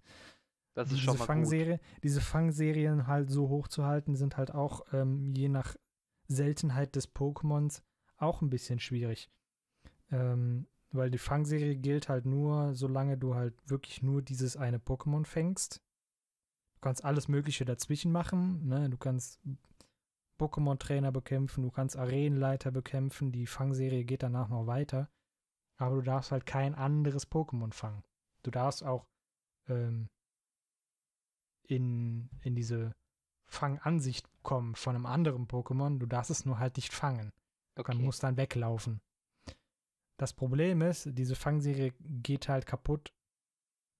das 0.74 0.88
ist 0.88 0.94
diese 0.96 1.02
schon 1.02 1.18
mal 1.18 1.18
gut. 1.20 1.26
Fangserie, 1.26 1.80
diese 2.02 2.20
Fangserien 2.20 3.06
halt 3.06 3.30
so 3.30 3.48
hoch 3.48 3.68
zu 3.68 3.84
halten, 3.84 4.16
sind 4.16 4.36
halt 4.36 4.54
auch 4.54 4.82
ähm, 4.92 5.32
je 5.34 5.48
nach 5.48 5.76
Seltenheit 6.28 6.96
des 6.96 7.14
Pokémons 7.14 7.82
auch 8.16 8.42
ein 8.42 8.50
bisschen 8.50 8.80
schwierig. 8.80 9.30
Ähm, 10.10 10.66
weil 10.90 11.10
die 11.10 11.18
Fangserie 11.18 11.76
gilt 11.76 12.08
halt 12.08 12.26
nur, 12.26 12.74
solange 12.74 13.16
du 13.16 13.34
halt 13.34 13.54
wirklich 13.68 14.02
nur 14.02 14.22
dieses 14.22 14.56
eine 14.56 14.78
Pokémon 14.78 15.24
fängst. 15.24 15.80
Du 16.82 16.88
kannst 16.88 17.04
alles 17.04 17.28
Mögliche 17.28 17.64
dazwischen 17.64 18.10
machen, 18.10 18.66
ne? 18.66 18.90
Du 18.90 18.96
kannst 18.96 19.40
Pokémon-Trainer 20.36 21.12
bekämpfen, 21.12 21.62
du 21.62 21.70
kannst 21.70 21.96
Arenenleiter 21.96 22.72
bekämpfen, 22.72 23.30
die 23.30 23.46
Fangserie 23.46 24.02
geht 24.02 24.24
danach 24.24 24.48
noch 24.48 24.66
weiter. 24.66 25.08
Aber 25.76 25.94
du 25.94 26.02
darfst 26.02 26.32
halt 26.32 26.44
kein 26.44 26.74
anderes 26.74 27.30
Pokémon 27.30 27.72
fangen. 27.72 28.02
Du 28.42 28.50
darfst 28.50 28.82
auch 28.82 29.06
ähm, 29.68 30.08
in, 31.68 32.28
in 32.40 32.56
diese 32.56 32.96
Fangansicht 33.48 34.28
kommen 34.42 34.74
von 34.74 34.96
einem 34.96 35.06
anderen 35.06 35.46
Pokémon. 35.46 36.00
Du 36.00 36.06
darfst 36.06 36.32
es 36.32 36.44
nur 36.44 36.58
halt 36.58 36.74
nicht 36.74 36.92
fangen. 36.92 37.30
Okay. 37.78 37.94
Man 37.94 38.06
muss 38.06 38.18
dann 38.18 38.36
weglaufen. 38.36 39.00
Das 40.18 40.32
Problem 40.32 40.82
ist, 40.82 41.10
diese 41.12 41.36
Fangserie 41.36 41.94
geht 42.00 42.48
halt 42.48 42.66
kaputt, 42.66 43.12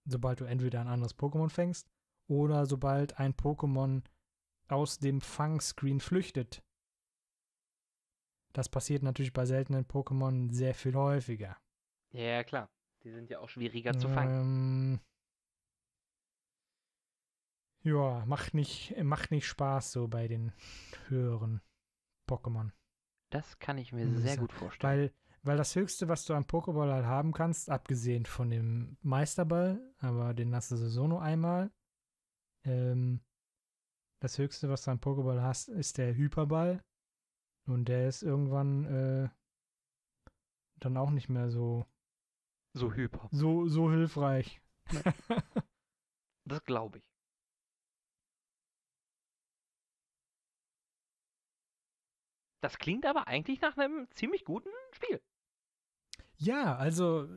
sobald 0.05 0.41
du 0.41 0.47
entweder 0.47 0.81
ein 0.81 0.89
anderes 0.89 1.17
Pokémon 1.17 1.49
fängst 1.49 1.89
oder 2.29 2.67
sobald 2.67 3.19
ein 3.19 3.35
Pokémon 3.35 4.03
aus 4.69 4.99
dem 4.99 5.21
Fangscreen 5.21 6.01
flüchtet. 6.01 6.63
Das 8.53 8.69
passiert 8.69 9.03
natürlich 9.03 9.33
bei 9.33 9.47
seltenen 9.47 9.87
Pokémon 9.87 10.53
sehr 10.53 10.75
viel 10.75 10.95
häufiger. 10.95 11.57
Ja, 12.11 12.45
klar. 12.45 12.71
Die 13.03 13.11
sind 13.11 13.31
ja 13.31 13.41
auch 13.41 13.49
schwieriger 13.49 13.99
zu 13.99 14.09
fangen. 14.09 15.01
Ähm, 15.01 15.01
Ja, 17.85 18.25
macht 18.27 18.55
nicht, 18.55 18.97
macht 19.03 19.31
nicht 19.33 19.47
Spaß 19.47 19.93
so 19.93 20.07
bei 20.07 20.29
den 20.29 20.53
höheren 21.09 21.61
Pokémon. 22.29 22.71
Das 23.31 23.59
kann 23.59 23.79
ich 23.79 23.93
mir 23.93 24.09
sehr 24.21 24.37
gut 24.37 24.53
vorstellen. 24.53 25.01
Weil, 25.01 25.13
weil 25.43 25.57
das 25.57 25.75
Höchste, 25.75 26.09
was 26.09 26.25
du 26.25 26.35
am 26.35 26.45
Pokéball 26.45 26.93
halt 26.93 27.07
haben 27.07 27.33
kannst, 27.33 27.71
abgesehen 27.71 28.25
von 28.27 28.51
dem 28.51 28.99
Meisterball, 29.03 29.81
aber 29.99 30.33
den 30.33 30.55
hast 30.55 30.71
du 30.71 30.77
sowieso 30.77 31.09
nur 31.09 31.23
einmal, 31.23 31.73
ähm, 32.65 33.21
das 34.21 34.39
Höchste, 34.39 34.69
was 34.69 34.85
du 34.85 34.91
am 34.93 34.99
Pokéball 34.99 35.43
hast, 35.43 35.69
ist 35.69 35.99
der 35.99 36.15
Hyperball. 36.15 36.83
Und 37.67 37.87
der 37.87 38.09
ist 38.09 38.23
irgendwann 38.23 38.85
äh, 38.85 39.29
dann 40.77 40.97
auch 40.97 41.11
nicht 41.11 41.29
mehr 41.29 41.51
so, 41.51 41.87
so 42.73 42.93
hyper. 42.93 43.29
so, 43.31 43.69
so 43.69 43.91
hilfreich. 43.91 44.61
Das 46.45 46.65
glaube 46.65 46.99
ich. 46.99 47.05
Das 52.61 52.79
klingt 52.79 53.07
aber 53.07 53.27
eigentlich 53.29 53.61
nach 53.61 53.77
einem 53.77 54.09
ziemlich 54.11 54.45
guten 54.45 54.71
Spiel. 54.93 55.21
Ja, 56.37 56.77
also 56.77 57.29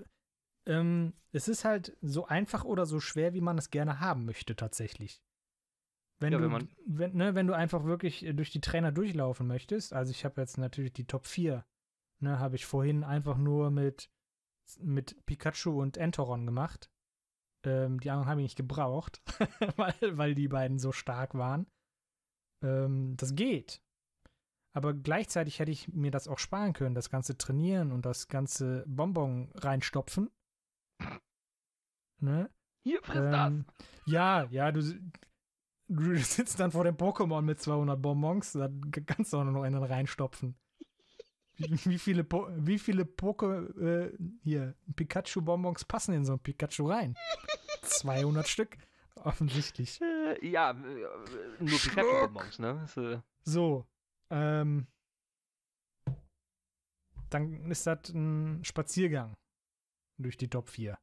ähm, 0.65 1.13
es 1.31 1.47
ist 1.47 1.65
halt 1.65 1.97
so 2.01 2.25
einfach 2.25 2.63
oder 2.63 2.85
so 2.85 2.99
schwer, 2.99 3.33
wie 3.33 3.41
man 3.41 3.57
es 3.57 3.69
gerne 3.69 3.99
haben 3.99 4.25
möchte, 4.25 4.55
tatsächlich. 4.55 5.21
Wenn, 6.19 6.33
Ja, 6.33 6.39
du, 6.39 6.51
wenn 6.51 6.69
wenn, 6.85 7.15
ne, 7.15 7.35
wenn 7.35 7.47
du 7.47 7.53
einfach 7.53 7.83
wirklich 7.83 8.25
äh, 8.25 8.33
durch 8.33 8.51
die 8.51 8.61
Trainer 8.61 8.91
durchlaufen 8.91 9.47
möchtest, 9.47 9.93
also 9.93 10.11
ich 10.11 10.23
habe 10.23 10.41
jetzt 10.41 10.57
natürlich 10.57 10.93
die 10.93 11.05
Top 11.05 11.25
4, 11.25 11.65
ne, 12.19 12.39
habe 12.39 12.55
ich 12.55 12.65
vorhin 12.65 13.03
einfach 13.03 13.37
nur 13.37 13.69
mit, 13.69 14.09
mit 14.79 15.25
Pikachu 15.25 15.81
und 15.81 15.97
Entoron 15.97 16.45
gemacht. 16.45 16.89
Ähm, 17.65 17.99
die 17.99 18.11
anderen 18.11 18.29
habe 18.29 18.41
ich 18.41 18.45
nicht 18.45 18.55
gebraucht, 18.55 19.21
weil, 19.75 20.17
weil 20.17 20.35
die 20.35 20.47
beiden 20.47 20.79
so 20.79 20.91
stark 20.91 21.33
waren. 21.35 21.67
Ähm, 22.63 23.15
das 23.17 23.35
geht. 23.35 23.81
Aber 24.73 24.93
gleichzeitig 24.93 25.59
hätte 25.59 25.71
ich 25.71 25.87
mir 25.89 26.11
das 26.11 26.27
auch 26.27 26.39
sparen 26.39 26.73
können, 26.73 26.95
das 26.95 27.09
ganze 27.09 27.37
Trainieren 27.37 27.91
und 27.91 28.05
das 28.05 28.27
ganze 28.27 28.83
Bonbon 28.87 29.49
reinstopfen. 29.55 30.29
Ne? 32.19 32.49
Hier, 32.83 33.01
friss 33.03 33.17
Ähm, 33.17 33.65
ja, 34.05 34.43
ja, 34.49 34.71
du, 34.71 34.81
du 35.87 36.17
sitzt 36.17 36.59
dann 36.59 36.71
vor 36.71 36.83
dem 36.83 36.95
Pokémon 36.95 37.41
mit 37.41 37.59
200 37.59 38.01
Bonbons, 38.01 38.53
da 38.53 38.69
kannst 39.05 39.33
du 39.33 39.37
auch 39.37 39.43
noch 39.43 39.63
einen 39.63 39.83
reinstopfen. 39.83 40.55
Wie, 41.57 41.97
viele, 41.97 42.25
po 42.25 42.49
wie 42.57 42.77
viele 42.77 43.05
Poke, 43.05 44.13
äh, 44.13 44.17
hier, 44.43 44.75
Pikachu-Bonbons 44.95 45.85
passen 45.85 46.13
in 46.13 46.25
so 46.25 46.33
ein 46.33 46.39
Pikachu 46.39 46.89
rein? 46.89 47.15
200 47.81 48.47
Stück, 48.47 48.77
offensichtlich. 49.23 49.99
das. 49.99 50.07
Äh, 50.07 50.47
ja, 50.47 50.71
äh, 50.71 50.75
nur. 51.59 51.79
Pikachu-Bonbons, 51.79 52.59
ne? 52.59 52.79
Das, 52.81 52.97
äh, 52.97 53.19
So, 53.43 53.87
ähm, 54.29 54.87
dann 57.29 57.71
ist 57.71 57.87
das 57.87 58.09
ein 58.09 58.63
Spaziergang 58.63 59.37
durch 60.17 60.37
die 60.37 60.49
Top 60.49 60.69
4. 60.69 60.97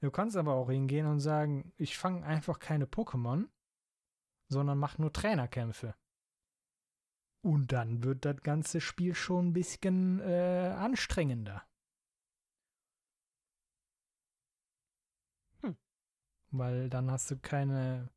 Du 0.00 0.10
kannst 0.10 0.36
aber 0.36 0.54
auch 0.54 0.70
hingehen 0.70 1.06
und 1.06 1.20
sagen, 1.20 1.72
ich 1.76 1.96
fange 1.96 2.24
einfach 2.24 2.58
keine 2.58 2.86
Pokémon, 2.86 3.48
sondern 4.48 4.78
mache 4.78 5.00
nur 5.00 5.12
Trainerkämpfe. 5.12 5.94
Und 7.42 7.72
dann 7.72 8.02
wird 8.02 8.24
das 8.24 8.42
ganze 8.42 8.80
Spiel 8.80 9.14
schon 9.14 9.48
ein 9.48 9.52
bisschen 9.52 10.20
äh, 10.20 10.74
anstrengender. 10.76 11.66
Hm. 15.62 15.76
Weil 16.50 16.90
dann 16.90 17.10
hast 17.10 17.30
du 17.30 17.38
keine 17.38 18.10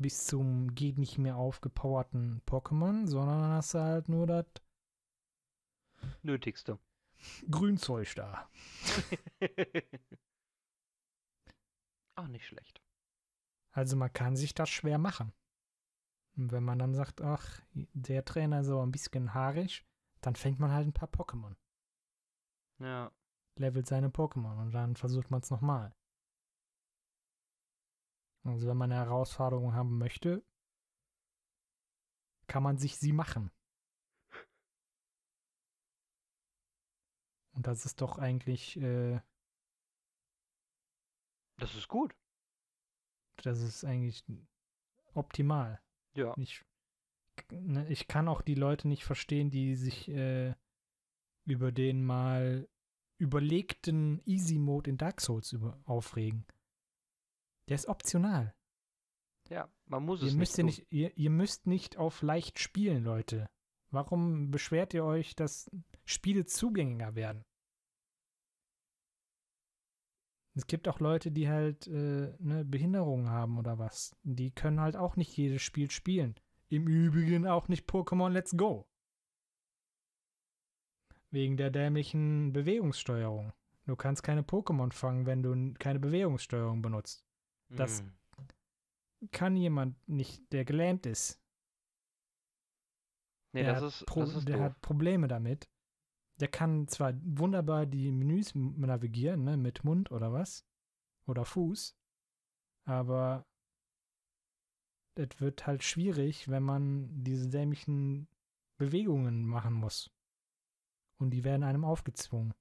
bis 0.00 0.24
zum 0.24 0.74
geht 0.74 0.96
nicht 0.96 1.18
mehr 1.18 1.36
aufgepowerten 1.36 2.40
Pokémon, 2.46 3.06
sondern 3.06 3.40
dann 3.42 3.50
hast 3.50 3.74
du 3.74 3.78
halt 3.80 4.08
nur 4.08 4.26
das 4.26 4.46
Nötigste. 6.22 6.78
Grünzeug 7.50 8.14
da. 8.14 8.48
Auch 12.16 12.28
nicht 12.28 12.46
schlecht. 12.46 12.82
Also 13.72 13.96
man 13.96 14.12
kann 14.12 14.36
sich 14.36 14.54
das 14.54 14.68
schwer 14.68 14.98
machen. 14.98 15.32
Und 16.36 16.52
wenn 16.52 16.64
man 16.64 16.78
dann 16.78 16.94
sagt, 16.94 17.20
ach, 17.20 17.60
der 17.72 18.24
Trainer 18.24 18.60
ist 18.60 18.68
aber 18.68 18.82
ein 18.82 18.92
bisschen 18.92 19.34
haarig, 19.34 19.84
dann 20.20 20.36
fängt 20.36 20.58
man 20.58 20.72
halt 20.72 20.86
ein 20.86 20.92
paar 20.92 21.08
Pokémon. 21.08 21.56
Ja. 22.78 23.12
Levelt 23.56 23.86
seine 23.86 24.08
Pokémon 24.08 24.60
und 24.60 24.72
dann 24.72 24.96
versucht 24.96 25.30
man 25.30 25.40
es 25.40 25.50
nochmal. 25.50 25.94
Also 28.44 28.66
wenn 28.68 28.76
man 28.76 28.90
eine 28.90 29.00
Herausforderung 29.00 29.74
haben 29.74 29.98
möchte, 29.98 30.42
kann 32.46 32.62
man 32.62 32.78
sich 32.78 32.96
sie 32.96 33.12
machen. 33.12 33.50
Und 37.52 37.66
das 37.66 37.84
ist 37.84 38.00
doch 38.00 38.18
eigentlich, 38.18 38.76
äh, 38.80 39.20
Das 41.58 41.74
ist 41.74 41.88
gut. 41.88 42.14
das 43.42 43.60
ist 43.60 43.84
eigentlich 43.84 44.24
optimal. 45.14 45.80
Ja. 46.14 46.34
Ich, 46.36 46.64
ne, 47.50 47.86
ich 47.88 48.06
kann 48.08 48.28
auch 48.28 48.42
die 48.42 48.54
Leute 48.54 48.88
nicht 48.88 49.04
verstehen, 49.04 49.50
die 49.50 49.74
sich 49.74 50.08
äh, 50.08 50.54
über 51.44 51.72
den 51.72 52.04
mal 52.04 52.68
überlegten 53.18 54.22
Easy 54.24 54.58
Mode 54.58 54.90
in 54.90 54.96
Dark 54.98 55.20
Souls 55.20 55.52
über, 55.52 55.78
aufregen. 55.84 56.46
Der 57.68 57.74
ist 57.74 57.86
optional. 57.86 58.54
Ja, 59.48 59.68
man 59.86 60.04
muss 60.04 60.22
Ihr 60.22 60.28
es 60.28 60.34
müsst, 60.34 60.58
nicht. 60.58 60.78
nicht, 60.78 60.92
ihr, 60.92 61.16
ihr 61.16 61.30
müsst 61.30 61.66
nicht 61.66 61.96
auf 61.96 62.22
leicht 62.22 62.58
spielen, 62.58 63.02
Leute. 63.04 63.50
Warum 63.90 64.50
beschwert 64.50 64.94
ihr 64.94 65.04
euch, 65.04 65.34
dass 65.34 65.70
Spiele 66.10 66.44
zugänglicher 66.44 67.14
werden? 67.14 67.44
Es 70.56 70.66
gibt 70.66 70.88
auch 70.88 70.98
Leute, 71.00 71.30
die 71.30 71.48
halt 71.48 71.86
äh, 71.86 72.34
ne, 72.38 72.64
Behinderungen 72.64 73.30
haben 73.30 73.58
oder 73.58 73.78
was. 73.78 74.16
Die 74.24 74.50
können 74.50 74.80
halt 74.80 74.96
auch 74.96 75.16
nicht 75.16 75.36
jedes 75.36 75.62
Spiel 75.62 75.90
spielen. 75.90 76.34
Im 76.68 76.86
Übrigen 76.88 77.46
auch 77.46 77.68
nicht 77.68 77.88
Pokémon 77.88 78.30
Let's 78.30 78.56
Go. 78.56 78.86
Wegen 81.30 81.56
der 81.56 81.70
dämlichen 81.70 82.52
Bewegungssteuerung. 82.52 83.52
Du 83.86 83.96
kannst 83.96 84.22
keine 84.22 84.42
Pokémon 84.42 84.92
fangen, 84.92 85.26
wenn 85.26 85.42
du 85.42 85.74
keine 85.78 86.00
Bewegungssteuerung 86.00 86.82
benutzt. 86.82 87.24
das- 87.68 88.00
Hm. 88.00 88.12
Kann 89.32 89.54
jemand 89.54 90.08
nicht, 90.08 90.50
der 90.52 90.64
gelähmt 90.64 91.04
ist, 91.06 91.38
Nee, 93.52 93.62
der, 93.64 93.74
das 93.80 94.00
ist, 94.00 94.06
Pro 94.06 94.20
das 94.20 94.34
ist 94.34 94.48
der 94.48 94.56
doof. 94.56 94.64
hat 94.64 94.80
Probleme 94.80 95.28
damit. 95.28 95.68
Der 96.40 96.48
kann 96.48 96.88
zwar 96.88 97.14
wunderbar 97.22 97.86
die 97.86 98.10
Menüs 98.10 98.54
navigieren, 98.54 99.44
ne, 99.44 99.56
mit 99.56 99.84
Mund 99.84 100.10
oder 100.10 100.32
was, 100.32 100.66
oder 101.26 101.44
Fuß, 101.44 101.94
aber 102.84 103.46
es 105.14 105.40
wird 105.40 105.66
halt 105.66 105.82
schwierig, 105.84 106.48
wenn 106.48 106.62
man 106.62 107.22
diese 107.22 107.48
dämlichen 107.48 108.26
Bewegungen 108.78 109.46
machen 109.46 109.74
muss. 109.74 110.10
Und 111.18 111.30
die 111.30 111.44
werden 111.44 111.62
einem 111.62 111.84
aufgezwungen. 111.84 112.54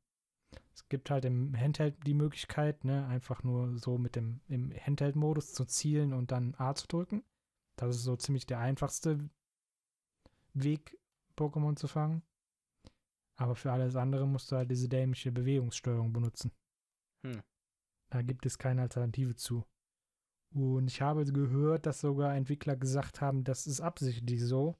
Es 0.74 0.88
gibt 0.90 1.10
halt 1.10 1.26
im 1.26 1.56
Handheld 1.58 1.96
die 2.06 2.14
Möglichkeit, 2.14 2.84
ne, 2.84 3.06
einfach 3.08 3.44
nur 3.44 3.78
so 3.78 3.98
mit 3.98 4.16
dem 4.16 4.42
im 4.48 4.72
Handheld-Modus 4.72 5.54
zu 5.54 5.66
zielen 5.66 6.14
und 6.14 6.32
dann 6.32 6.56
A 6.58 6.76
zu 6.76 6.88
drücken. 6.88 7.24
Das 7.78 7.96
ist 7.96 8.04
so 8.04 8.18
ziemlich 8.18 8.46
der 8.46 8.60
einfachste 8.60 9.30
Weg, 10.54 10.98
Pokémon 11.38 11.76
zu 11.78 11.88
fangen. 11.88 12.24
Aber 13.40 13.56
für 13.56 13.72
alles 13.72 13.96
andere 13.96 14.28
musst 14.28 14.52
du 14.52 14.58
halt 14.58 14.70
diese 14.70 14.90
dämliche 14.90 15.32
Bewegungssteuerung 15.32 16.12
benutzen. 16.12 16.52
Hm. 17.26 17.42
Da 18.12 18.22
gibt 18.22 18.46
es 18.46 18.58
keine 18.58 18.82
Alternative 18.82 19.34
zu. 19.34 19.64
Und 20.54 20.90
ich 20.90 21.02
habe 21.02 21.24
gehört, 21.24 21.86
dass 21.86 22.02
sogar 22.02 22.36
Entwickler 22.36 22.76
gesagt 22.76 23.22
haben, 23.22 23.46
das 23.46 23.66
ist 23.66 23.80
absichtlich 23.80 24.44
so, 24.44 24.76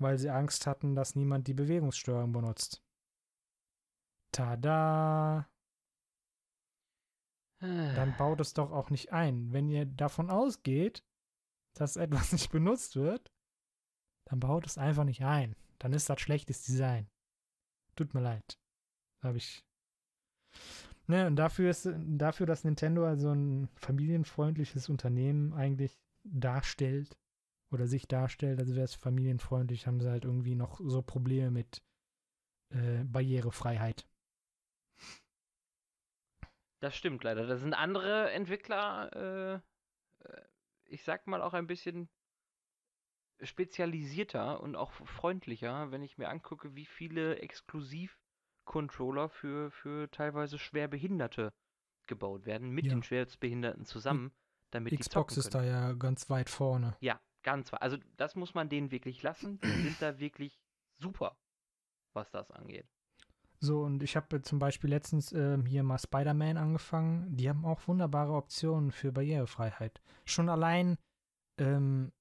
weil 0.00 0.18
sie 0.18 0.30
Angst 0.30 0.66
hatten, 0.66 0.96
dass 0.96 1.14
niemand 1.14 1.46
die 1.46 1.54
Bewegungssteuerung 1.54 2.32
benutzt. 2.32 2.82
Tada! 4.32 5.48
Dann 7.60 8.16
baut 8.18 8.40
es 8.40 8.54
doch 8.54 8.72
auch 8.72 8.90
nicht 8.90 9.12
ein. 9.12 9.52
Wenn 9.52 9.70
ihr 9.70 9.86
davon 9.86 10.30
ausgeht, 10.30 11.04
dass 11.74 11.96
etwas 11.96 12.32
nicht 12.32 12.50
benutzt 12.50 12.96
wird, 12.96 13.30
dann 14.24 14.40
baut 14.40 14.66
es 14.66 14.78
einfach 14.78 15.04
nicht 15.04 15.24
ein. 15.24 15.54
Dann 15.78 15.92
ist 15.92 16.10
das 16.10 16.20
schlechtes 16.20 16.64
Design. 16.64 17.08
Tut 17.94 18.14
mir 18.14 18.20
leid. 18.20 18.58
Habe 19.22 19.38
ich. 19.38 19.64
Ne, 21.06 21.26
und 21.26 21.36
dafür 21.36 21.70
ist, 21.70 21.88
dafür, 21.94 22.46
dass 22.46 22.64
Nintendo 22.64 23.06
also 23.06 23.30
ein 23.30 23.68
familienfreundliches 23.76 24.88
Unternehmen 24.88 25.52
eigentlich 25.52 25.98
darstellt 26.22 27.18
oder 27.70 27.86
sich 27.86 28.08
darstellt, 28.08 28.58
also 28.58 28.74
wäre 28.74 28.84
es 28.84 28.94
familienfreundlich, 28.94 29.86
haben 29.86 30.00
sie 30.00 30.10
halt 30.10 30.24
irgendwie 30.24 30.54
noch 30.54 30.80
so 30.82 31.02
Probleme 31.02 31.50
mit 31.50 31.82
äh, 32.70 33.04
Barrierefreiheit. 33.04 34.06
Das 36.80 36.96
stimmt 36.96 37.24
leider. 37.24 37.46
Da 37.46 37.56
sind 37.56 37.74
andere 37.74 38.30
Entwickler 38.30 39.60
äh, 39.60 39.60
äh, 40.24 40.42
ich 40.86 41.02
sag 41.02 41.26
mal, 41.26 41.42
auch 41.42 41.54
ein 41.54 41.66
bisschen 41.66 42.08
spezialisierter 43.44 44.60
und 44.60 44.76
auch 44.76 44.92
freundlicher, 44.92 45.90
wenn 45.90 46.02
ich 46.02 46.18
mir 46.18 46.28
angucke, 46.28 46.74
wie 46.74 46.86
viele 46.86 47.38
Exklusiv-Controller 47.40 49.28
für, 49.28 49.70
für 49.70 50.10
teilweise 50.10 50.58
Schwerbehinderte 50.58 51.52
gebaut 52.06 52.46
werden, 52.46 52.70
mit 52.70 52.86
Ja. 52.86 52.94
den 52.94 53.02
Schwerstbehinderten 53.02 53.84
zusammen, 53.84 54.32
damit 54.70 54.92
die 54.92 54.98
Xbox 54.98 55.36
ist 55.36 55.54
da 55.54 55.62
ja 55.64 55.92
ganz 55.92 56.28
weit 56.30 56.50
vorne. 56.50 56.96
Ja, 57.00 57.20
ganz 57.42 57.72
weit. 57.72 57.82
Also 57.82 57.96
das 58.16 58.34
muss 58.34 58.54
man 58.54 58.68
denen 58.68 58.90
wirklich 58.90 59.22
lassen. 59.22 59.60
Die 59.60 59.62
sind 59.96 60.02
da 60.02 60.18
wirklich 60.18 60.60
super, 60.98 61.36
was 62.12 62.30
das 62.30 62.50
angeht. 62.50 62.86
So, 63.60 63.82
und 63.82 64.02
ich 64.02 64.16
habe 64.16 64.42
zum 64.42 64.58
Beispiel 64.58 64.90
letztens 64.90 65.32
ähm, 65.32 65.64
hier 65.64 65.82
mal 65.82 65.98
Spider-Man 65.98 66.58
angefangen. 66.58 67.34
Die 67.36 67.48
haben 67.48 67.64
auch 67.64 67.86
wunderbare 67.88 68.34
Optionen 68.34 68.92
für 68.92 69.10
Barrierefreiheit. 69.12 70.02
Schon 70.26 70.50
allein 70.50 70.98
ähm, 71.58 72.12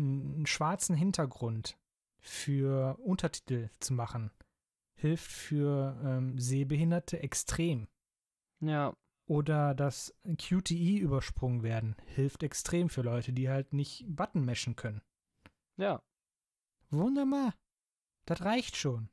einen 0.00 0.46
schwarzen 0.46 0.96
Hintergrund 0.96 1.78
für 2.18 2.98
Untertitel 2.98 3.70
zu 3.80 3.94
machen, 3.94 4.30
hilft 4.94 5.30
für 5.30 6.00
ähm, 6.04 6.38
Sehbehinderte 6.38 7.22
extrem. 7.22 7.88
Ja, 8.60 8.94
Oder 9.26 9.74
dass 9.74 10.14
QTE 10.38 10.98
übersprungen 10.98 11.62
werden, 11.62 11.96
hilft 12.06 12.42
extrem 12.42 12.88
für 12.90 13.02
Leute, 13.02 13.32
die 13.32 13.48
halt 13.48 13.72
nicht 13.72 14.04
Button 14.08 14.44
meshen 14.44 14.76
können. 14.76 15.02
ja. 15.76 16.02
Wunderbar. 16.92 17.54
Das 18.26 18.42
reicht 18.42 18.76
schon. 18.76 19.08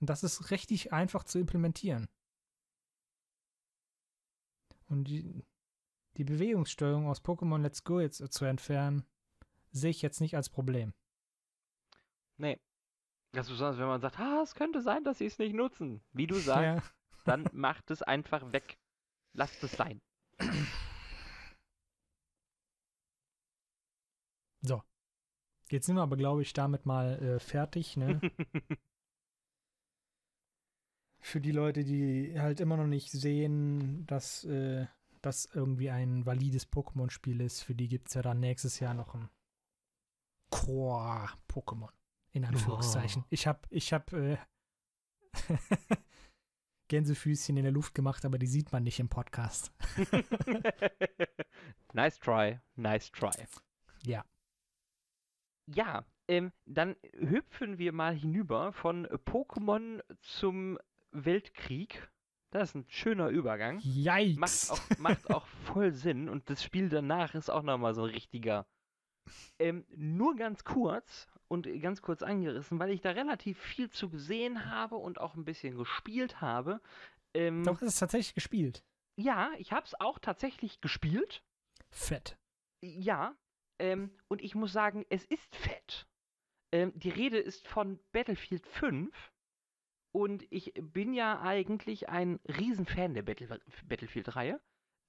Und 0.00 0.08
das 0.08 0.22
ist 0.24 0.50
richtig 0.50 0.94
einfach 0.94 1.24
zu 1.24 1.38
implementieren. 1.38 2.08
Und 4.88 5.04
die, 5.08 5.44
die 6.16 6.24
Bewegungssteuerung 6.24 7.06
aus 7.06 7.22
Pokémon 7.22 7.60
Let's 7.60 7.84
Go 7.84 8.00
jetzt 8.00 8.18
zu 8.32 8.44
entfernen, 8.46 9.04
sehe 9.76 9.90
ich 9.90 10.02
jetzt 10.02 10.20
nicht 10.20 10.36
als 10.36 10.48
Problem. 10.50 10.92
Nee. 12.38 12.60
Das 13.32 13.46
ist 13.46 13.52
besonders, 13.52 13.78
wenn 13.78 13.86
man 13.86 14.00
sagt, 14.00 14.18
ah, 14.18 14.40
es 14.42 14.54
könnte 14.54 14.80
sein, 14.80 15.04
dass 15.04 15.18
sie 15.18 15.26
es 15.26 15.38
nicht 15.38 15.54
nutzen. 15.54 16.02
Wie 16.12 16.26
du 16.26 16.36
sagst, 16.36 16.62
Ja. 16.62 16.82
dann 17.24 17.48
macht 17.52 17.90
es 17.90 18.02
einfach 18.02 18.52
weg. 18.52 18.78
Lasst 19.32 19.62
es 19.62 19.72
sein. 19.72 20.00
So. 24.62 24.82
Jetzt 25.70 25.86
sind 25.86 25.96
wir 25.96 26.02
aber, 26.02 26.16
glaube 26.16 26.42
ich, 26.42 26.52
damit 26.52 26.86
mal 26.86 27.18
äh, 27.22 27.38
fertig. 27.40 27.96
Ne? 27.96 28.20
Für 31.20 31.40
die 31.40 31.52
Leute, 31.52 31.84
die 31.84 32.38
halt 32.38 32.60
immer 32.60 32.76
noch 32.76 32.86
nicht 32.86 33.10
sehen, 33.10 34.06
dass 34.06 34.44
äh, 34.44 34.86
das 35.22 35.44
irgendwie 35.52 35.90
ein 35.90 36.24
valides 36.24 36.70
Pokémon-Spiel 36.70 37.40
ist, 37.40 37.62
für 37.62 37.74
die 37.74 37.88
gibt 37.88 38.08
es 38.08 38.14
ja 38.14 38.22
dann 38.22 38.38
nächstes 38.38 38.78
Jahr 38.78 38.94
noch 38.94 39.12
ein 39.14 39.28
Core-Pokémon. 40.50 41.90
In 42.32 42.44
Anführungszeichen. 42.44 43.22
Oh. 43.22 43.28
Ich 43.30 43.46
habe 43.46 43.60
ich 43.70 43.92
hab, 43.92 44.12
äh, 44.12 44.36
Gänsefüßchen 46.88 47.56
in 47.56 47.64
der 47.64 47.72
Luft 47.72 47.94
gemacht, 47.94 48.24
aber 48.24 48.38
die 48.38 48.46
sieht 48.46 48.72
man 48.72 48.84
nicht 48.84 49.00
im 49.00 49.08
Podcast. 49.08 49.72
nice 51.92 52.18
try, 52.18 52.60
nice 52.76 53.10
try. 53.10 53.30
Ja. 54.04 54.24
Ja, 55.66 56.04
ähm, 56.28 56.52
dann 56.64 56.94
hüpfen 57.12 57.78
wir 57.78 57.92
mal 57.92 58.14
hinüber 58.14 58.72
von 58.72 59.06
Pokémon 59.06 60.00
zum 60.20 60.78
Weltkrieg. 61.10 62.08
Das 62.50 62.70
ist 62.70 62.74
ein 62.76 62.84
schöner 62.88 63.28
Übergang. 63.28 63.80
Yikes! 63.80 64.38
Macht 64.38 64.70
auch, 64.70 64.98
macht 64.98 65.30
auch 65.30 65.46
voll 65.46 65.92
Sinn 65.92 66.28
und 66.28 66.48
das 66.48 66.62
Spiel 66.62 66.88
danach 66.88 67.34
ist 67.34 67.50
auch 67.50 67.62
nochmal 67.62 67.94
so 67.94 68.04
ein 68.04 68.10
richtiger. 68.10 68.66
Ähm, 69.58 69.84
nur 69.94 70.36
ganz 70.36 70.64
kurz 70.64 71.26
und 71.48 71.68
ganz 71.80 72.02
kurz 72.02 72.22
angerissen, 72.22 72.78
weil 72.78 72.90
ich 72.90 73.00
da 73.00 73.10
relativ 73.10 73.58
viel 73.58 73.90
zu 73.90 74.08
gesehen 74.08 74.70
habe 74.70 74.96
und 74.96 75.20
auch 75.20 75.34
ein 75.34 75.44
bisschen 75.44 75.76
gespielt 75.76 76.40
habe. 76.40 76.80
Ähm, 77.34 77.64
Doch, 77.64 77.78
das 77.78 77.94
ist 77.94 77.98
tatsächlich 77.98 78.34
gespielt. 78.34 78.84
ja, 79.16 79.50
ich 79.58 79.72
habe 79.72 79.86
es 79.86 79.98
auch 79.98 80.18
tatsächlich 80.18 80.80
gespielt. 80.80 81.42
Fett. 81.90 82.36
Ja, 82.82 83.34
ähm, 83.78 84.10
und 84.28 84.42
ich 84.42 84.54
muss 84.54 84.72
sagen, 84.72 85.04
es 85.08 85.24
ist 85.24 85.54
fett. 85.56 86.06
Ähm, 86.72 86.92
die 86.94 87.10
Rede 87.10 87.38
ist 87.38 87.66
von 87.68 87.98
Battlefield 88.12 88.66
5. 88.66 89.32
Und 90.12 90.46
ich 90.50 90.72
bin 90.74 91.12
ja 91.12 91.40
eigentlich 91.40 92.08
ein 92.08 92.40
Riesenfan 92.48 93.14
der 93.14 93.22
Battle 93.22 93.60
Battlefield-Reihe. 93.86 94.60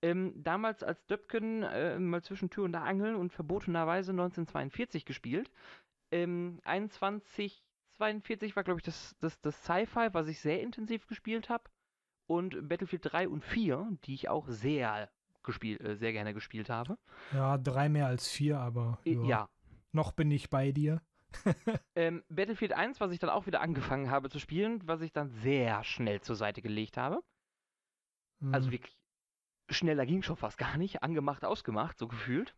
Ähm, 0.02 0.34
damals 0.44 0.84
als 0.84 1.06
Döpken 1.08 1.64
äh, 1.64 1.98
mal 2.00 2.22
zwischen 2.24 2.50
Tür 2.50 2.66
und 2.66 2.76
Angel 2.76 3.16
und 3.16 3.34
verbotenerweise 3.34 4.12
1942 4.12 5.06
gespielt. 5.06 5.52
Ähm, 6.12 6.60
2142 6.64 8.56
war, 8.56 8.64
glaube 8.64 8.80
ich, 8.80 8.84
das, 8.86 9.16
das, 9.20 9.40
das 9.42 9.64
Sci-Fi, 9.64 10.10
was 10.14 10.28
ich 10.28 10.40
sehr 10.40 10.62
intensiv 10.62 11.08
gespielt 11.08 11.50
habe. 11.50 11.64
Und 12.28 12.68
Battlefield 12.70 13.12
3 13.12 13.28
und 13.30 13.44
4, 13.44 13.88
die 14.06 14.14
ich 14.14 14.30
auch 14.30 14.48
sehr, 14.50 15.10
gespielt, 15.44 15.82
äh, 15.82 15.96
sehr 15.96 16.12
gerne 16.14 16.34
gespielt 16.34 16.70
habe. 16.70 16.98
Ja, 17.32 17.58
drei 17.58 17.90
mehr 17.90 18.08
als 18.08 18.28
vier, 18.28 18.60
aber 18.60 19.00
Äh, 19.06 19.14
ja. 19.14 19.24
ja, 19.24 19.50
noch 19.94 20.12
bin 20.12 20.30
ich 20.32 20.50
bei 20.50 20.72
dir. 20.72 21.02
Ähm, 21.96 22.24
Battlefield 22.30 22.74
1, 22.74 23.00
was 23.02 23.12
ich 23.12 23.20
dann 23.20 23.30
auch 23.30 23.48
wieder 23.48 23.62
angefangen 23.62 24.12
habe 24.12 24.30
zu 24.30 24.40
spielen, 24.40 24.82
was 24.88 25.02
ich 25.02 25.12
dann 25.12 25.30
sehr 25.30 25.84
schnell 25.84 26.22
zur 26.22 26.36
Seite 26.36 26.62
gelegt 26.62 26.96
habe. 26.98 27.24
Also 28.52 28.68
Hm. 28.68 28.72
wirklich 28.74 28.97
schneller 29.70 30.06
ging 30.06 30.22
schon 30.24 30.38
fast 30.38 30.58
gar 30.58 30.78
nicht. 30.78 31.04
Angemacht, 31.04 31.46
ausgemacht, 31.46 31.98
so 31.98 32.08
gefühlt. 32.08 32.56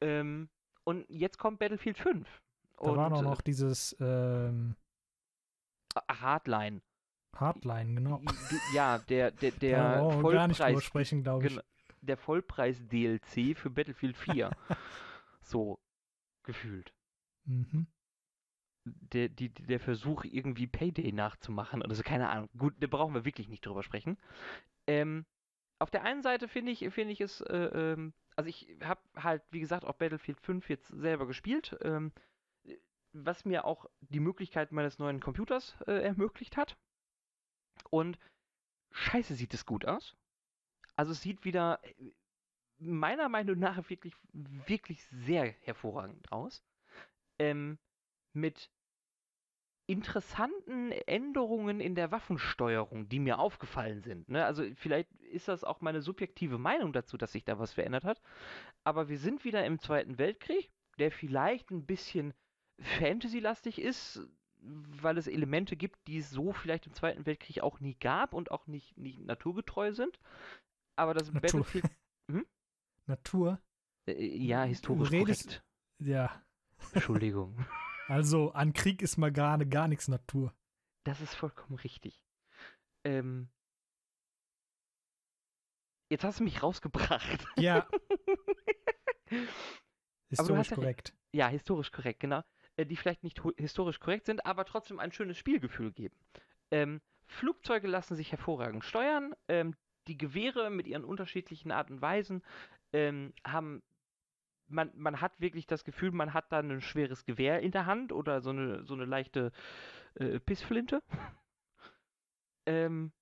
Ähm, 0.00 0.48
und 0.84 1.06
jetzt 1.08 1.38
kommt 1.38 1.58
Battlefield 1.58 1.98
5. 1.98 2.42
da 2.76 2.84
und, 2.84 2.96
war 2.96 3.10
doch 3.10 3.20
äh, 3.20 3.22
noch 3.22 3.40
dieses 3.40 3.96
ähm, 4.00 4.76
Hardline. 6.08 6.82
Hardline, 7.34 7.94
genau. 7.94 8.22
Ja, 8.72 8.98
der, 8.98 9.30
der, 9.30 9.50
der 9.60 9.98
brauchen 9.98 10.22
wir 10.22 10.32
gar 10.32 10.48
nicht 10.48 10.60
drüber 10.60 10.70
Vollpreis, 10.70 10.84
sprechen, 10.84 11.22
glaube 11.22 11.46
ich. 11.46 11.60
Der 12.02 12.16
Vollpreis-DLC 12.16 13.56
für 13.56 13.70
Battlefield 13.70 14.16
4. 14.16 14.50
so 15.40 15.78
gefühlt. 16.42 16.92
Mhm. 17.46 17.86
der, 18.84 19.28
die, 19.28 19.50
der 19.50 19.80
Versuch, 19.80 20.24
irgendwie 20.24 20.66
Payday 20.66 21.12
nachzumachen 21.12 21.82
oder 21.82 21.94
so, 21.94 22.02
keine 22.02 22.30
Ahnung. 22.30 22.48
Gut, 22.56 22.74
da 22.80 22.86
brauchen 22.86 23.14
wir 23.14 23.24
wirklich 23.24 23.48
nicht 23.48 23.66
drüber 23.66 23.82
sprechen. 23.82 24.18
Ähm, 24.86 25.26
auf 25.78 25.90
der 25.90 26.02
einen 26.02 26.22
Seite 26.22 26.48
finde 26.48 26.72
ich, 26.72 26.78
finde 26.92 27.12
ich 27.12 27.20
es, 27.20 27.40
äh, 27.42 27.56
ähm, 27.56 28.12
also 28.36 28.48
ich 28.48 28.76
habe 28.82 29.00
halt, 29.16 29.42
wie 29.50 29.60
gesagt, 29.60 29.84
auch 29.84 29.94
Battlefield 29.94 30.40
5 30.40 30.68
jetzt 30.68 30.88
selber 30.88 31.26
gespielt, 31.26 31.76
ähm, 31.82 32.12
was 33.12 33.44
mir 33.44 33.64
auch 33.64 33.86
die 34.00 34.20
Möglichkeit 34.20 34.72
meines 34.72 34.98
neuen 34.98 35.20
Computers 35.20 35.76
äh, 35.86 36.02
ermöglicht 36.02 36.56
hat. 36.56 36.76
Und 37.90 38.18
scheiße 38.92 39.34
sieht 39.34 39.54
es 39.54 39.66
gut 39.66 39.84
aus. 39.84 40.16
Also 40.96 41.12
es 41.12 41.22
sieht 41.22 41.44
wieder 41.44 41.80
äh, 41.82 42.12
meiner 42.78 43.28
Meinung 43.28 43.58
nach 43.58 43.88
wirklich, 43.88 44.14
wirklich 44.32 45.04
sehr 45.06 45.44
hervorragend 45.62 46.30
aus. 46.32 46.64
Ähm, 47.38 47.78
mit 48.32 48.70
interessanten 49.86 50.92
Änderungen 50.92 51.80
in 51.80 51.94
der 51.94 52.10
Waffensteuerung, 52.10 53.08
die 53.08 53.20
mir 53.20 53.38
aufgefallen 53.38 54.02
sind. 54.02 54.28
Ne? 54.28 54.44
Also 54.44 54.64
vielleicht 54.76 55.10
ist 55.30 55.48
das 55.48 55.62
auch 55.64 55.80
meine 55.80 56.00
subjektive 56.00 56.58
Meinung 56.58 56.92
dazu, 56.92 57.16
dass 57.18 57.32
sich 57.32 57.44
da 57.44 57.58
was 57.58 57.72
verändert 57.74 58.04
hat. 58.04 58.20
Aber 58.84 59.08
wir 59.08 59.18
sind 59.18 59.44
wieder 59.44 59.64
im 59.66 59.78
Zweiten 59.78 60.18
Weltkrieg, 60.18 60.70
der 60.98 61.10
vielleicht 61.10 61.70
ein 61.70 61.84
bisschen 61.84 62.32
Fantasy-lastig 62.98 63.80
ist, 63.80 64.26
weil 64.62 65.18
es 65.18 65.26
Elemente 65.26 65.76
gibt, 65.76 65.98
die 66.06 66.18
es 66.18 66.30
so 66.30 66.52
vielleicht 66.52 66.86
im 66.86 66.94
Zweiten 66.94 67.26
Weltkrieg 67.26 67.60
auch 67.60 67.80
nie 67.80 67.94
gab 67.94 68.32
und 68.32 68.50
auch 68.50 68.66
nicht, 68.66 68.96
nicht 68.96 69.20
naturgetreu 69.20 69.92
sind. 69.92 70.18
Aber 70.96 71.12
das 71.12 71.30
Natur. 71.32 71.40
Battlefield, 71.60 71.84
Natur? 73.06 73.60
äh, 74.06 74.24
ja, 74.26 74.64
historisch 74.64 75.10
redest- 75.10 75.44
korrekt. 75.46 75.64
Ja. 76.00 76.42
Entschuldigung. 76.92 77.56
Also 78.08 78.52
an 78.52 78.72
Krieg 78.72 79.02
ist 79.02 79.16
mal 79.16 79.32
gerade 79.32 79.66
gar 79.66 79.88
nichts 79.88 80.08
Natur. 80.08 80.52
Das 81.04 81.20
ist 81.20 81.34
vollkommen 81.34 81.76
richtig. 81.76 82.22
Ähm, 83.04 83.48
jetzt 86.10 86.24
hast 86.24 86.40
du 86.40 86.44
mich 86.44 86.62
rausgebracht. 86.62 87.46
Ja, 87.56 87.86
historisch 90.30 90.70
ja 90.70 90.76
korrekt. 90.76 91.14
ja, 91.32 91.48
historisch 91.48 91.92
korrekt, 91.92 92.20
genau. 92.20 92.42
Äh, 92.76 92.86
die 92.86 92.96
vielleicht 92.96 93.22
nicht 93.22 93.40
historisch 93.56 94.00
korrekt 94.00 94.26
sind, 94.26 94.44
aber 94.46 94.64
trotzdem 94.64 94.98
ein 94.98 95.12
schönes 95.12 95.38
Spielgefühl 95.38 95.92
geben. 95.92 96.16
Ähm, 96.70 97.00
Flugzeuge 97.26 97.88
lassen 97.88 98.16
sich 98.16 98.32
hervorragend 98.32 98.84
steuern. 98.84 99.34
Ähm, 99.48 99.74
die 100.08 100.18
Gewehre 100.18 100.70
mit 100.70 100.86
ihren 100.86 101.04
unterschiedlichen 101.04 101.70
Art 101.70 101.90
und 101.90 102.02
Weisen 102.02 102.42
ähm, 102.92 103.32
haben. 103.46 103.82
Man, 104.66 104.90
man 104.94 105.20
hat 105.20 105.40
wirklich 105.40 105.66
das 105.66 105.84
Gefühl, 105.84 106.10
man 106.10 106.32
hat 106.32 106.50
da 106.50 106.60
ein 106.60 106.80
schweres 106.80 107.24
Gewehr 107.24 107.60
in 107.60 107.70
der 107.70 107.86
Hand 107.86 108.12
oder 108.12 108.40
so 108.40 108.50
eine, 108.50 108.84
so 108.84 108.94
eine 108.94 109.04
leichte 109.04 109.52
äh, 110.14 110.40
Pissflinte. 110.40 111.02
ähm, 112.66 113.12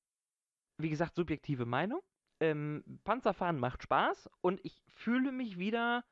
wie 0.78 0.90
gesagt, 0.90 1.16
subjektive 1.16 1.66
Meinung. 1.66 2.00
Ähm, 2.40 2.82
Panzerfahren 3.04 3.58
macht 3.58 3.82
Spaß 3.82 4.28
und 4.40 4.60
ich 4.64 4.82
fühle 4.88 5.32
mich 5.32 5.58
wieder 5.58 6.04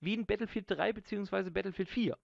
wie 0.00 0.14
in 0.14 0.26
Battlefield 0.26 0.70
3 0.70 0.92
bzw. 0.92 1.50
Battlefield 1.50 1.88
4. 1.88 2.18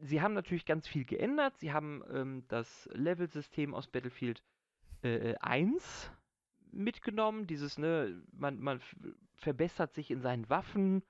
Sie 0.00 0.22
haben 0.22 0.34
natürlich 0.34 0.64
ganz 0.64 0.86
viel 0.86 1.04
geändert. 1.04 1.58
Sie 1.58 1.72
haben 1.72 2.02
ähm, 2.10 2.44
das 2.48 2.88
Level-System 2.92 3.74
aus 3.74 3.88
Battlefield 3.88 4.42
äh, 5.02 5.34
1 5.40 6.10
mitgenommen. 6.72 7.46
Dieses, 7.46 7.78
ne, 7.78 8.22
man, 8.32 8.60
man 8.60 8.80
verbessert 9.36 9.94
sich 9.94 10.10
in 10.10 10.20
seinen 10.20 10.48
Waffen 10.48 11.02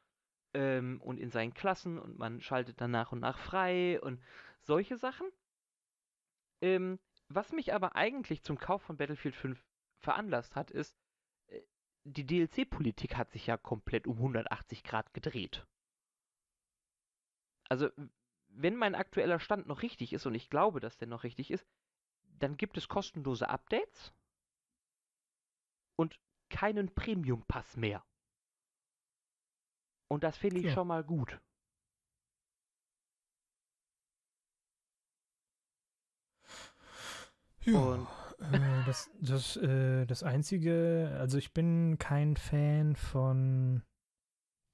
ähm, 0.59 1.00
und 1.02 1.20
in 1.20 1.30
seinen 1.30 1.54
Klassen 1.54 2.00
und 2.00 2.18
man 2.18 2.40
schaltet 2.40 2.80
dann 2.80 2.90
nach 2.90 3.12
und 3.12 3.20
nach 3.20 3.38
frei 3.38 4.00
und 4.00 4.20
solche 4.61 4.96
Sachen. 4.96 5.28
Ähm, 6.61 6.98
was 7.28 7.52
mich 7.52 7.72
aber 7.72 7.94
eigentlich 7.94 8.42
zum 8.42 8.59
Kauf 8.59 8.82
von 8.82 8.96
Battlefield 8.96 9.36
5 9.36 9.64
veranlasst 10.00 10.56
hat, 10.56 10.72
ist, 10.72 10.98
äh, 11.46 11.61
die 12.02 12.26
DLC-Politik 12.26 13.16
hat 13.16 13.30
sich 13.30 13.46
ja 13.46 13.56
komplett 13.56 14.09
um 14.09 14.16
180 14.16 14.82
Grad 14.82 15.14
gedreht. 15.14 15.64
Also, 17.68 17.90
wenn 18.48 18.74
mein 18.74 18.96
aktueller 18.96 19.38
Stand 19.38 19.68
noch 19.68 19.82
richtig 19.82 20.12
ist, 20.12 20.26
und 20.26 20.34
ich 20.34 20.50
glaube, 20.50 20.80
dass 20.80 20.96
der 20.96 21.06
noch 21.06 21.22
richtig 21.22 21.52
ist, 21.52 21.68
dann 22.24 22.56
gibt 22.56 22.76
es 22.78 22.88
kostenlose 22.88 23.48
Updates 23.48 24.12
und 25.94 26.18
keinen 26.50 26.92
Premium-Pass 26.92 27.76
mehr. 27.76 28.04
Und 30.09 30.24
das 30.24 30.36
finde 30.36 30.61
ich 30.61 30.66
ja. 30.66 30.72
schon 30.72 30.88
mal 30.88 31.04
gut. 31.04 31.40
Ja, 37.64 37.78
und 37.78 38.09
äh, 38.52 38.84
das, 38.86 39.11
das, 39.20 39.56
äh, 39.56 40.06
das 40.06 40.22
Einzige, 40.22 41.14
also 41.18 41.38
ich 41.38 41.52
bin 41.52 41.98
kein 41.98 42.36
Fan 42.36 42.96
von 42.96 43.82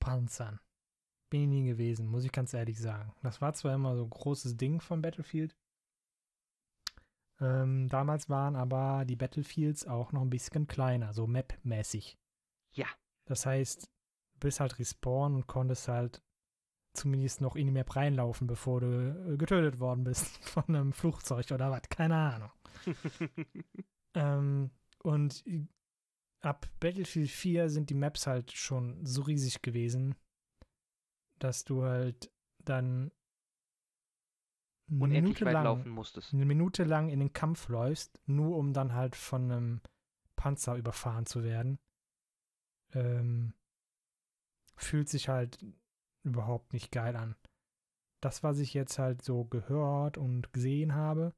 Panzern. 0.01 0.61
Bin 1.31 1.43
ich 1.43 1.49
nie 1.49 1.67
gewesen, 1.67 2.07
muss 2.07 2.25
ich 2.25 2.33
ganz 2.33 2.55
ehrlich 2.55 2.79
sagen. 2.79 3.13
Das 3.23 3.41
war 3.41 3.55
zwar 3.55 3.75
immer 3.75 3.97
so 3.97 4.05
ein 4.05 4.11
großes 4.11 4.57
Ding 4.57 4.81
von 4.81 5.03
Battlefield. 5.03 5.57
Ähm, 7.41 7.89
damals 7.89 8.31
waren 8.31 8.55
aber 8.55 9.05
die 9.05 9.17
Battlefields 9.17 9.87
auch 9.87 10.13
noch 10.13 10.23
ein 10.23 10.31
bisschen 10.31 10.69
kleiner, 10.69 11.13
so 11.13 11.27
Map-mäßig. 11.27 12.17
Ja. 12.75 12.87
Das 13.27 13.47
heißt, 13.47 13.91
bist 14.45 14.61
halt 14.61 14.79
respawn 14.79 15.35
und 15.35 15.47
konntest 15.47 15.89
halt 15.89 16.23
zumindest 16.93 17.41
noch 17.41 17.57
in 17.57 17.67
die 17.67 17.73
Map 17.73 17.97
reinlaufen, 17.97 18.47
bevor 18.47 18.81
du 18.81 19.33
äh, 19.33 19.37
getötet 19.37 19.81
worden 19.81 20.05
bist 20.05 20.27
von 20.45 20.65
einem 20.69 20.93
Flugzeug 20.93 21.51
oder 21.51 21.71
was, 21.71 21.83
keine 21.89 22.15
Ahnung. 22.15 22.51
ähm, 24.15 24.71
und 25.03 25.45
ab 26.41 26.69
Battlefield 26.79 27.31
4 27.31 27.71
sind 27.71 27.91
die 27.91 27.95
Maps 27.95 28.27
halt 28.27 28.53
schon 28.53 29.05
so 29.05 29.23
riesig 29.23 29.63
gewesen, 29.63 30.15
dass 31.39 31.65
du 31.65 31.83
halt 31.83 32.31
dann 32.59 33.11
eine 34.89 35.09
Minute 35.09 35.45
lang. 35.51 36.07
Eine 36.33 36.45
Minute 36.45 36.85
lang 36.85 37.09
in 37.09 37.21
den 37.21 37.33
Kampf 37.33 37.69
läufst, 37.69 38.21
nur 38.27 38.57
um 38.57 38.75
dann 38.75 38.93
halt 38.93 39.17
von 39.17 39.51
einem 39.51 39.81
Panzer 40.37 40.77
überfahren 40.77 41.27
zu 41.27 41.43
werden. 41.43 41.79
Ähm, 42.93 43.55
fühlt 44.77 45.09
sich 45.09 45.29
halt 45.29 45.65
überhaupt 46.23 46.73
nicht 46.73 46.91
geil 46.91 47.17
an. 47.17 47.37
Das, 48.21 48.43
was 48.43 48.59
ich 48.59 48.75
jetzt 48.75 48.99
halt 48.99 49.23
so 49.23 49.45
gehört 49.45 50.17
und 50.17 50.53
gesehen 50.53 50.95
habe, 50.95 51.35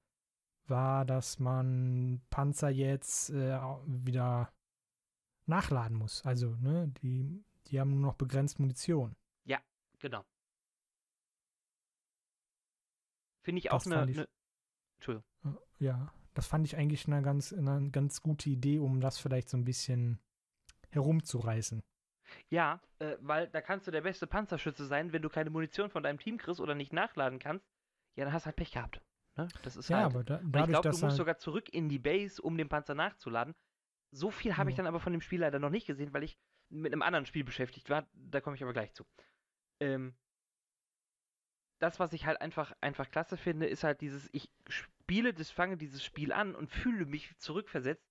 war, 0.66 1.04
dass 1.04 1.38
man 1.38 2.22
Panzer 2.30 2.70
jetzt 2.70 3.30
äh, 3.30 3.58
wieder 3.86 4.52
nachladen 5.46 5.96
muss. 5.96 6.24
Also, 6.24 6.54
ne, 6.56 6.92
die, 7.02 7.44
die 7.66 7.80
haben 7.80 7.90
nur 7.90 8.10
noch 8.10 8.14
begrenzt 8.14 8.58
Munition. 8.58 9.16
Ja, 9.44 9.60
genau. 9.98 10.24
Finde 13.42 13.60
ich 13.60 13.70
auch 13.70 13.82
das 13.82 13.92
eine, 13.92 14.10
ich, 14.10 14.18
eine. 14.18 14.28
Entschuldigung. 14.98 15.24
Ja, 15.78 16.12
das 16.34 16.46
fand 16.46 16.66
ich 16.66 16.76
eigentlich 16.76 17.06
eine 17.06 17.22
ganz, 17.22 17.52
eine 17.52 17.90
ganz 17.90 18.22
gute 18.22 18.50
Idee, 18.50 18.78
um 18.78 19.00
das 19.00 19.18
vielleicht 19.18 19.48
so 19.48 19.56
ein 19.56 19.64
bisschen 19.64 20.20
herumzureißen. 20.90 21.82
Ja, 22.48 22.80
äh, 22.98 23.16
weil 23.20 23.48
da 23.48 23.60
kannst 23.60 23.86
du 23.86 23.90
der 23.90 24.00
beste 24.00 24.26
Panzerschütze 24.26 24.86
sein, 24.86 25.12
wenn 25.12 25.22
du 25.22 25.28
keine 25.28 25.50
Munition 25.50 25.90
von 25.90 26.02
deinem 26.02 26.18
Team 26.18 26.38
kriegst 26.38 26.60
oder 26.60 26.74
nicht 26.74 26.92
nachladen 26.92 27.38
kannst. 27.38 27.66
Ja, 28.16 28.24
dann 28.24 28.32
hast 28.32 28.44
du 28.44 28.46
halt 28.46 28.56
Pech 28.56 28.72
gehabt. 28.72 29.00
Ne? 29.36 29.48
Das 29.62 29.76
ist 29.76 29.88
ja, 29.88 29.98
halt. 29.98 30.06
aber 30.06 30.24
da, 30.24 30.40
dadurch, 30.42 30.64
ich 30.64 30.68
glaube, 30.68 30.82
du 30.82 30.88
musst 30.88 31.02
halt 31.02 31.12
sogar 31.12 31.38
zurück 31.38 31.68
in 31.72 31.88
die 31.88 31.98
Base, 31.98 32.40
um 32.40 32.56
den 32.56 32.68
Panzer 32.68 32.94
nachzuladen. 32.94 33.54
So 34.10 34.30
viel 34.30 34.56
habe 34.56 34.70
ja. 34.70 34.72
ich 34.72 34.76
dann 34.76 34.86
aber 34.86 35.00
von 35.00 35.12
dem 35.12 35.20
Spiel 35.20 35.40
leider 35.40 35.58
noch 35.58 35.70
nicht 35.70 35.86
gesehen, 35.86 36.12
weil 36.14 36.22
ich 36.22 36.38
mit 36.68 36.92
einem 36.92 37.02
anderen 37.02 37.26
Spiel 37.26 37.44
beschäftigt 37.44 37.90
war. 37.90 38.08
Da 38.14 38.40
komme 38.40 38.56
ich 38.56 38.62
aber 38.62 38.72
gleich 38.72 38.92
zu. 38.94 39.04
Ähm, 39.80 40.16
das, 41.78 42.00
was 42.00 42.12
ich 42.12 42.24
halt 42.24 42.40
einfach, 42.40 42.74
einfach 42.80 43.10
klasse 43.10 43.36
finde, 43.36 43.66
ist 43.66 43.84
halt 43.84 44.00
dieses, 44.00 44.30
ich 44.32 44.50
spiele 44.68 45.34
das, 45.34 45.50
fange 45.50 45.76
dieses 45.76 46.02
Spiel 46.02 46.32
an 46.32 46.54
und 46.54 46.70
fühle 46.70 47.04
mich 47.04 47.36
zurückversetzt, 47.38 48.02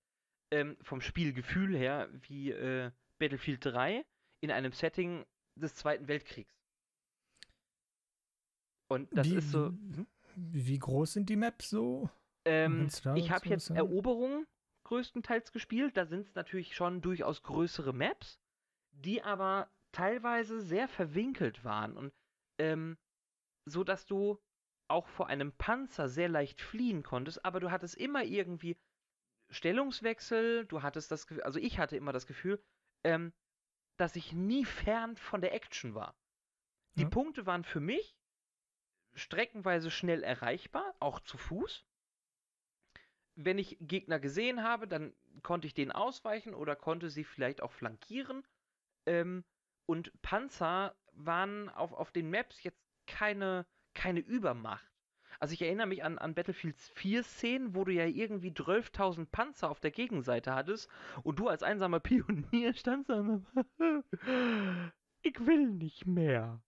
ähm, 0.52 0.76
vom 0.80 1.00
Spielgefühl 1.00 1.76
her, 1.76 2.08
wie 2.12 2.52
äh, 2.52 2.92
Battlefield 3.18 3.64
3 3.64 4.04
in 4.40 4.50
einem 4.50 4.72
Setting 4.72 5.24
des 5.56 5.74
Zweiten 5.74 6.08
Weltkriegs. 6.08 6.54
Und 8.88 9.08
das 9.16 9.28
wie, 9.28 9.36
ist 9.36 9.50
so. 9.50 9.68
Hm? 9.68 10.06
Wie 10.36 10.78
groß 10.78 11.14
sind 11.14 11.28
die 11.28 11.36
Maps 11.36 11.70
so? 11.70 12.10
Ähm, 12.44 12.88
ich 13.14 13.30
habe 13.30 13.48
jetzt 13.48 13.66
sagen? 13.66 13.78
Eroberung 13.78 14.46
größtenteils 14.84 15.50
gespielt. 15.50 15.96
Da 15.96 16.06
sind 16.06 16.26
es 16.26 16.34
natürlich 16.34 16.76
schon 16.76 17.00
durchaus 17.00 17.42
größere 17.42 17.92
Maps, 17.92 18.38
die 18.92 19.22
aber 19.22 19.68
teilweise 19.92 20.60
sehr 20.60 20.88
verwinkelt 20.88 21.64
waren 21.64 21.96
und 21.96 22.12
ähm, 22.58 22.98
so 23.64 23.82
dass 23.82 24.06
du 24.06 24.38
auch 24.88 25.08
vor 25.08 25.26
einem 25.26 25.52
Panzer 25.52 26.08
sehr 26.08 26.28
leicht 26.28 26.60
fliehen 26.60 27.02
konntest, 27.02 27.44
aber 27.44 27.60
du 27.60 27.70
hattest 27.70 27.96
immer 27.96 28.22
irgendwie 28.22 28.76
Stellungswechsel, 29.50 30.66
du 30.66 30.82
hattest 30.82 31.10
das 31.10 31.26
Gefühl, 31.26 31.42
also 31.42 31.58
ich 31.58 31.78
hatte 31.78 31.96
immer 31.96 32.12
das 32.12 32.26
Gefühl, 32.26 32.62
ähm, 33.06 33.32
dass 33.96 34.16
ich 34.16 34.32
nie 34.32 34.64
fern 34.64 35.16
von 35.16 35.40
der 35.40 35.54
Action 35.54 35.94
war. 35.94 36.14
Die 36.96 37.02
ja. 37.02 37.08
Punkte 37.08 37.46
waren 37.46 37.64
für 37.64 37.80
mich 37.80 38.16
streckenweise 39.14 39.90
schnell 39.90 40.22
erreichbar, 40.22 40.94
auch 40.98 41.20
zu 41.20 41.38
Fuß. 41.38 41.86
Wenn 43.36 43.58
ich 43.58 43.78
Gegner 43.80 44.18
gesehen 44.18 44.62
habe, 44.62 44.88
dann 44.88 45.14
konnte 45.42 45.66
ich 45.66 45.74
denen 45.74 45.92
ausweichen 45.92 46.52
oder 46.52 46.74
konnte 46.74 47.08
sie 47.08 47.24
vielleicht 47.24 47.62
auch 47.62 47.72
flankieren. 47.72 48.46
Ähm, 49.06 49.44
und 49.86 50.10
Panzer 50.20 50.96
waren 51.12 51.68
auf, 51.70 51.92
auf 51.92 52.10
den 52.10 52.28
Maps 52.28 52.62
jetzt 52.62 52.82
keine, 53.06 53.66
keine 53.94 54.20
Übermacht. 54.20 54.90
Also 55.40 55.54
ich 55.54 55.62
erinnere 55.62 55.86
mich 55.86 56.04
an, 56.04 56.18
an 56.18 56.34
Battlefield 56.34 56.76
4 56.94 57.22
Szenen, 57.22 57.74
wo 57.74 57.84
du 57.84 57.92
ja 57.92 58.06
irgendwie 58.06 58.50
12.000 58.50 59.26
Panzer 59.26 59.70
auf 59.70 59.80
der 59.80 59.90
Gegenseite 59.90 60.54
hattest 60.54 60.88
und 61.22 61.38
du 61.38 61.48
als 61.48 61.62
einsamer 61.62 62.00
Pionier 62.06 62.74
standst 62.74 63.10
da 63.10 63.16
ich 65.22 65.46
will 65.46 65.68
nicht 65.68 66.06
mehr. 66.06 66.60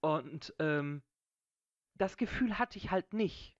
Und 0.00 0.54
ähm, 0.58 1.02
das 1.94 2.16
Gefühl 2.16 2.58
hatte 2.58 2.78
ich 2.78 2.90
halt 2.90 3.12
nicht. 3.12 3.56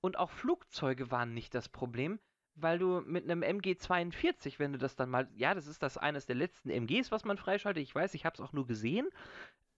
Und 0.00 0.18
auch 0.18 0.30
Flugzeuge 0.30 1.10
waren 1.10 1.34
nicht 1.34 1.54
das 1.54 1.68
Problem, 1.68 2.18
weil 2.54 2.78
du 2.78 3.00
mit 3.02 3.24
einem 3.24 3.42
MG42, 3.42 4.58
wenn 4.58 4.72
du 4.72 4.78
das 4.78 4.96
dann 4.96 5.10
mal, 5.10 5.28
ja, 5.34 5.54
das 5.54 5.66
ist 5.66 5.82
das 5.82 5.96
eines 5.96 6.26
der 6.26 6.36
letzten 6.36 6.70
MGs, 6.70 7.10
was 7.12 7.24
man 7.24 7.36
freischaltet, 7.38 7.82
ich 7.82 7.94
weiß, 7.94 8.14
ich 8.14 8.24
habe 8.24 8.34
es 8.34 8.40
auch 8.40 8.52
nur 8.52 8.66
gesehen, 8.66 9.08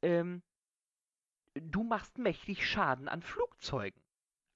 ähm, 0.02 0.42
du 1.54 1.84
machst 1.84 2.18
mächtig 2.18 2.68
Schaden 2.68 3.08
an 3.08 3.22
Flugzeugen 3.22 4.02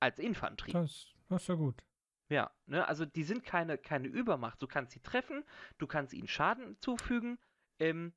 als 0.01 0.19
Infanterie. 0.19 0.73
Das, 0.73 1.07
das 1.29 1.43
ist 1.43 1.49
ja 1.49 1.55
gut. 1.55 1.83
Ja, 2.31 2.51
ne, 2.67 2.87
also 2.87 3.07
die 3.07 3.23
sind 3.23 3.45
keine, 3.45 3.79
keine 3.79 4.09
Übermacht. 4.09 4.61
Du 4.61 4.67
kannst 4.67 4.93
sie 4.93 5.01
treffen, 5.01 5.45
du 5.79 5.87
kannst 5.87 6.13
ihnen 6.13 6.29
Schaden 6.29 6.77
zufügen. 6.81 7.39
Ähm, 7.81 8.13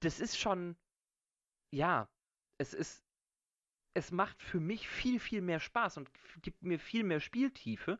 das 0.00 0.20
ist 0.20 0.38
schon, 0.38 0.76
ja, 1.72 2.08
es 2.58 2.72
ist, 2.74 3.04
es 3.94 4.10
macht 4.10 4.42
für 4.42 4.60
mich 4.60 4.88
viel, 4.88 5.18
viel 5.18 5.42
mehr 5.42 5.60
Spaß 5.60 5.96
und 5.98 6.10
gibt 6.40 6.62
mir 6.62 6.78
viel 6.78 7.04
mehr 7.04 7.20
Spieltiefe. 7.20 7.98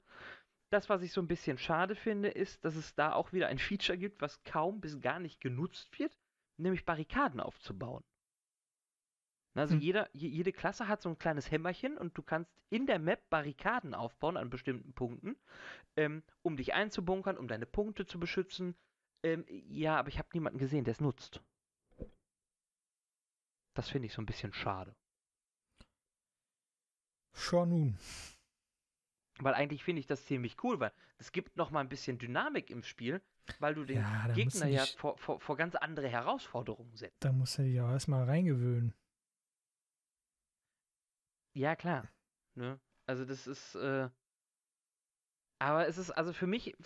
Das, 0.71 0.89
was 0.89 1.03
ich 1.03 1.13
so 1.13 1.21
ein 1.21 1.29
bisschen 1.29 1.59
schade 1.59 1.95
finde, 1.95 2.29
ist, 2.29 2.65
dass 2.65 2.77
es 2.77 2.95
da 2.95 3.13
auch 3.13 3.33
wieder 3.33 3.49
ein 3.49 3.59
Feature 3.59 3.99
gibt, 3.99 4.23
was 4.23 4.43
kaum 4.45 4.81
bis 4.81 5.01
gar 5.01 5.19
nicht 5.19 5.41
genutzt 5.41 5.99
wird, 5.99 6.17
nämlich 6.57 6.85
Barrikaden 6.85 7.41
aufzubauen. 7.41 8.05
Also 9.55 9.75
hm. 9.75 9.81
jeder, 9.81 10.09
jede 10.15 10.53
Klasse 10.53 10.89
hat 10.89 11.03
so 11.03 11.11
ein 11.11 11.19
kleines 11.19 11.51
Hämmerchen 11.51 11.99
und 11.99 12.17
du 12.17 12.23
kannst 12.23 12.51
in 12.71 12.87
der 12.87 12.99
Map 12.99 13.29
Barrikaden 13.29 13.95
aufbauen 13.95 14.37
an 14.37 14.49
bestimmten 14.51 14.95
Punkten, 14.95 15.37
ähm, 15.97 16.23
um 16.43 16.57
dich 16.57 16.73
einzubunkern, 16.75 17.37
um 17.37 17.49
deine 17.49 17.67
Punkte 17.67 18.07
zu 18.07 18.19
beschützen. 18.19 18.75
Ähm, 19.23 19.45
ja, 19.49 19.99
aber 19.99 20.09
ich 20.09 20.19
habe 20.19 20.29
niemanden 20.33 20.59
gesehen, 20.59 20.85
der 20.85 20.93
es 20.93 21.01
nutzt. 21.01 21.43
Das 23.75 23.89
finde 23.91 24.07
ich 24.07 24.15
so 24.15 24.23
ein 24.23 24.27
bisschen 24.27 24.53
schade. 24.55 24.95
Schon 27.35 27.69
nun. 27.71 27.99
Weil 29.41 29.55
eigentlich 29.55 29.83
finde 29.85 30.01
ich 30.01 30.07
das 30.07 30.25
ziemlich 30.27 30.63
cool, 30.63 30.79
weil 30.81 30.93
es 31.19 31.33
gibt 31.33 31.57
noch 31.57 31.71
mal 31.71 31.81
ein 31.81 31.89
bisschen 31.89 32.19
Dynamik 32.19 32.71
im 32.71 32.83
Spiel, 32.83 33.21
weil 33.59 33.75
du 33.75 33.85
den 33.85 33.97
Ja, 33.97 34.29
Gegner 34.29 34.67
ja 34.67 34.87
vor, 34.87 35.19
vor, 35.19 35.41
vor 35.41 35.57
ganz 35.57 35.75
andere 35.75 36.09
Herausforderungen 36.09 36.97
setzt. 36.97 37.25
Da 37.25 37.33
musst 37.33 37.59
du 37.59 37.63
dich 37.63 37.81
auch 37.81 37.91
erstmal 37.91 38.25
reingewöhnen. 38.25 38.95
Ja, 41.55 41.77
klar. 41.77 42.09
Ne? 42.55 42.79
Also 43.07 43.25
das 43.25 43.47
ist, 43.47 43.75
äh, 43.75 44.09
aber 45.59 45.87
es 45.87 45.97
ist 45.97 46.11
also 46.11 46.33
für 46.33 46.47
mich, 46.47 46.77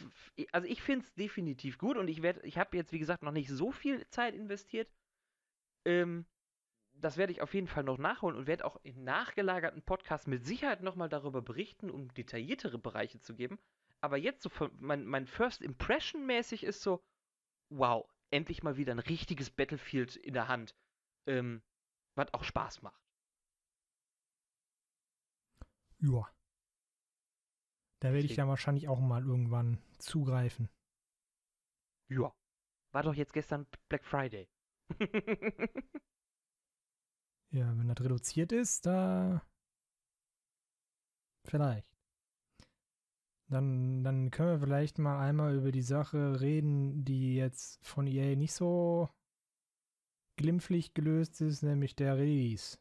also 0.53 0.69
ich 0.69 0.83
finde 0.83 1.07
es 1.07 1.14
definitiv 1.14 1.79
gut 1.79 1.97
und 1.97 2.09
ich 2.09 2.23
werde, 2.23 2.41
ich 2.43 2.59
habe 2.59 2.77
jetzt 2.77 2.93
wie 2.93 2.99
gesagt 2.99 3.23
noch 3.23 3.33
nicht 3.33 3.49
so 3.49 3.73
viel 3.73 4.07
Zeit 4.09 4.35
investiert. 4.35 4.91
Ähm, 5.87 6.27
das 6.93 7.17
werde 7.17 7.33
ich 7.33 7.43
auf 7.43 7.55
jeden 7.55 7.69
Fall 7.69 7.85
noch 7.85 7.99
nachholen 7.99 8.37
und 8.37 8.47
werde 8.47 8.64
auch 8.64 8.79
in 8.83 9.05
nachgelagerten 9.05 9.83
Podcasts 9.83 10.27
mit 10.27 10.45
Sicherheit 10.45 10.83
nochmal 10.83 11.09
darüber 11.09 11.43
berichten, 11.43 11.91
um 11.91 12.12
detailliertere 12.14 12.79
Bereiche 12.79 13.21
zu 13.21 13.35
geben. 13.35 13.59
Aber 14.01 14.17
jetzt 14.19 14.43
so 14.43 14.51
mein, 14.79 15.07
mein 15.07 15.27
First 15.27 15.62
Impression 15.62 16.27
mäßig 16.27 16.64
ist 16.64 16.83
so, 16.83 17.03
wow, 17.71 18.07
endlich 18.31 18.62
mal 18.62 18.77
wieder 18.77 18.93
ein 18.93 18.99
richtiges 18.99 19.51
Battlefield 19.51 20.17
in 20.17 20.35
der 20.35 20.49
Hand, 20.49 20.75
ähm, 21.27 21.62
was 22.14 22.33
auch 22.35 22.45
Spaß 22.45 22.83
macht. 22.83 23.06
Ja. 26.07 26.31
Da 28.01 28.13
werde 28.13 28.27
ich 28.27 28.35
dann 28.35 28.49
wahrscheinlich 28.49 28.89
auch 28.89 29.01
mal 29.01 29.23
irgendwann 29.23 29.79
zugreifen. 29.99 30.69
Ja. 32.09 32.33
War 32.93 33.03
doch 33.03 33.15
jetzt 33.15 33.33
gestern 33.33 33.67
Black 33.89 34.05
Friday. 34.05 34.49
Ja, 37.53 37.77
wenn 37.79 37.89
das 37.89 38.01
reduziert 38.05 38.53
ist, 38.53 38.85
da 38.85 39.41
vielleicht. 41.47 41.89
Dann, 43.49 44.03
dann 44.03 44.31
können 44.31 44.51
wir 44.51 44.67
vielleicht 44.67 44.99
mal 44.99 45.21
einmal 45.21 45.55
über 45.55 45.71
die 45.71 45.83
Sache 45.83 46.41
reden, 46.41 47.05
die 47.05 47.37
jetzt 47.37 47.83
von 47.87 48.07
EA 48.07 48.35
nicht 48.37 48.53
so 48.53 49.09
glimpflich 50.37 50.93
gelöst 50.93 51.41
ist, 51.41 51.63
nämlich 51.63 51.95
der 51.95 52.19
Release. 52.19 52.79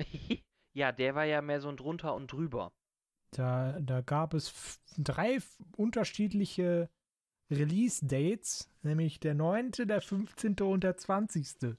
ja, 0.78 0.92
der 0.92 1.16
war 1.16 1.24
ja 1.24 1.42
mehr 1.42 1.60
so 1.60 1.68
ein 1.68 1.76
drunter 1.76 2.14
und 2.14 2.30
drüber. 2.32 2.72
Da, 3.32 3.78
da 3.80 4.00
gab 4.00 4.32
es 4.32 4.80
drei 4.96 5.38
unterschiedliche 5.76 6.88
Release-Dates, 7.50 8.70
nämlich 8.82 9.18
der 9.18 9.34
9., 9.34 9.72
der 9.72 10.00
15. 10.00 10.54
und 10.60 10.84
der 10.84 10.96
20. 10.96 11.76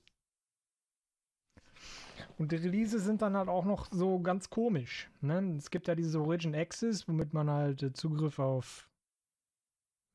Und 2.37 2.51
die 2.51 2.57
Releases 2.57 3.05
sind 3.05 3.21
dann 3.21 3.37
halt 3.37 3.47
auch 3.47 3.65
noch 3.65 3.87
so 3.89 4.19
ganz 4.19 4.49
komisch. 4.49 5.09
Ne? 5.21 5.55
Es 5.57 5.71
gibt 5.71 5.87
ja 5.87 5.95
diese 5.95 6.19
Origin 6.19 6.53
Access, 6.53 7.07
womit 7.07 7.33
man 7.33 7.49
halt 7.49 7.81
äh, 7.81 7.93
Zugriff 7.93 8.37
auf 8.37 8.89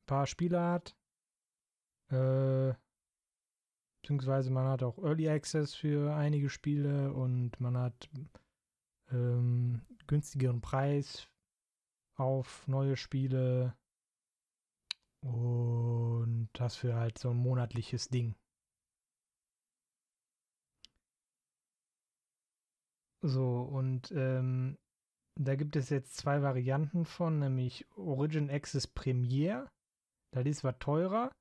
ein 0.03 0.05
paar 0.05 0.27
Spiele 0.27 0.61
hat. 0.61 0.95
Äh, 2.11 2.73
beziehungsweise 4.01 4.51
man 4.51 4.67
hat 4.67 4.83
auch 4.83 4.99
Early 4.99 5.27
Access 5.27 5.73
für 5.73 6.15
einige 6.15 6.49
Spiele 6.49 7.11
und 7.13 7.59
man 7.59 7.77
hat 7.77 8.09
ähm, 9.11 9.81
günstigeren 10.07 10.61
Preis 10.61 11.27
auf 12.15 12.67
neue 12.67 12.95
Spiele 12.97 13.75
und 15.21 16.49
das 16.53 16.75
für 16.75 16.95
halt 16.95 17.17
so 17.17 17.31
ein 17.31 17.37
monatliches 17.37 18.09
Ding. 18.09 18.35
So, 23.21 23.61
und 23.61 24.11
ähm, 24.11 24.77
da 25.35 25.55
gibt 25.55 25.75
es 25.75 25.89
jetzt 25.89 26.15
zwei 26.15 26.43
Varianten 26.43 27.05
von, 27.05 27.39
nämlich 27.39 27.87
Origin 27.97 28.51
Access 28.51 28.85
Premiere. 28.85 29.67
Das 30.31 30.45
ist 30.45 30.63
was 30.63 30.77
teurer. 30.79 31.31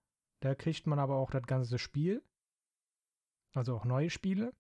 Da 0.40 0.54
kriegt 0.54 0.86
man 0.86 0.98
aber 0.98 1.16
auch 1.16 1.30
das 1.30 1.42
ganze 1.42 1.78
Spiel. 1.78 2.22
Also 3.54 3.76
auch 3.76 3.84
neue 3.84 4.10
Spiele. 4.10 4.52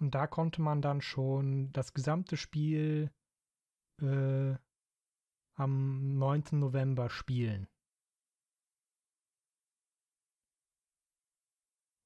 Und 0.00 0.14
da 0.14 0.26
konnte 0.26 0.62
man 0.62 0.80
dann 0.80 1.00
schon 1.00 1.72
das 1.72 1.92
gesamte 1.92 2.36
Spiel 2.36 3.10
äh, 4.00 4.54
am 5.54 6.18
9. 6.18 6.44
November 6.52 7.10
spielen. 7.10 7.68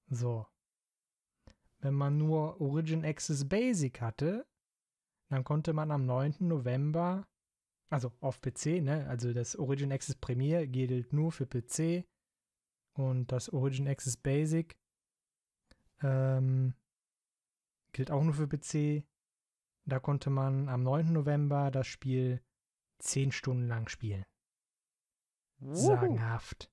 So. 0.09 0.47
Wenn 1.81 1.95
man 1.95 2.17
nur 2.17 2.61
Origin 2.61 3.05
Access 3.05 3.49
Basic 3.49 4.01
hatte, 4.01 4.47
dann 5.31 5.45
konnte 5.45 5.73
man 5.73 5.91
am 5.91 6.07
9. 6.07 6.37
November, 6.41 7.27
also 7.91 8.13
auf 8.21 8.41
PC, 8.41 8.83
ne, 8.83 9.07
also 9.09 9.33
das 9.33 9.57
Origin 9.57 9.93
Access 9.93 10.15
Premiere 10.15 10.69
gilt 10.69 11.13
nur 11.13 11.33
für 11.33 11.47
PC 11.47 12.07
und 12.95 13.33
das 13.33 13.49
Origin 13.49 13.89
Access 13.89 14.17
Basic 14.17 14.77
ähm, 16.03 16.75
gilt 17.93 18.11
auch 18.11 18.23
nur 18.23 18.35
für 18.35 18.49
PC. 18.49 19.05
Da 19.85 19.99
konnte 19.99 20.31
man 20.31 20.69
am 20.69 20.83
9. 20.83 21.13
November 21.13 21.71
das 21.71 21.87
Spiel 21.87 22.41
10 23.01 23.33
Stunden 23.33 23.67
lang 23.67 23.89
spielen. 23.89 24.25
Sagenhaft. 25.61 26.71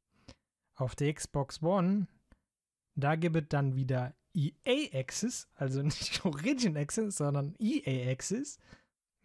Auf 0.75 0.95
der 0.95 1.13
Xbox 1.13 1.61
One, 1.61 2.07
da 2.95 3.15
gibt 3.15 3.35
es 3.35 3.49
dann 3.49 3.75
wieder 3.75 4.15
EA 4.33 4.97
Access, 4.97 5.49
also 5.55 5.81
nicht 5.83 6.23
Origin 6.25 6.77
Access, 6.77 7.17
sondern 7.17 7.55
EA 7.59 8.11
Access. 8.11 8.59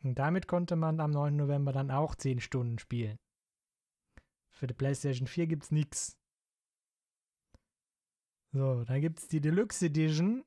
Und 0.02 0.18
damit 0.18 0.48
konnte 0.48 0.76
man 0.76 1.00
am 1.00 1.10
9. 1.10 1.36
November 1.36 1.72
dann 1.72 1.90
auch 1.90 2.14
10 2.14 2.40
Stunden 2.40 2.78
spielen. 2.78 3.18
Für 4.50 4.66
die 4.66 4.74
PlayStation 4.74 5.26
4 5.26 5.46
gibt's 5.46 5.70
nix. 5.70 6.16
So, 8.52 8.84
dann 8.84 9.00
gibt's 9.00 9.26
die 9.28 9.40
Deluxe 9.40 9.86
Edition. 9.86 10.44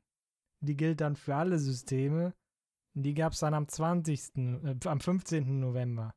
Die 0.59 0.75
gilt 0.75 1.01
dann 1.01 1.15
für 1.15 1.35
alle 1.35 1.59
Systeme. 1.59 2.33
Die 2.93 3.13
gab's 3.13 3.39
dann 3.39 3.53
am 3.53 3.67
20., 3.67 4.35
äh, 4.35 4.75
am 4.85 4.99
15. 4.99 5.59
November. 5.59 6.15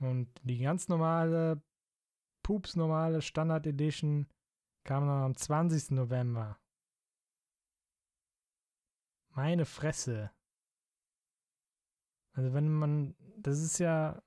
Und 0.00 0.28
die 0.42 0.58
ganz 0.58 0.88
normale, 0.88 1.62
pups 2.42 2.76
normale 2.76 3.22
Standard 3.22 3.66
Edition 3.66 4.26
kam 4.84 5.06
dann 5.06 5.22
am 5.22 5.36
20. 5.36 5.92
November. 5.92 6.58
Meine 9.30 9.64
Fresse. 9.64 10.30
Also 12.32 12.52
wenn 12.52 12.68
man, 12.68 13.16
das 13.38 13.60
ist 13.60 13.78
ja, 13.78 14.20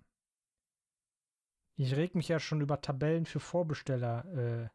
ich 1.75 1.95
reg 1.95 2.15
mich 2.15 2.29
ja 2.29 2.39
schon 2.39 2.61
über 2.61 2.81
Tabellen 2.81 3.25
für 3.25 3.39
Vorbesteller 3.39 4.25
äh, 4.33 4.69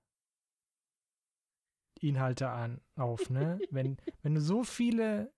Inhalte 2.02 2.48
an, 2.50 2.80
auf, 2.96 3.30
ne? 3.30 3.58
wenn, 3.70 3.96
wenn 4.22 4.34
du 4.34 4.40
so 4.40 4.64
viele 4.64 5.32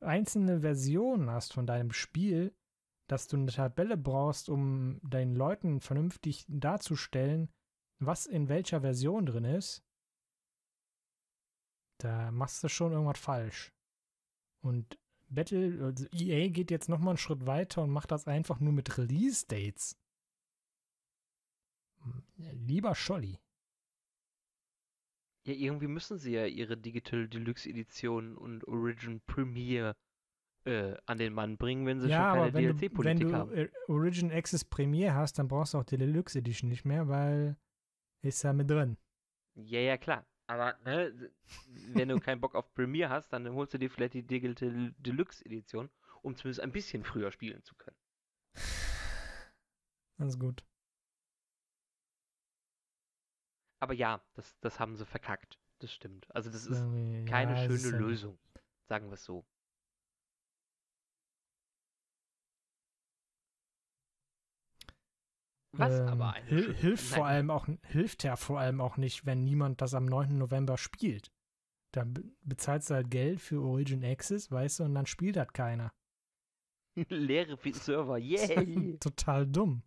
einzelne 0.00 0.60
Versionen 0.60 1.30
hast 1.30 1.52
von 1.52 1.66
deinem 1.66 1.92
Spiel, 1.92 2.54
dass 3.06 3.26
du 3.26 3.36
eine 3.36 3.50
Tabelle 3.50 3.96
brauchst, 3.96 4.48
um 4.48 5.00
deinen 5.02 5.34
Leuten 5.34 5.80
vernünftig 5.80 6.46
darzustellen, 6.48 7.50
was 7.98 8.26
in 8.26 8.48
welcher 8.48 8.80
Version 8.80 9.26
drin 9.26 9.44
ist, 9.44 9.84
da 11.98 12.30
machst 12.30 12.62
du 12.64 12.68
schon 12.68 12.92
irgendwas 12.92 13.18
falsch. 13.18 13.74
Und 14.62 14.98
Battle, 15.28 15.84
also 15.84 16.06
EA 16.12 16.48
geht 16.48 16.70
jetzt 16.70 16.88
nochmal 16.88 17.10
einen 17.10 17.18
Schritt 17.18 17.46
weiter 17.46 17.82
und 17.82 17.90
macht 17.90 18.10
das 18.10 18.26
einfach 18.26 18.60
nur 18.60 18.72
mit 18.72 18.96
Release-Dates. 18.96 19.96
Lieber 22.36 22.94
Scholli. 22.94 23.38
Ja, 25.44 25.54
irgendwie 25.54 25.86
müssen 25.88 26.18
sie 26.18 26.32
ja 26.32 26.46
ihre 26.46 26.76
Digital 26.76 27.28
Deluxe 27.28 27.68
Edition 27.68 28.36
und 28.36 28.66
Origin 28.68 29.20
Premiere 29.26 29.96
äh, 30.64 30.96
an 31.06 31.18
den 31.18 31.32
Mann 31.34 31.56
bringen, 31.56 31.86
wenn 31.86 32.00
sie 32.00 32.10
Ja, 32.10 32.16
schon 32.16 32.28
keine 32.28 32.52
wenn 32.54 32.66
du, 32.66 32.74
wenn 33.02 33.18
DLC-Politik 33.18 33.20
du 33.20 33.34
haben. 33.34 33.52
äh, 33.52 33.68
Origin 33.88 34.32
Access 34.32 34.64
Premiere 34.64 35.14
hast, 35.14 35.38
dann 35.38 35.48
brauchst 35.48 35.74
du 35.74 35.78
auch 35.78 35.84
die 35.84 35.96
Deluxe 35.98 36.38
Edition 36.38 36.68
nicht 36.68 36.84
mehr, 36.84 37.08
weil 37.08 37.56
ist 38.22 38.42
ja 38.42 38.52
mit 38.52 38.70
drin. 38.70 38.96
Ja, 39.54 39.80
ja, 39.80 39.96
klar. 39.96 40.26
Aber 40.46 40.76
ne, 40.84 41.30
wenn 41.94 42.08
du 42.08 42.18
keinen 42.18 42.40
Bock 42.40 42.54
auf 42.56 42.74
Premiere 42.74 43.10
hast, 43.10 43.28
dann 43.32 43.48
holst 43.52 43.74
du 43.74 43.78
dir 43.78 43.90
vielleicht 43.90 44.14
die 44.14 44.22
Digital 44.26 44.92
Deluxe 44.98 45.44
Edition, 45.44 45.88
um 46.22 46.34
zumindest 46.36 46.60
ein 46.60 46.72
bisschen 46.72 47.04
früher 47.04 47.30
spielen 47.30 47.62
zu 47.62 47.74
können. 47.76 47.96
Alles 50.18 50.38
gut. 50.38 50.62
Aber 53.80 53.94
ja, 53.94 54.20
das, 54.34 54.56
das 54.60 54.78
haben 54.78 54.96
sie 54.96 55.06
verkackt. 55.06 55.58
Das 55.78 55.92
stimmt. 55.92 56.26
Also 56.34 56.50
das 56.50 56.66
ist 56.66 56.82
keine 57.26 57.56
ja, 57.56 57.64
schöne 57.64 57.96
Lösung. 57.96 58.38
Sagen 58.88 59.08
wir 59.08 59.14
es 59.14 59.24
so. 59.24 59.44
Was 65.72 66.00
Ähm, 66.00 66.08
aber 66.08 66.34
hil 66.46 66.74
hilft 66.74 67.04
vor 67.04 67.24
Nein, 67.24 67.26
allem 67.26 67.50
auch 67.50 67.66
hilft 67.84 68.24
ja 68.24 68.36
vor 68.36 68.58
allem 68.58 68.80
auch 68.80 68.96
nicht, 68.96 69.24
wenn 69.24 69.44
niemand 69.44 69.80
das 69.80 69.94
am 69.94 70.04
9. 70.04 70.36
November 70.36 70.76
spielt. 70.76 71.32
Dann 71.92 72.12
be 72.12 72.24
bezahlst 72.42 72.90
du 72.90 72.94
halt 72.94 73.10
Geld 73.10 73.40
für 73.40 73.62
Origin 73.62 74.04
Access, 74.04 74.50
weißt 74.50 74.80
du, 74.80 74.84
und 74.84 74.94
dann 74.94 75.06
spielt 75.06 75.36
das 75.36 75.52
keiner. 75.52 75.92
Leere 77.08 77.56
Server, 77.72 78.18
yay! 78.18 78.98
Total 78.98 79.46
dumm. 79.46 79.82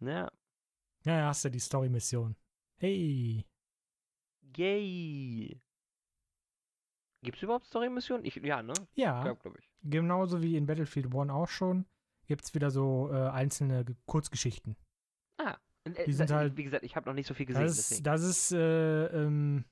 Ja. 0.00 0.30
Ja, 1.08 1.20
ja, 1.20 1.26
hast 1.28 1.42
du 1.42 1.48
die 1.50 1.58
Story-Mission. 1.58 2.36
Hey. 2.76 3.46
Yay! 4.56 5.58
Gibt's 7.22 7.42
überhaupt 7.42 7.66
Story-Missionen? 7.66 8.24
Ja, 8.42 8.62
ne? 8.62 8.74
Ja, 8.94 9.22
Glaub, 9.22 9.40
glaub 9.40 9.58
ich. 9.58 9.70
genauso 9.82 10.42
wie 10.42 10.56
in 10.56 10.66
Battlefield 10.66 11.06
1 11.14 11.30
auch 11.30 11.48
schon, 11.48 11.86
gibt 12.26 12.44
es 12.44 12.52
wieder 12.54 12.70
so 12.70 13.08
äh, 13.10 13.28
einzelne 13.30 13.86
Ge- 13.86 13.96
Kurzgeschichten. 14.06 14.76
Und, 15.86 15.96
äh, 15.96 16.04
Die 16.04 16.12
sind 16.12 16.28
da- 16.28 16.36
halt- 16.36 16.56
wie 16.58 16.64
gesagt, 16.64 16.84
ich 16.84 16.94
habe 16.94 17.08
noch 17.08 17.14
nicht 17.14 17.26
so 17.26 17.32
viel 17.32 17.46
gesehen. 17.46 17.62
Das 17.64 17.90
ist, 17.90 18.06
das 18.06 18.22
ist, 18.22 18.52
äh, 18.52 19.06
ähm, 19.06 19.64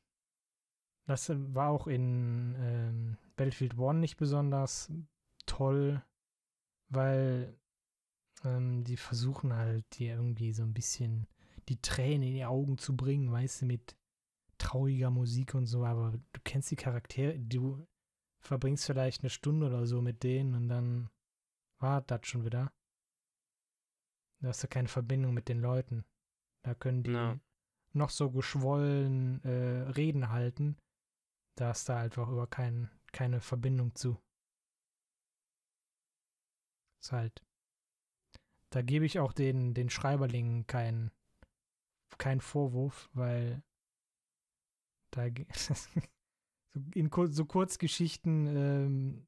das 1.06 1.30
war 1.54 1.68
auch 1.68 1.86
in 1.86 2.54
ähm, 2.58 3.18
Battlefield 3.36 3.74
1 3.78 4.00
nicht 4.00 4.16
besonders 4.16 4.90
toll, 5.44 6.02
weil 6.88 7.54
ähm, 8.46 8.84
die 8.84 8.96
versuchen 8.96 9.52
halt 9.52 9.84
dir 9.98 10.14
irgendwie 10.14 10.52
so 10.52 10.62
ein 10.62 10.72
bisschen 10.72 11.26
die 11.68 11.80
Tränen 11.82 12.28
in 12.28 12.34
die 12.34 12.44
Augen 12.44 12.78
zu 12.78 12.96
bringen, 12.96 13.30
weißt 13.32 13.62
du, 13.62 13.66
mit 13.66 13.96
trauriger 14.58 15.10
Musik 15.10 15.54
und 15.54 15.66
so, 15.66 15.84
aber 15.84 16.12
du 16.32 16.40
kennst 16.44 16.70
die 16.70 16.76
Charaktere, 16.76 17.38
du 17.38 17.86
verbringst 18.40 18.86
vielleicht 18.86 19.22
eine 19.22 19.30
Stunde 19.30 19.66
oder 19.66 19.86
so 19.86 20.00
mit 20.00 20.22
denen 20.22 20.54
und 20.54 20.68
dann 20.68 21.10
war 21.78 22.00
das 22.02 22.26
schon 22.26 22.44
wieder. 22.44 22.72
Da 24.40 24.48
hast 24.48 24.62
du 24.62 24.68
keine 24.68 24.88
Verbindung 24.88 25.34
mit 25.34 25.48
den 25.48 25.60
Leuten. 25.60 26.04
Da 26.62 26.74
können 26.74 27.02
die 27.02 27.10
Ja. 27.12 27.38
noch 27.92 28.10
so 28.10 28.30
geschwollen 28.30 29.42
äh, 29.44 29.90
Reden 29.90 30.30
halten. 30.30 30.76
Da 31.56 31.68
hast 31.68 31.88
du 31.88 31.94
einfach 31.94 32.28
über 32.28 32.46
kein, 32.46 32.90
keine 33.12 33.40
Verbindung 33.40 33.94
zu. 33.94 34.20
Ist 37.02 37.12
halt. 37.12 37.45
Da 38.70 38.82
gebe 38.82 39.06
ich 39.06 39.18
auch 39.18 39.32
den, 39.32 39.74
den 39.74 39.90
Schreiberlingen 39.90 40.66
keinen 40.66 41.10
keinen 42.18 42.40
Vorwurf, 42.40 43.10
weil 43.12 43.62
da 45.10 45.26
so 45.54 46.80
in 46.94 47.10
so 47.30 47.44
Kurzgeschichten 47.44 48.46
ähm, 48.46 49.26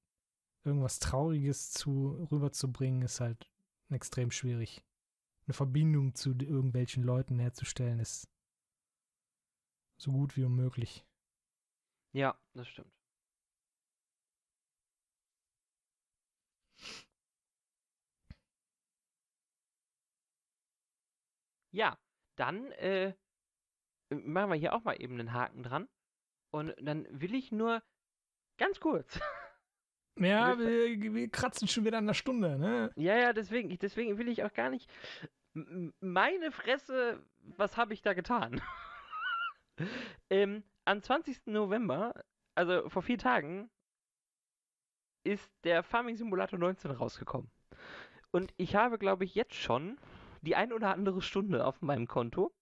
irgendwas 0.64 0.98
Trauriges 0.98 1.70
zu 1.70 2.28
rüberzubringen, 2.30 3.02
ist 3.02 3.20
halt 3.20 3.50
extrem 3.90 4.30
schwierig. 4.30 4.84
Eine 5.46 5.54
Verbindung 5.54 6.14
zu 6.14 6.30
irgendwelchen 6.30 7.02
Leuten 7.02 7.38
herzustellen, 7.38 8.00
ist 8.00 8.28
so 9.96 10.12
gut 10.12 10.36
wie 10.36 10.44
unmöglich. 10.44 11.06
Ja, 12.12 12.38
das 12.54 12.68
stimmt. 12.68 12.97
Ja, 21.78 21.96
dann 22.36 22.72
äh, 22.72 23.14
machen 24.10 24.50
wir 24.50 24.56
hier 24.56 24.74
auch 24.74 24.82
mal 24.82 25.00
eben 25.00 25.14
einen 25.14 25.32
Haken 25.32 25.62
dran. 25.62 25.88
Und 26.50 26.74
dann 26.80 27.06
will 27.10 27.34
ich 27.36 27.52
nur 27.52 27.82
ganz 28.58 28.80
kurz. 28.80 29.18
Ja, 30.20 30.58
Wir- 30.58 31.14
wir, 31.14 31.30
kratzen 31.30 31.68
schon 31.68 31.84
wieder 31.84 31.98
an 31.98 32.08
der 32.08 32.14
Stunde, 32.14 32.58
ne? 32.58 32.90
ja, 32.96 33.16
ja, 33.16 33.32
deswegen, 33.32 33.78
deswegen 33.78 34.18
will 34.18 34.26
ich 34.26 34.42
auch 34.42 34.52
gar 34.52 34.68
nicht. 34.68 34.90
Meine 36.00 36.50
Fresse, 36.50 37.24
was 37.38 37.76
habe 37.76 37.94
ich 37.94 38.02
da 38.02 38.14
getan? 38.14 38.60
ähm, 40.30 40.64
am 40.86 41.00
20. 41.02 41.46
November, 41.46 42.24
also 42.56 42.88
vor 42.88 43.02
vier 43.02 43.18
Tagen, 43.18 43.70
ist 45.24 45.48
der 45.62 45.84
Farming 45.84 46.16
Simulator 46.16 46.58
19 46.58 46.90
rausgekommen. 46.90 47.48
Und 48.32 48.52
ich 48.56 48.74
habe, 48.74 48.98
glaube 48.98 49.24
ich, 49.24 49.36
jetzt 49.36 49.54
schon 49.54 50.00
die 50.42 50.56
ein 50.56 50.72
oder 50.72 50.90
andere 50.90 51.22
Stunde 51.22 51.64
auf 51.64 51.82
meinem 51.82 52.06
Konto. 52.06 52.52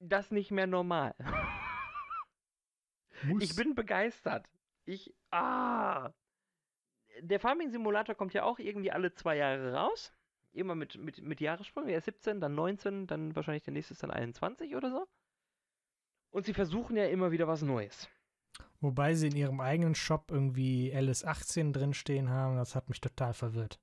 das 0.00 0.30
nicht 0.30 0.50
mehr 0.50 0.66
normal. 0.66 1.14
Muss. 3.24 3.42
Ich 3.42 3.56
bin 3.56 3.74
begeistert. 3.74 4.48
Ich, 4.84 5.14
ah. 5.30 6.12
Der 7.20 7.40
Farming 7.40 7.70
Simulator 7.70 8.14
kommt 8.14 8.32
ja 8.32 8.44
auch 8.44 8.58
irgendwie 8.58 8.92
alle 8.92 9.12
zwei 9.12 9.36
Jahre 9.36 9.74
raus. 9.74 10.12
Immer 10.52 10.74
mit, 10.74 10.96
mit, 10.96 11.20
mit 11.20 11.40
Jahressprung. 11.40 11.88
Er 11.88 11.98
ist 11.98 12.04
17, 12.04 12.40
dann 12.40 12.54
19, 12.54 13.06
dann 13.06 13.34
wahrscheinlich 13.34 13.64
der 13.64 13.72
nächste 13.72 13.94
ist 13.94 14.02
dann 14.02 14.10
21 14.10 14.76
oder 14.76 14.90
so. 14.90 15.06
Und 16.30 16.46
sie 16.46 16.54
versuchen 16.54 16.96
ja 16.96 17.06
immer 17.06 17.32
wieder 17.32 17.48
was 17.48 17.62
Neues. 17.62 18.08
Wobei 18.80 19.14
sie 19.14 19.28
in 19.28 19.36
ihrem 19.36 19.60
eigenen 19.60 19.94
Shop 19.94 20.30
irgendwie 20.30 20.94
LS18 20.94 21.72
drinstehen 21.72 22.30
haben, 22.30 22.56
das 22.56 22.74
hat 22.74 22.88
mich 22.88 23.00
total 23.00 23.34
verwirrt. 23.34 23.80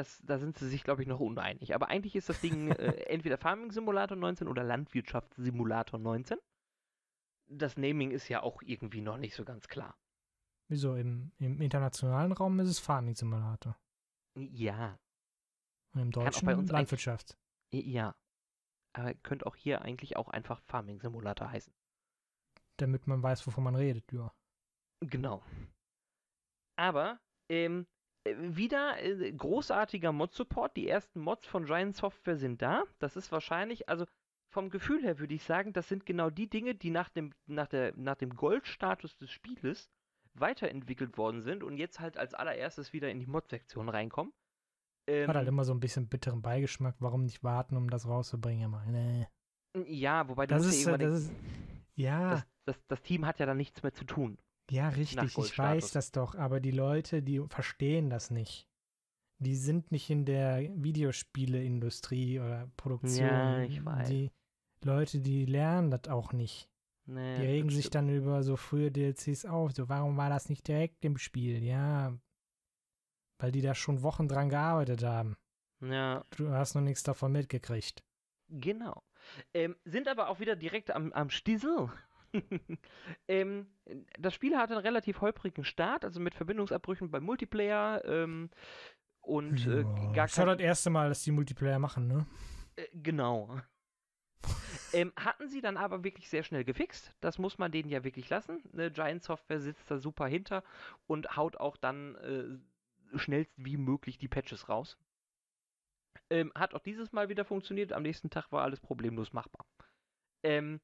Das, 0.00 0.18
da 0.24 0.38
sind 0.38 0.56
sie 0.56 0.66
sich, 0.66 0.82
glaube 0.82 1.02
ich, 1.02 1.08
noch 1.08 1.20
uneinig. 1.20 1.74
Aber 1.74 1.88
eigentlich 1.88 2.16
ist 2.16 2.30
das 2.30 2.40
Ding 2.40 2.70
äh, 2.70 3.02
entweder 3.02 3.36
Farming 3.36 3.70
Simulator 3.70 4.16
19 4.16 4.48
oder 4.48 4.64
Landwirtschaftssimulator 4.64 6.00
19. 6.00 6.38
Das 7.48 7.76
Naming 7.76 8.10
ist 8.10 8.26
ja 8.30 8.42
auch 8.42 8.62
irgendwie 8.62 9.02
noch 9.02 9.18
nicht 9.18 9.34
so 9.34 9.44
ganz 9.44 9.68
klar. 9.68 9.98
Wieso? 10.70 10.94
Im, 10.94 11.32
Im 11.38 11.60
internationalen 11.60 12.32
Raum 12.32 12.58
ist 12.60 12.70
es 12.70 12.78
Farming 12.78 13.14
Simulator. 13.14 13.76
Ja, 14.38 14.98
Und 15.92 16.00
im 16.00 16.10
deutschen 16.12 16.46
bei 16.46 16.56
uns 16.56 16.70
Landwirtschaft. 16.70 17.36
ja. 17.72 18.16
Aber 18.94 19.12
könnte 19.14 19.44
auch 19.46 19.54
hier 19.54 19.82
eigentlich 19.82 20.16
auch 20.16 20.28
einfach 20.28 20.60
Farming 20.62 20.98
Simulator 20.98 21.50
heißen. 21.50 21.74
Damit 22.78 23.06
man 23.06 23.22
weiß, 23.22 23.46
wovon 23.46 23.64
man 23.64 23.74
redet, 23.74 24.10
ja. 24.12 24.32
Genau. 25.00 25.44
Aber 26.76 27.20
ähm, 27.50 27.82
äh, 27.82 27.99
wieder 28.24 29.02
äh, 29.02 29.32
großartiger 29.32 30.12
Mod-Support. 30.12 30.76
Die 30.76 30.88
ersten 30.88 31.20
Mods 31.20 31.46
von 31.46 31.64
Giant 31.64 31.96
Software 31.96 32.36
sind 32.36 32.62
da. 32.62 32.84
Das 32.98 33.16
ist 33.16 33.32
wahrscheinlich, 33.32 33.88
also 33.88 34.06
vom 34.52 34.70
Gefühl 34.70 35.02
her 35.02 35.18
würde 35.18 35.34
ich 35.34 35.44
sagen, 35.44 35.72
das 35.72 35.88
sind 35.88 36.06
genau 36.06 36.28
die 36.30 36.48
Dinge, 36.48 36.74
die 36.74 36.90
nach 36.90 37.08
dem, 37.08 37.32
nach 37.46 37.68
der, 37.68 37.94
nach 37.96 38.16
dem 38.16 38.34
Goldstatus 38.34 39.16
des 39.16 39.30
Spieles 39.30 39.90
weiterentwickelt 40.34 41.18
worden 41.18 41.40
sind 41.40 41.62
und 41.62 41.76
jetzt 41.76 42.00
halt 42.00 42.16
als 42.16 42.34
allererstes 42.34 42.92
wieder 42.92 43.10
in 43.10 43.20
die 43.20 43.26
Mod-Sektion 43.26 43.88
reinkommen. 43.88 44.32
Ähm, 45.06 45.28
Hat 45.28 45.36
halt 45.36 45.48
immer 45.48 45.64
so 45.64 45.72
ein 45.72 45.80
bisschen 45.80 46.08
bitteren 46.08 46.42
Beigeschmack. 46.42 46.96
Warum 46.98 47.24
nicht 47.24 47.42
warten, 47.42 47.76
um 47.76 47.90
das 47.90 48.06
rauszubringen? 48.06 48.64
Immer. 48.64 48.84
Nee. 48.86 49.26
ja, 49.86 50.28
wobei 50.28 50.46
Das 50.46 50.64
ist, 50.66 50.84
ja 50.84 50.94
äh, 50.94 50.98
das 50.98 51.22
ist, 51.22 51.32
ja, 51.94 52.30
das, 52.30 52.46
das, 52.66 52.86
das 52.88 53.02
Team 53.02 53.26
hat 53.26 53.38
ja 53.38 53.46
dann 53.46 53.56
nichts 53.56 53.82
mehr 53.82 53.92
zu 53.92 54.04
tun. 54.04 54.38
Ja, 54.70 54.88
richtig. 54.88 55.36
Ich 55.36 55.58
weiß 55.58 55.92
das 55.92 56.12
doch. 56.12 56.34
Aber 56.34 56.60
die 56.60 56.70
Leute, 56.70 57.22
die 57.22 57.40
verstehen 57.48 58.10
das 58.10 58.30
nicht. 58.30 58.66
Die 59.38 59.56
sind 59.56 59.90
nicht 59.90 60.10
in 60.10 60.24
der 60.26 60.68
Videospieleindustrie 60.74 62.40
oder 62.40 62.70
Produktion. 62.76 63.26
Ja, 63.26 63.62
ich 63.62 63.84
weiß. 63.84 64.08
Die 64.08 64.30
Leute, 64.84 65.20
die 65.20 65.46
lernen 65.46 65.90
das 65.90 66.08
auch 66.08 66.32
nicht. 66.32 66.68
Nee, 67.06 67.36
Die 67.38 67.46
regen 67.46 67.70
sich 67.70 67.90
dann 67.90 68.08
über 68.08 68.42
so 68.42 68.56
frühe 68.56 68.90
DLCs 68.92 69.46
auf. 69.46 69.72
So, 69.72 69.88
warum 69.88 70.16
war 70.16 70.28
das 70.28 70.48
nicht 70.48 70.68
direkt 70.68 71.04
im 71.04 71.16
Spiel? 71.16 71.62
Ja, 71.64 72.16
weil 73.38 73.52
die 73.52 73.62
da 73.62 73.74
schon 73.74 74.02
Wochen 74.02 74.28
dran 74.28 74.50
gearbeitet 74.50 75.02
haben. 75.02 75.36
Ja, 75.80 76.24
Du 76.36 76.50
hast 76.50 76.74
noch 76.74 76.82
nichts 76.82 77.02
davon 77.02 77.32
mitgekriegt. 77.32 78.04
Genau. 78.48 79.02
Ähm, 79.54 79.76
sind 79.84 80.08
aber 80.08 80.28
auch 80.28 80.40
wieder 80.40 80.56
direkt 80.56 80.90
am, 80.90 81.12
am 81.12 81.30
Stissel. 81.30 81.90
ähm, 83.28 83.66
das 84.18 84.34
Spiel 84.34 84.56
hatte 84.56 84.74
einen 84.74 84.82
relativ 84.82 85.20
holprigen 85.20 85.64
Start, 85.64 86.04
also 86.04 86.20
mit 86.20 86.34
Verbindungsabbrüchen 86.34 87.10
beim 87.10 87.24
Multiplayer 87.24 88.04
ähm, 88.04 88.50
und 89.20 89.66
äh, 89.66 89.82
gar 89.82 90.14
ja 90.14 90.26
kein, 90.26 90.46
das 90.46 90.60
erste 90.60 90.90
Mal, 90.90 91.08
dass 91.08 91.22
die 91.22 91.32
Multiplayer 91.32 91.78
machen, 91.78 92.06
ne? 92.06 92.26
äh, 92.76 92.86
Genau. 92.92 93.60
ähm, 94.92 95.12
hatten 95.16 95.48
sie 95.48 95.60
dann 95.60 95.76
aber 95.76 96.04
wirklich 96.04 96.28
sehr 96.28 96.42
schnell 96.42 96.64
gefixt. 96.64 97.14
Das 97.20 97.38
muss 97.38 97.58
man 97.58 97.72
denen 97.72 97.90
ja 97.90 98.04
wirklich 98.04 98.28
lassen. 98.30 98.62
Ne, 98.72 98.90
Giant 98.90 99.22
Software 99.22 99.60
sitzt 99.60 99.90
da 99.90 99.98
super 99.98 100.26
hinter 100.26 100.64
und 101.06 101.36
haut 101.36 101.56
auch 101.56 101.76
dann 101.76 102.14
äh, 102.16 103.18
schnellst 103.18 103.52
wie 103.56 103.76
möglich 103.76 104.18
die 104.18 104.28
Patches 104.28 104.68
raus. 104.68 104.96
Ähm, 106.30 106.52
hat 106.54 106.74
auch 106.74 106.80
dieses 106.80 107.12
Mal 107.12 107.28
wieder 107.28 107.44
funktioniert. 107.44 107.92
Am 107.92 108.02
nächsten 108.02 108.30
Tag 108.30 108.50
war 108.52 108.62
alles 108.62 108.80
problemlos 108.80 109.32
machbar. 109.32 109.66
Ähm, 110.42 110.80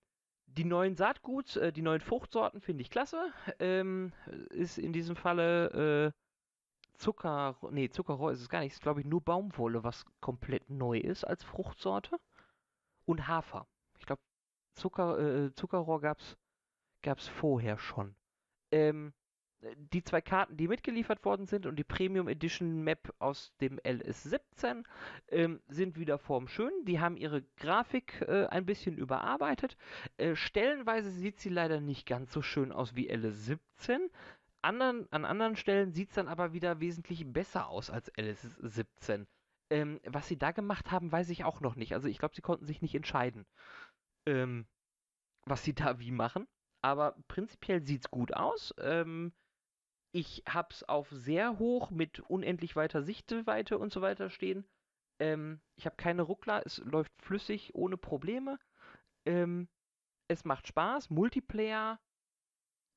die 0.47 0.65
neuen 0.65 0.97
Saatguts, 0.97 1.57
äh, 1.57 1.73
die 1.73 1.83
neuen 1.83 2.01
Fruchtsorten 2.01 2.61
finde 2.61 2.83
ich 2.83 2.91
klasse. 2.91 3.33
Ähm, 3.59 4.13
ist 4.51 4.79
in 4.79 4.93
diesem 4.93 5.17
Falle 5.17 6.13
äh, 6.15 6.99
Zucker, 6.99 7.57
nee, 7.71 7.91
Zuckerrohr 7.91 8.33
ist 8.33 8.41
es 8.41 8.49
gar 8.49 8.61
nicht. 8.61 8.73
Ist 8.73 8.83
glaube 8.83 9.01
ich 9.01 9.07
nur 9.07 9.21
Baumwolle, 9.21 9.85
was 9.85 10.05
komplett 10.21 10.71
neu 10.71 10.99
ist 10.99 11.25
als 11.25 11.45
Fruchtsorte. 11.45 12.19
Und 13.05 13.29
Hafer. 13.29 13.69
Ich 13.99 14.07
glaube, 14.07 14.23
Zucker, 14.75 15.19
äh, 15.19 15.53
Zuckerrohr 15.55 16.01
gab's, 16.01 16.37
gab's 17.03 17.29
vorher 17.29 17.79
schon. 17.79 18.17
Ähm, 18.73 19.13
die 19.93 20.03
zwei 20.03 20.21
Karten, 20.21 20.57
die 20.57 20.69
mitgeliefert 20.69 21.25
worden 21.25 21.47
sind 21.47 21.67
und 21.67 21.77
die 21.77 21.85
Premium 21.85 22.29
Edition 22.29 22.83
Map 22.83 23.13
aus 23.19 23.53
dem 23.61 23.79
LS17 23.81 24.85
ähm, 25.29 25.61
sind 25.69 25.99
wieder 25.99 26.19
formschön. 26.19 26.73
Die 26.85 27.01
haben 27.01 27.17
ihre 27.17 27.43
Grafik 27.57 28.23
äh, 28.23 28.47
ein 28.47 28.67
bisschen 28.67 28.97
überarbeitet. 28.97 29.77
Äh, 30.17 30.37
stellenweise 30.37 31.11
sieht 31.11 31.41
sie 31.41 31.51
leider 31.51 31.81
nicht 31.81 32.07
ganz 32.07 32.33
so 32.33 32.43
schön 32.43 32.73
aus 32.73 32.95
wie 32.95 33.11
LS17, 33.11 34.09
anderen, 34.67 35.11
an 35.13 35.25
anderen 35.25 35.57
Stellen 35.57 35.93
sieht 35.93 36.11
es 36.11 36.17
dann 36.17 36.29
aber 36.29 36.53
wieder 36.53 36.81
wesentlich 36.81 37.25
besser 37.33 37.69
aus 37.69 37.89
als 37.89 38.13
LS17. 38.15 39.27
Ähm, 39.71 40.01
was 40.05 40.29
sie 40.29 40.39
da 40.39 40.53
gemacht 40.53 40.91
haben, 40.91 41.11
weiß 41.11 41.31
ich 41.31 41.45
auch 41.45 41.61
noch 41.61 41.77
nicht. 41.77 41.95
Also 41.95 42.09
ich 42.09 42.19
glaube, 42.19 42.35
sie 42.35 42.43
konnten 42.43 42.67
sich 42.67 42.83
nicht 42.83 42.95
entscheiden, 42.95 43.47
ähm, 44.27 44.67
was 45.45 45.65
sie 45.65 45.75
da 45.75 45.99
wie 45.99 46.11
machen. 46.11 46.47
Aber 46.83 47.17
prinzipiell 47.29 47.83
sieht 47.85 48.03
es 48.03 48.11
gut 48.11 48.35
aus. 48.35 48.75
Ähm, 48.79 49.33
ich 50.13 50.43
habe 50.49 50.69
es 50.71 50.83
auf 50.85 51.09
sehr 51.11 51.59
hoch 51.59 51.91
mit 51.91 52.21
unendlich 52.21 52.77
weiter 52.77 53.03
Sichtweite 53.03 53.79
und 53.79 53.93
so 53.93 54.01
weiter 54.03 54.31
stehen. 54.31 54.65
Ähm, 55.19 55.61
ich 55.77 55.87
habe 55.87 55.97
keine 55.97 56.23
Ruckler, 56.23 56.63
es 56.65 56.79
läuft 56.79 57.13
flüssig, 57.23 57.75
ohne 57.75 57.97
Probleme. 57.97 58.59
Ähm, 59.27 59.69
es 60.29 60.45
macht 60.45 60.69
Spaß. 60.69 61.11
Multiplayer 61.11 62.01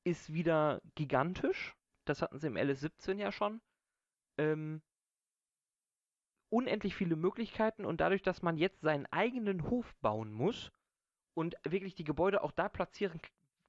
ist 0.04 0.32
wieder 0.32 0.80
gigantisch. 0.94 1.76
Das 2.06 2.22
hatten 2.22 2.38
sie 2.38 2.46
im 2.46 2.56
LS17 2.56 3.18
ja 3.18 3.32
schon. 3.32 3.60
Ähm, 4.38 4.82
unendlich 6.50 6.94
viele 6.94 7.16
Möglichkeiten 7.16 7.84
und 7.84 8.00
dadurch, 8.00 8.22
dass 8.22 8.42
man 8.42 8.56
jetzt 8.56 8.80
seinen 8.80 9.06
eigenen 9.06 9.70
Hof 9.70 9.94
bauen 10.00 10.32
muss 10.32 10.72
und 11.34 11.56
wirklich 11.64 11.94
die 11.94 12.04
Gebäude 12.04 12.42
auch 12.42 12.52
da 12.52 12.68
platzieren 12.68 13.20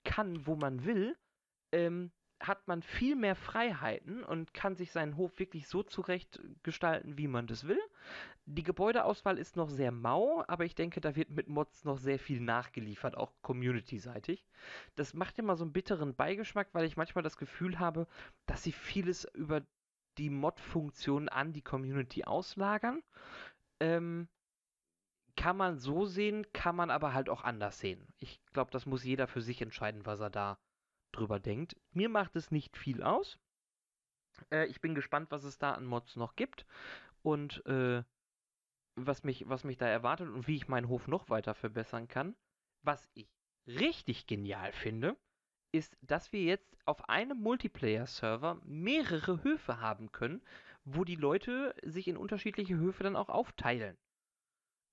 kann, 0.04 0.48
wo 0.48 0.56
man 0.56 0.84
will, 0.86 1.16
ähm, 1.72 2.12
hat 2.42 2.68
man 2.68 2.82
viel 2.82 3.16
mehr 3.16 3.36
Freiheiten 3.36 4.24
und 4.24 4.54
kann 4.54 4.76
sich 4.76 4.92
seinen 4.92 5.16
Hof 5.16 5.38
wirklich 5.40 5.68
so 5.68 5.84
zurecht 5.84 6.42
gestalten, 6.64 7.18
wie 7.18 7.28
man 7.28 7.48
das 7.48 7.68
will. 7.68 7.80
Die 8.46 8.64
Gebäudeauswahl 8.64 9.38
ist 9.38 9.56
noch 9.56 9.70
sehr 9.70 9.92
mau, 9.92 10.44
aber 10.48 10.66
ich 10.66 10.76
denke, 10.76 11.02
da 11.02 11.16
wird 11.16 11.30
mit 11.30 11.48
Mods 11.48 11.86
noch 11.86 11.98
sehr 11.98 12.20
viel 12.20 12.42
nachgeliefert, 12.42 13.16
auch 13.16 13.32
community-seitig. 13.42 14.46
Das 14.96 15.14
macht 15.14 15.38
immer 15.40 15.56
so 15.56 15.64
einen 15.64 15.74
bitteren 15.74 16.16
Beigeschmack, 16.16 16.70
weil 16.74 16.86
ich 16.86 16.98
manchmal 16.98 17.24
das 17.24 17.38
Gefühl 17.38 17.80
habe, 17.80 18.08
dass 18.48 18.64
sie 18.64 18.72
vieles 18.72 19.26
über 19.36 19.62
die 20.18 20.30
Mod-Funktion 20.30 21.30
an 21.30 21.54
die 21.54 21.62
Community 21.62 22.24
auslagern. 22.24 23.04
Ähm, 23.80 24.28
kann 25.38 25.56
man 25.56 25.78
so 25.78 26.06
sehen, 26.06 26.46
kann 26.54 26.76
man 26.76 26.90
aber 26.90 27.14
halt 27.14 27.30
auch 27.30 27.44
anders 27.44 27.80
sehen. 27.80 28.06
Ich 28.18 28.42
glaube, 28.54 28.72
das 28.72 28.86
muss 28.86 29.04
jeder 29.04 29.28
für 29.28 29.42
sich 29.42 29.62
entscheiden, 29.62 30.06
was 30.06 30.20
er 30.20 30.30
da 30.30 30.58
drüber 31.12 31.40
denkt. 31.40 31.76
Mir 31.92 32.10
macht 32.10 32.36
es 32.36 32.52
nicht 32.52 32.78
viel 32.78 33.04
aus. 33.04 33.40
Äh, 34.52 34.66
ich 34.68 34.82
bin 34.82 34.96
gespannt, 34.96 35.32
was 35.32 35.44
es 35.44 35.58
da 35.58 35.74
an 35.74 35.86
Mods 35.86 36.16
noch 36.16 36.36
gibt 36.36 36.66
und 37.22 37.66
äh, 37.66 38.04
was, 38.96 39.24
mich, 39.24 39.48
was 39.48 39.64
mich 39.64 39.78
da 39.78 39.88
erwartet 39.88 40.30
und 40.30 40.48
wie 40.48 40.56
ich 40.56 40.68
meinen 40.68 40.88
Hof 40.88 41.08
noch 41.08 41.30
weiter 41.30 41.54
verbessern 41.54 42.08
kann. 42.08 42.36
Was 42.84 43.10
ich 43.14 43.30
richtig 43.68 44.28
genial 44.28 44.72
finde, 44.72 45.16
ist, 45.72 45.96
dass 46.02 46.32
wir 46.34 46.44
jetzt 46.44 46.76
auf 46.86 47.08
einem 47.10 47.38
Multiplayer-Server 47.38 48.60
mehrere 48.66 49.44
Höfe 49.44 49.80
haben 49.80 50.12
können, 50.12 50.42
wo 50.84 51.04
die 51.04 51.16
Leute 51.16 51.76
sich 51.84 52.08
in 52.08 52.18
unterschiedliche 52.18 52.76
Höfe 52.76 53.04
dann 53.04 53.16
auch 53.16 53.30
aufteilen 53.30 53.98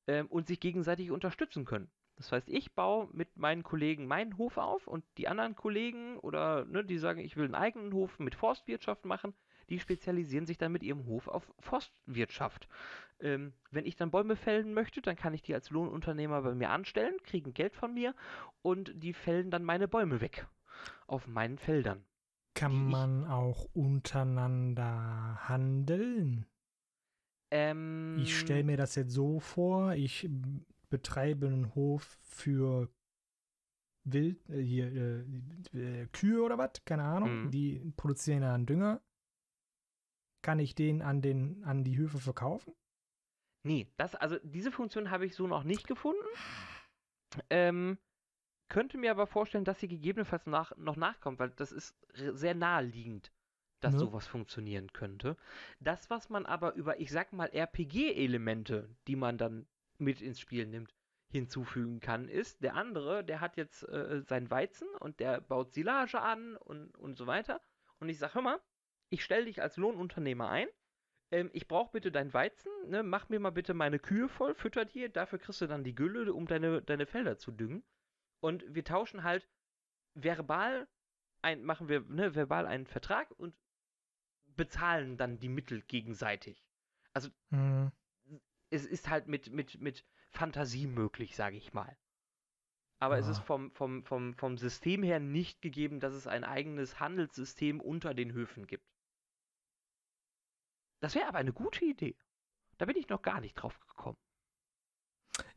ähm, 0.06 0.26
und 0.26 0.46
sich 0.46 0.60
gegenseitig 0.60 1.10
unterstützen 1.10 1.64
können. 1.64 1.90
Das 2.18 2.32
heißt, 2.32 2.48
ich 2.48 2.74
baue 2.74 3.08
mit 3.12 3.36
meinen 3.36 3.62
Kollegen 3.62 4.08
meinen 4.08 4.36
Hof 4.38 4.58
auf 4.58 4.88
und 4.88 5.04
die 5.16 5.28
anderen 5.28 5.54
Kollegen 5.54 6.18
oder 6.18 6.64
ne, 6.64 6.84
die 6.84 6.98
sagen, 6.98 7.20
ich 7.20 7.36
will 7.36 7.44
einen 7.44 7.54
eigenen 7.54 7.92
Hof 7.92 8.18
mit 8.18 8.34
Forstwirtschaft 8.34 9.04
machen, 9.04 9.34
die 9.68 9.78
spezialisieren 9.78 10.44
sich 10.44 10.58
dann 10.58 10.72
mit 10.72 10.82
ihrem 10.82 11.06
Hof 11.06 11.28
auf 11.28 11.48
Forstwirtschaft. 11.60 12.68
Ähm, 13.20 13.52
wenn 13.70 13.86
ich 13.86 13.94
dann 13.94 14.10
Bäume 14.10 14.34
fällen 14.34 14.74
möchte, 14.74 15.00
dann 15.00 15.14
kann 15.14 15.32
ich 15.32 15.42
die 15.42 15.54
als 15.54 15.70
Lohnunternehmer 15.70 16.42
bei 16.42 16.54
mir 16.56 16.70
anstellen, 16.70 17.14
kriegen 17.22 17.54
Geld 17.54 17.76
von 17.76 17.94
mir 17.94 18.14
und 18.62 18.92
die 18.96 19.12
fällen 19.12 19.52
dann 19.52 19.62
meine 19.62 19.86
Bäume 19.86 20.20
weg 20.20 20.48
auf 21.06 21.28
meinen 21.28 21.58
Feldern. 21.58 22.04
Kann 22.54 22.88
man 22.88 23.24
auch 23.26 23.66
untereinander 23.74 25.38
handeln? 25.48 26.46
Ähm, 27.52 28.18
ich 28.20 28.36
stelle 28.36 28.64
mir 28.64 28.76
das 28.76 28.96
jetzt 28.96 29.12
so 29.12 29.38
vor, 29.38 29.94
ich 29.94 30.28
betreibe 30.90 31.46
einen 31.46 31.74
Hof 31.74 32.18
für 32.22 32.88
Wild, 34.04 34.48
äh, 34.48 34.62
hier, 34.62 34.92
äh, 35.74 36.02
äh, 36.02 36.06
Kühe 36.12 36.42
oder 36.42 36.58
was, 36.58 36.84
keine 36.84 37.04
Ahnung, 37.04 37.44
mhm. 37.44 37.50
die 37.50 37.92
produzieren 37.96 38.42
einen 38.42 38.66
Dünger. 38.66 39.02
Kann 40.42 40.58
ich 40.58 40.74
den 40.74 41.02
an, 41.02 41.20
den 41.20 41.64
an 41.64 41.84
die 41.84 41.98
Höfe 41.98 42.18
verkaufen? 42.18 42.74
Nee, 43.64 43.92
das, 43.96 44.14
also 44.14 44.38
diese 44.42 44.70
Funktion 44.70 45.10
habe 45.10 45.26
ich 45.26 45.34
so 45.34 45.46
noch 45.46 45.64
nicht 45.64 45.86
gefunden. 45.86 46.24
Ähm, 47.50 47.98
könnte 48.70 48.98
mir 48.98 49.10
aber 49.10 49.26
vorstellen, 49.26 49.64
dass 49.64 49.80
sie 49.80 49.88
gegebenenfalls 49.88 50.46
nach, 50.46 50.76
noch 50.76 50.96
nachkommt, 50.96 51.38
weil 51.38 51.50
das 51.50 51.72
ist 51.72 51.96
sehr 52.14 52.54
naheliegend, 52.54 53.32
dass 53.80 53.94
ne? 53.94 53.98
sowas 53.98 54.26
funktionieren 54.26 54.92
könnte. 54.92 55.36
Das, 55.80 56.08
was 56.08 56.30
man 56.30 56.46
aber 56.46 56.74
über, 56.74 57.00
ich 57.00 57.10
sag 57.10 57.32
mal, 57.32 57.50
RPG-Elemente, 57.52 58.94
die 59.06 59.16
man 59.16 59.38
dann 59.38 59.66
mit 59.98 60.20
ins 60.20 60.40
Spiel 60.40 60.66
nimmt, 60.66 60.94
hinzufügen 61.30 62.00
kann, 62.00 62.28
ist, 62.28 62.62
der 62.62 62.74
andere, 62.74 63.24
der 63.24 63.40
hat 63.40 63.56
jetzt 63.56 63.82
äh, 63.88 64.22
sein 64.22 64.50
Weizen 64.50 64.88
und 65.00 65.20
der 65.20 65.40
baut 65.40 65.72
Silage 65.72 66.20
an 66.20 66.56
und, 66.56 66.96
und 66.96 67.16
so 67.16 67.26
weiter. 67.26 67.60
Und 68.00 68.08
ich 68.08 68.18
sag, 68.18 68.34
hör 68.34 68.42
mal, 68.42 68.60
ich 69.10 69.24
stelle 69.24 69.44
dich 69.44 69.60
als 69.60 69.76
Lohnunternehmer 69.76 70.48
ein. 70.48 70.68
Ähm, 71.30 71.50
ich 71.52 71.68
brauche 71.68 71.92
bitte 71.92 72.10
dein 72.10 72.32
Weizen, 72.32 72.70
ne? 72.86 73.02
mach 73.02 73.28
mir 73.28 73.40
mal 73.40 73.50
bitte 73.50 73.74
meine 73.74 73.98
Kühe 73.98 74.28
voll, 74.28 74.54
fütter 74.54 74.84
die, 74.84 75.12
dafür 75.12 75.38
kriegst 75.38 75.60
du 75.60 75.66
dann 75.66 75.84
die 75.84 75.94
Gülle, 75.94 76.32
um 76.32 76.46
deine, 76.46 76.80
deine 76.82 77.06
Felder 77.06 77.36
zu 77.36 77.50
düngen. 77.50 77.84
Und 78.40 78.64
wir 78.68 78.84
tauschen 78.84 79.24
halt 79.24 79.46
verbal 80.14 80.88
ein, 81.42 81.62
machen 81.64 81.88
wir 81.88 82.00
ne, 82.00 82.34
verbal 82.34 82.66
einen 82.66 82.86
Vertrag 82.86 83.30
und 83.32 83.54
bezahlen 84.56 85.16
dann 85.16 85.38
die 85.38 85.48
Mittel 85.48 85.82
gegenseitig. 85.82 86.64
Also 87.12 87.30
mhm. 87.50 87.92
Es 88.70 88.86
ist 88.86 89.08
halt 89.08 89.28
mit, 89.28 89.52
mit, 89.52 89.80
mit 89.80 90.04
Fantasie 90.30 90.86
möglich, 90.86 91.36
sage 91.36 91.56
ich 91.56 91.72
mal. 91.72 91.96
Aber 93.00 93.16
ja. 93.16 93.20
es 93.20 93.28
ist 93.28 93.38
vom, 93.38 93.70
vom, 93.72 94.04
vom, 94.04 94.34
vom 94.34 94.58
System 94.58 95.02
her 95.02 95.20
nicht 95.20 95.62
gegeben, 95.62 96.00
dass 96.00 96.14
es 96.14 96.26
ein 96.26 96.44
eigenes 96.44 96.98
Handelssystem 96.98 97.80
unter 97.80 98.12
den 98.12 98.32
Höfen 98.32 98.66
gibt. 98.66 98.84
Das 101.00 101.14
wäre 101.14 101.28
aber 101.28 101.38
eine 101.38 101.52
gute 101.52 101.84
Idee. 101.84 102.16
Da 102.76 102.86
bin 102.86 102.96
ich 102.96 103.08
noch 103.08 103.22
gar 103.22 103.40
nicht 103.40 103.54
drauf 103.54 103.78
gekommen. 103.80 104.18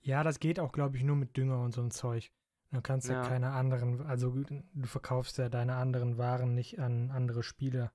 Ja, 0.01 0.24
das 0.24 0.39
geht 0.39 0.59
auch, 0.59 0.72
glaube 0.72 0.97
ich, 0.97 1.03
nur 1.03 1.16
mit 1.16 1.36
Dünger 1.36 1.62
und 1.62 1.74
so 1.74 1.82
ein 1.82 1.91
Zeug. 1.91 2.32
Du 2.72 2.82
kannst 2.82 3.09
ja. 3.09 3.22
ja 3.22 3.28
keine 3.28 3.51
anderen, 3.51 4.01
also 4.05 4.32
du 4.32 4.88
verkaufst 4.88 5.38
ja 5.38 5.49
deine 5.49 5.76
anderen 5.76 6.18
Waren 6.18 6.55
nicht 6.55 6.80
an 6.80 7.12
andere 7.12 7.43
Spieler. 7.43 7.91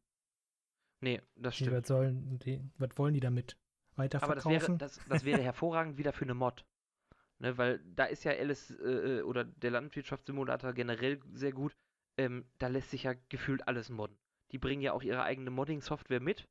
Nee, 1.01 1.23
das 1.35 1.57
stimmt. 1.57 1.73
was, 1.73 1.87
sollen 1.87 2.39
die, 2.41 2.63
was 2.79 2.91
wollen 2.97 3.15
die 3.15 3.21
damit? 3.21 3.57
Weiterverkaufen? 3.97 4.49
Aber 4.49 4.59
das 4.59 4.69
wäre, 4.69 4.79
das, 4.79 5.01
das 5.09 5.25
wäre 5.25 5.43
hervorragend 5.43 5.99
wieder 5.99 6.13
für 6.13 6.25
eine 6.25 6.35
Mod. 6.35 6.65
Ne, 7.39 7.59
weil 7.59 7.81
da 7.85 8.05
ist 8.05 8.25
ja 8.25 8.33
Alice 8.33 8.71
äh, 8.81 9.21
oder 9.23 9.45
der 9.45 9.71
Landwirtschaftssimulator 9.71 10.73
generell 10.73 11.21
sehr 11.33 11.53
gut. 11.53 11.77
Ähm, 12.19 12.47
da 12.59 12.69
lässt 12.69 12.91
sich 12.91 13.03
ja 13.03 13.13
gefühlt 13.29 13.69
alles 13.69 13.91
modden. 13.91 14.19
Die 14.53 14.59
bringen 14.59 14.81
ja 14.81 14.93
auch 14.93 15.03
ihre 15.03 15.23
eigene 15.23 15.51
Modding-Software 15.51 16.21
mit, 16.21 16.49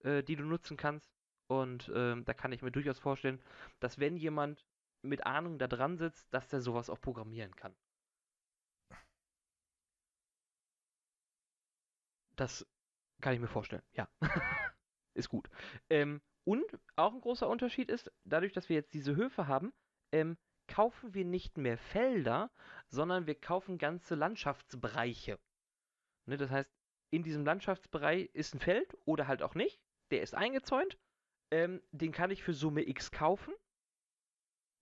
äh, 0.00 0.22
die 0.22 0.36
du 0.36 0.44
nutzen 0.44 0.76
kannst. 0.76 1.10
Und 1.46 1.90
ähm, 1.94 2.24
da 2.24 2.34
kann 2.34 2.52
ich 2.52 2.60
mir 2.62 2.70
durchaus 2.70 2.98
vorstellen, 2.98 3.40
dass 3.80 3.98
wenn 3.98 4.16
jemand 4.16 4.66
mit 5.02 5.24
Ahnung 5.26 5.58
da 5.58 5.68
dran 5.68 5.96
sitzt, 5.96 6.32
dass 6.32 6.48
der 6.48 6.60
sowas 6.60 6.90
auch 6.90 7.00
programmieren 7.00 7.54
kann. 7.56 7.74
Das 12.36 12.66
kann 13.20 13.34
ich 13.34 13.40
mir 13.40 13.48
vorstellen, 13.48 13.82
ja. 13.92 14.08
ist 15.14 15.28
gut. 15.28 15.48
Ähm, 15.88 16.20
und 16.44 16.64
auch 16.96 17.14
ein 17.14 17.20
großer 17.20 17.48
Unterschied 17.48 17.88
ist, 17.90 18.12
dadurch, 18.24 18.52
dass 18.52 18.68
wir 18.68 18.76
jetzt 18.76 18.94
diese 18.94 19.16
Höfe 19.16 19.46
haben, 19.46 19.72
ähm, 20.12 20.36
kaufen 20.66 21.14
wir 21.14 21.24
nicht 21.24 21.58
mehr 21.58 21.78
Felder, 21.78 22.50
sondern 22.88 23.26
wir 23.26 23.34
kaufen 23.34 23.78
ganze 23.78 24.14
Landschaftsbereiche. 24.14 25.38
Ne, 26.26 26.36
das 26.36 26.50
heißt, 26.50 26.70
in 27.10 27.22
diesem 27.22 27.44
Landschaftsbereich 27.44 28.30
ist 28.32 28.54
ein 28.54 28.60
Feld 28.60 28.96
oder 29.04 29.26
halt 29.26 29.42
auch 29.42 29.54
nicht. 29.54 29.80
Der 30.10 30.22
ist 30.22 30.34
eingezäunt. 30.34 30.98
Ähm, 31.50 31.82
den 31.92 32.12
kann 32.12 32.30
ich 32.30 32.42
für 32.42 32.54
Summe 32.54 32.88
X 32.88 33.10
kaufen 33.10 33.54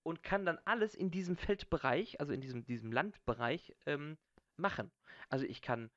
und 0.05 0.23
kann 0.23 0.45
dann 0.45 0.59
alles 0.65 0.95
in 0.95 1.11
diesem 1.11 1.37
Feldbereich, 1.37 2.21
also 2.21 2.33
in 2.33 2.41
diesem, 2.41 2.65
diesem 2.65 2.93
Landbereich, 2.93 3.75
ähm, 3.87 4.17
machen. 4.57 4.91
Also 5.29 5.45
ich 5.45 5.63
kann 5.63 5.91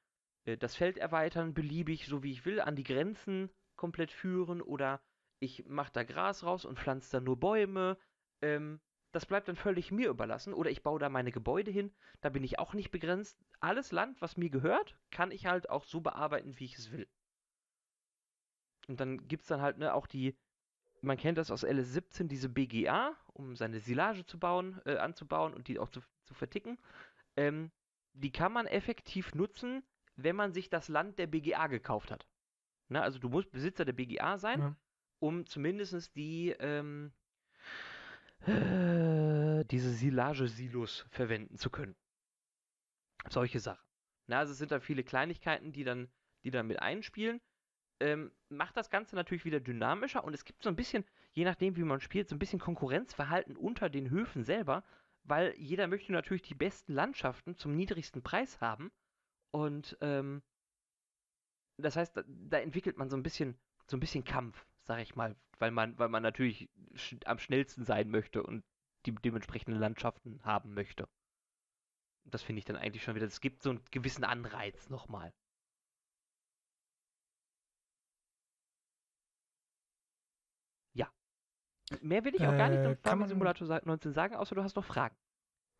äh, 0.45 0.57
das 0.57 0.75
Feld 0.75 0.97
erweitern, 0.97 1.53
beliebig, 1.53 2.07
so 2.07 2.23
wie 2.23 2.31
ich 2.31 2.45
will, 2.45 2.59
an 2.59 2.75
die 2.75 2.83
Grenzen 2.83 3.49
komplett 3.75 4.11
führen 4.11 4.61
oder 4.61 5.01
ich 5.39 5.65
mache 5.67 5.91
da 5.91 6.03
Gras 6.03 6.43
raus 6.43 6.65
und 6.65 6.79
pflanze 6.79 7.11
da 7.11 7.19
nur 7.19 7.39
Bäume. 7.39 7.97
Ähm, 8.41 8.79
das 9.11 9.25
bleibt 9.25 9.47
dann 9.47 9.55
völlig 9.55 9.91
mir 9.91 10.09
überlassen. 10.09 10.53
Oder 10.53 10.69
ich 10.71 10.83
baue 10.83 10.99
da 10.99 11.09
meine 11.09 11.31
Gebäude 11.31 11.71
hin, 11.71 11.93
da 12.21 12.29
bin 12.29 12.43
ich 12.43 12.59
auch 12.59 12.73
nicht 12.73 12.91
begrenzt. 12.91 13.39
Alles 13.59 13.91
Land, 13.91 14.21
was 14.21 14.37
mir 14.37 14.49
gehört, 14.49 14.97
kann 15.11 15.31
ich 15.31 15.45
halt 15.45 15.69
auch 15.69 15.83
so 15.83 16.01
bearbeiten, 16.01 16.59
wie 16.59 16.65
ich 16.65 16.77
es 16.77 16.91
will. 16.91 17.07
Und 18.87 18.99
dann 18.99 19.27
gibt 19.27 19.43
es 19.43 19.47
dann 19.47 19.61
halt 19.61 19.77
ne, 19.77 19.93
auch 19.93 20.05
die, 20.05 20.37
man 21.01 21.17
kennt 21.17 21.37
das 21.37 21.49
aus 21.49 21.65
LS17, 21.65 22.27
diese 22.27 22.49
BGA, 22.49 23.15
um 23.33 23.55
seine 23.55 23.79
Silage 23.79 24.25
zu 24.25 24.37
bauen, 24.37 24.81
äh, 24.85 24.97
anzubauen 24.97 25.53
und 25.53 25.67
die 25.67 25.79
auch 25.79 25.89
zu, 25.89 26.01
zu 26.25 26.33
verticken. 26.33 26.77
Ähm, 27.35 27.71
die 28.13 28.31
kann 28.31 28.51
man 28.51 28.67
effektiv 28.67 29.33
nutzen 29.33 29.83
wenn 30.15 30.35
man 30.35 30.53
sich 30.53 30.69
das 30.69 30.87
Land 30.87 31.19
der 31.19 31.27
BGA 31.27 31.67
gekauft 31.67 32.11
hat. 32.11 32.27
Ne, 32.87 33.01
also 33.01 33.19
du 33.19 33.29
musst 33.29 33.51
Besitzer 33.51 33.85
der 33.85 33.93
BGA 33.93 34.37
sein, 34.37 34.59
Ja. 34.59 34.75
Um 35.19 35.45
zumindest 35.45 36.15
die 36.15 36.55
ähm, 36.59 37.11
äh, 38.45 39.65
diese 39.65 39.91
Silage-Silos 39.91 41.05
verwenden 41.09 41.57
zu 41.57 41.69
können. 41.69 41.95
Solche 43.29 43.59
Sachen. 43.59 43.83
Na, 44.27 44.39
also 44.39 44.51
es 44.51 44.59
sind 44.59 44.71
da 44.71 44.79
viele 44.79 45.03
Kleinigkeiten, 45.03 45.71
die 45.71 45.83
dann, 45.83 46.09
die 46.43 46.51
dann 46.51 46.67
mit 46.67 46.81
einspielen. 46.81 47.41
Ähm, 47.99 48.31
macht 48.49 48.75
das 48.75 48.89
Ganze 48.89 49.15
natürlich 49.15 49.45
wieder 49.45 49.59
dynamischer 49.59 50.23
und 50.23 50.33
es 50.33 50.43
gibt 50.43 50.63
so 50.63 50.69
ein 50.69 50.75
bisschen, 50.75 51.05
je 51.31 51.45
nachdem 51.45 51.75
wie 51.77 51.83
man 51.83 52.01
spielt, 52.01 52.27
so 52.27 52.35
ein 52.35 52.39
bisschen 52.39 52.59
Konkurrenzverhalten 52.59 53.55
unter 53.55 53.89
den 53.89 54.09
Höfen 54.09 54.43
selber, 54.43 54.83
weil 55.23 55.55
jeder 55.57 55.87
möchte 55.87 56.11
natürlich 56.11 56.41
die 56.41 56.55
besten 56.55 56.93
Landschaften 56.93 57.55
zum 57.55 57.73
niedrigsten 57.73 58.21
Preis 58.21 58.59
haben 58.59 58.91
und 59.51 59.97
ähm, 60.01 60.43
das 61.77 61.95
heißt, 61.95 62.17
da, 62.17 62.23
da 62.27 62.59
entwickelt 62.59 62.97
man 62.97 63.09
so 63.09 63.15
ein 63.15 63.23
bisschen, 63.23 63.57
so 63.87 63.95
ein 63.95 64.01
bisschen 64.01 64.25
Kampf, 64.25 64.65
sag 64.85 64.99
ich 65.01 65.15
mal, 65.15 65.35
weil 65.59 65.71
man, 65.71 65.97
weil 65.99 66.09
man 66.09 66.23
natürlich 66.23 66.69
sch 66.95 67.15
am 67.25 67.39
schnellsten 67.39 67.83
sein 67.85 68.09
möchte 68.09 68.43
und 68.43 68.63
die 69.05 69.13
dementsprechenden 69.13 69.79
Landschaften 69.79 70.39
haben 70.43 70.73
möchte. 70.73 71.07
Das 72.25 72.41
finde 72.41 72.59
ich 72.59 72.65
dann 72.65 72.75
eigentlich 72.75 73.03
schon 73.03 73.15
wieder, 73.15 73.27
es 73.27 73.41
gibt 73.41 73.61
so 73.61 73.69
einen 73.71 73.81
gewissen 73.91 74.23
Anreiz 74.23 74.89
nochmal. 74.89 75.31
Ja. 80.93 81.09
Mehr 82.01 82.23
will 82.25 82.35
ich 82.35 82.41
auch 82.41 82.57
gar 82.57 82.69
nicht 82.69 82.79
Äh, 82.79 82.83
zum 82.83 82.93
kann 82.93 83.01
Farming 83.03 83.19
man- 83.21 83.29
Simulator 83.29 83.67
sa- 83.67 83.81
19 83.83 84.13
sagen, 84.13 84.35
außer 84.35 84.55
du 84.55 84.63
hast 84.63 84.75
noch 84.75 84.85
Fragen. 84.85 85.15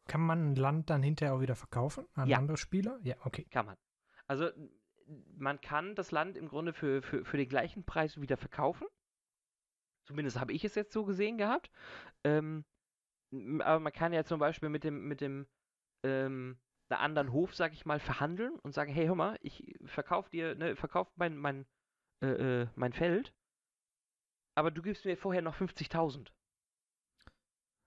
Kann 0.08 0.22
man 0.22 0.52
ein 0.52 0.56
Land 0.56 0.90
dann 0.90 1.02
hinterher 1.02 1.34
auch 1.34 1.42
wieder 1.42 1.56
verkaufen 1.56 2.06
an 2.14 2.28
Ja. 2.30 2.38
andere 2.38 2.58
Spieler? 2.58 3.00
Ja, 3.04 3.16
okay. 3.26 3.46
Kann 3.50 3.66
man. 3.66 3.78
Also 4.28 4.52
man 5.38 5.62
kann 5.62 5.96
das 5.96 6.12
Land 6.12 6.38
im 6.38 6.48
Grunde 6.48 6.74
für, 6.74 7.02
für, 7.02 7.26
für 7.26 7.38
den 7.38 7.50
gleichen 7.50 7.84
Preis 7.84 8.20
wieder 8.20 8.38
verkaufen. 8.38 8.88
Zumindest 10.06 10.40
habe 10.40 10.54
ich 10.54 10.64
es 10.64 10.76
jetzt 10.76 10.94
so 10.94 11.06
gesehen 11.06 11.38
gehabt. 11.38 11.72
Ähm, 12.24 12.66
aber 13.60 13.80
man 13.80 13.94
kann 13.94 14.14
ja 14.14 14.24
zum 14.24 14.40
Beispiel 14.40 14.70
mit 14.70 14.84
dem, 14.84 15.08
mit 15.08 15.22
dem 15.22 15.48
ähm, 16.04 16.58
einer 16.90 17.00
anderen 17.00 17.32
Hof, 17.32 17.56
sag 17.56 17.74
ich 17.74 17.86
mal, 17.86 18.00
verhandeln 18.00 18.60
und 18.60 18.74
sagen, 18.74 18.92
hey, 18.92 19.08
hör 19.08 19.16
mal, 19.16 19.38
ich 19.42 19.76
verkaufe 19.86 20.30
dir, 20.30 20.56
ne, 20.56 20.76
verkauf 20.76 21.12
mein, 21.16 21.36
mein, 21.36 21.66
äh, 22.22 22.62
äh, 22.62 22.68
mein 22.76 22.94
Feld, 22.94 23.34
aber 24.56 24.72
du 24.72 24.82
gibst 24.82 25.06
mir 25.06 25.18
vorher 25.18 25.42
noch 25.42 25.56
50.000. 25.56 26.32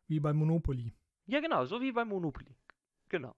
Wie 0.09 0.21
bei 0.21 0.33
Monopoly. 0.33 0.95
Ja, 1.27 1.41
genau, 1.41 1.65
so 1.65 1.81
wie 1.81 1.93
beim 1.93 2.09
Monopoly. 2.09 2.57
Genau. 3.09 3.35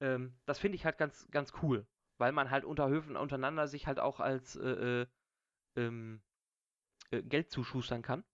Ähm, 0.00 0.38
das 0.44 0.58
finde 0.58 0.76
ich 0.76 0.84
halt 0.84 0.98
ganz, 0.98 1.28
ganz 1.30 1.52
cool, 1.62 1.86
weil 2.18 2.32
man 2.32 2.50
halt 2.50 2.64
unter 2.64 2.88
Höfen 2.88 3.16
untereinander 3.16 3.68
sich 3.68 3.86
halt 3.86 3.98
auch 3.98 4.20
als 4.20 4.56
äh, 4.56 5.02
äh, 5.02 5.06
ähm, 5.76 6.22
äh, 7.10 7.22
Geld 7.22 7.50
zuschustern 7.50 8.02
kann. 8.02 8.24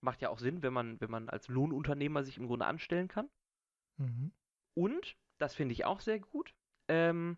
Macht 0.00 0.22
ja 0.22 0.30
auch 0.30 0.38
Sinn, 0.38 0.62
wenn 0.62 0.72
man, 0.72 1.00
wenn 1.00 1.10
man 1.10 1.28
als 1.28 1.48
Lohnunternehmer 1.48 2.22
sich 2.22 2.38
im 2.38 2.46
Grunde 2.46 2.66
anstellen 2.66 3.08
kann. 3.08 3.28
Mhm. 3.98 4.32
Und, 4.74 5.16
das 5.38 5.54
finde 5.54 5.72
ich 5.72 5.84
auch 5.84 6.00
sehr 6.00 6.18
gut, 6.20 6.54
ähm, 6.88 7.36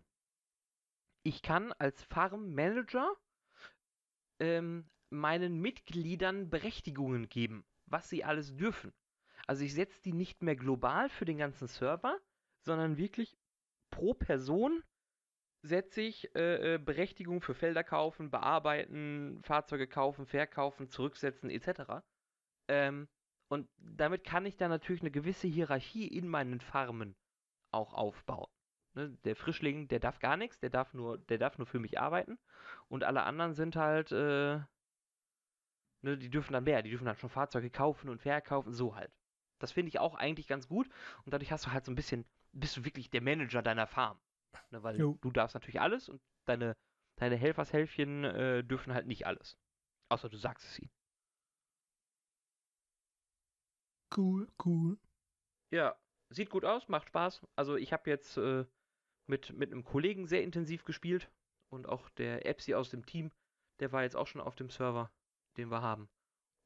ich 1.23 1.41
kann 1.41 1.71
als 1.73 2.03
Farm-Manager 2.03 3.15
ähm, 4.39 4.89
meinen 5.09 5.59
Mitgliedern 5.59 6.49
Berechtigungen 6.49 7.29
geben, 7.29 7.65
was 7.85 8.09
sie 8.09 8.23
alles 8.23 8.55
dürfen. 8.55 8.93
Also 9.47 9.63
ich 9.63 9.73
setze 9.73 10.01
die 10.01 10.13
nicht 10.13 10.41
mehr 10.41 10.55
global 10.55 11.09
für 11.09 11.25
den 11.25 11.37
ganzen 11.37 11.67
Server, 11.67 12.19
sondern 12.61 12.97
wirklich 12.97 13.37
pro 13.89 14.13
Person 14.13 14.83
setze 15.63 16.01
ich 16.01 16.35
äh, 16.35 16.75
äh, 16.75 16.77
Berechtigung 16.77 17.41
für 17.41 17.53
Felder 17.55 17.83
kaufen, 17.83 18.29
bearbeiten, 18.29 19.41
Fahrzeuge 19.43 19.87
kaufen, 19.87 20.25
verkaufen, 20.25 20.89
zurücksetzen 20.89 21.49
etc. 21.49 22.03
Ähm, 22.67 23.07
und 23.47 23.69
damit 23.77 24.23
kann 24.23 24.45
ich 24.45 24.57
dann 24.57 24.69
natürlich 24.69 25.01
eine 25.01 25.11
gewisse 25.11 25.47
Hierarchie 25.47 26.07
in 26.07 26.27
meinen 26.27 26.59
Farmen 26.59 27.15
auch 27.71 27.93
aufbauen. 27.93 28.49
Ne, 28.95 29.09
der 29.23 29.35
Frischling, 29.35 29.87
der 29.87 29.99
darf 29.99 30.19
gar 30.19 30.37
nichts, 30.37 30.59
der 30.59 30.69
darf 30.69 30.93
nur, 30.93 31.17
der 31.17 31.37
darf 31.37 31.57
nur 31.57 31.65
für 31.65 31.79
mich 31.79 31.99
arbeiten. 31.99 32.37
Und 32.89 33.03
alle 33.03 33.23
anderen 33.23 33.53
sind 33.53 33.75
halt, 33.75 34.11
äh, 34.11 34.59
ne, 36.01 36.17
die 36.17 36.29
dürfen 36.29 36.53
dann 36.53 36.65
mehr, 36.65 36.81
die 36.83 36.89
dürfen 36.89 37.05
dann 37.05 37.15
schon 37.15 37.29
Fahrzeuge 37.29 37.69
kaufen 37.69 38.09
und 38.09 38.21
verkaufen, 38.21 38.73
so 38.73 38.95
halt. 38.95 39.11
Das 39.59 39.71
finde 39.71 39.89
ich 39.89 39.99
auch 39.99 40.15
eigentlich 40.15 40.47
ganz 40.47 40.67
gut. 40.67 40.89
Und 41.25 41.33
dadurch 41.33 41.51
hast 41.51 41.65
du 41.65 41.71
halt 41.71 41.85
so 41.85 41.91
ein 41.91 41.95
bisschen, 41.95 42.25
bist 42.51 42.75
du 42.77 42.85
wirklich 42.85 43.09
der 43.09 43.21
Manager 43.21 43.61
deiner 43.61 43.87
Farm. 43.87 44.19
Ne, 44.71 44.83
weil 44.83 44.99
Jo. 44.99 45.17
du 45.21 45.31
darfst 45.31 45.53
natürlich 45.53 45.81
alles 45.81 46.09
und 46.09 46.21
deine, 46.45 46.75
deine 47.19 47.35
Helfershälfchen 47.35 48.23
äh, 48.23 48.63
dürfen 48.63 48.93
halt 48.93 49.07
nicht 49.07 49.25
alles. 49.25 49.57
Außer 50.09 50.29
du 50.29 50.37
sagst 50.37 50.67
es 50.67 50.79
ihnen. 50.79 50.91
Cool, 54.15 54.47
cool. 54.63 54.97
Ja, 55.71 55.95
sieht 56.29 56.49
gut 56.49 56.65
aus, 56.65 56.87
macht 56.87 57.07
Spaß. 57.07 57.41
Also 57.55 57.75
ich 57.75 57.93
habe 57.93 58.09
jetzt 58.09 58.37
äh, 58.37 58.65
mit, 59.27 59.53
mit 59.53 59.71
einem 59.71 59.83
Kollegen 59.83 60.27
sehr 60.27 60.43
intensiv 60.43 60.83
gespielt 60.83 61.31
und 61.71 61.87
auch 61.87 62.09
der 62.09 62.45
Epsi 62.45 62.75
aus 62.75 62.89
dem 62.89 63.05
Team, 63.05 63.31
der 63.79 63.91
war 63.91 64.03
jetzt 64.03 64.15
auch 64.15 64.27
schon 64.27 64.41
auf 64.41 64.55
dem 64.55 64.69
Server, 64.69 65.11
den 65.57 65.69
wir 65.69 65.81
haben. 65.81 66.09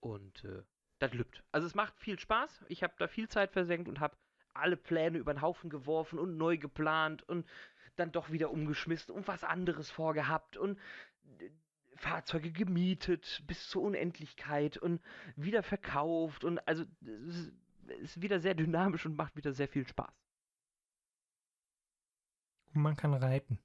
Und 0.02 0.44
äh, 0.44 0.64
das 1.00 1.14
lübt. 1.14 1.44
Also 1.52 1.68
es 1.68 1.76
macht 1.76 1.98
viel 2.00 2.20
Spaß. 2.20 2.66
Ich 2.68 2.84
habe 2.84 2.96
da 2.98 3.08
viel 3.08 3.30
Zeit 3.30 3.52
versenkt 3.52 3.88
und 3.88 4.00
habe 4.00 4.18
alle 4.60 4.78
Pläne 4.78 5.18
über 5.18 5.34
den 5.34 5.42
Haufen 5.42 5.70
geworfen 5.70 6.20
und 6.20 6.38
neu 6.38 6.58
geplant 6.58 7.24
und 7.24 7.48
dann 7.96 8.12
doch 8.12 8.32
wieder 8.32 8.52
umgeschmissen 8.52 9.14
und 9.14 9.28
was 9.28 9.44
anderes 9.44 9.90
vorgehabt 9.90 10.58
und 10.58 10.78
äh, 11.40 11.50
Fahrzeuge 11.96 12.52
gemietet 12.52 13.44
bis 13.48 13.68
zur 13.70 13.82
Unendlichkeit 13.82 14.78
und 14.78 15.02
wieder 15.36 15.64
verkauft 15.64 16.44
und 16.44 16.60
also 16.68 16.86
ist 18.02 18.22
wieder 18.22 18.40
sehr 18.40 18.54
dynamisch 18.54 19.06
und 19.06 19.16
macht 19.16 19.36
wieder 19.36 19.52
sehr 19.52 19.68
viel 19.68 19.88
Spaß. 19.88 20.14
Und 22.76 22.82
man 22.82 22.96
kann 22.96 23.14
reiten. 23.14 23.60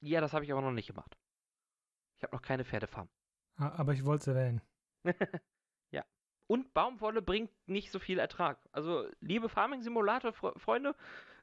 Ja, 0.00 0.20
das 0.20 0.32
habe 0.32 0.44
ich 0.44 0.52
aber 0.52 0.62
noch 0.62 0.70
nicht 0.70 0.86
gemacht. 0.86 1.16
Ich 2.16 2.22
habe 2.22 2.36
noch 2.36 2.42
keine 2.42 2.64
Pferdefarm. 2.64 3.08
Ah, 3.56 3.72
Aber 3.76 3.92
ich 3.92 4.04
wollte 4.04 4.22
es 4.22 4.36
erwähnen. 4.36 4.60
ja. 6.52 6.58
Und 6.58 6.74
Baumwolle 6.74 7.22
bringt 7.22 7.50
nicht 7.66 7.90
so 7.90 7.98
viel 7.98 8.18
Ertrag. 8.18 8.58
Also, 8.72 9.08
liebe 9.20 9.48
Farming 9.48 9.82
Simulator 9.82 10.32
Fre 10.32 10.58
Freunde, 10.58 10.94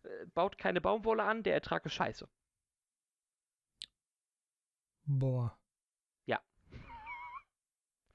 äh, 0.04 0.26
baut 0.34 0.58
keine 0.58 0.82
Baumwolle 0.82 1.24
an, 1.24 1.44
der 1.44 1.54
Ertrag 1.54 1.86
ist 1.86 1.94
scheiße. 1.94 2.28
Boah. 5.06 5.60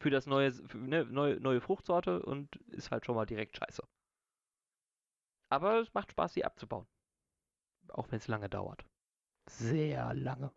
Für 0.05 0.11
das 0.11 0.27
neue, 0.27 0.53
für, 0.53 0.77
ne, 0.77 1.07
neue, 1.07 1.41
neue 1.41 1.63
Fruchtsorte 1.63 2.21
und 2.21 2.57
ist 2.67 2.91
halt 2.91 3.07
schon 3.07 3.15
mal 3.15 3.25
direkt 3.25 3.57
scheiße. 3.57 3.83
Aber 5.49 5.81
es 5.81 5.95
macht 5.95 6.11
Spaß, 6.11 6.35
sie 6.35 6.45
abzubauen. 6.45 6.87
Auch 7.89 8.11
wenn 8.11 8.19
es 8.19 8.29
lange 8.29 8.51
dauert. 8.51 8.85
Sehr 9.47 10.13
lange. 10.13 10.53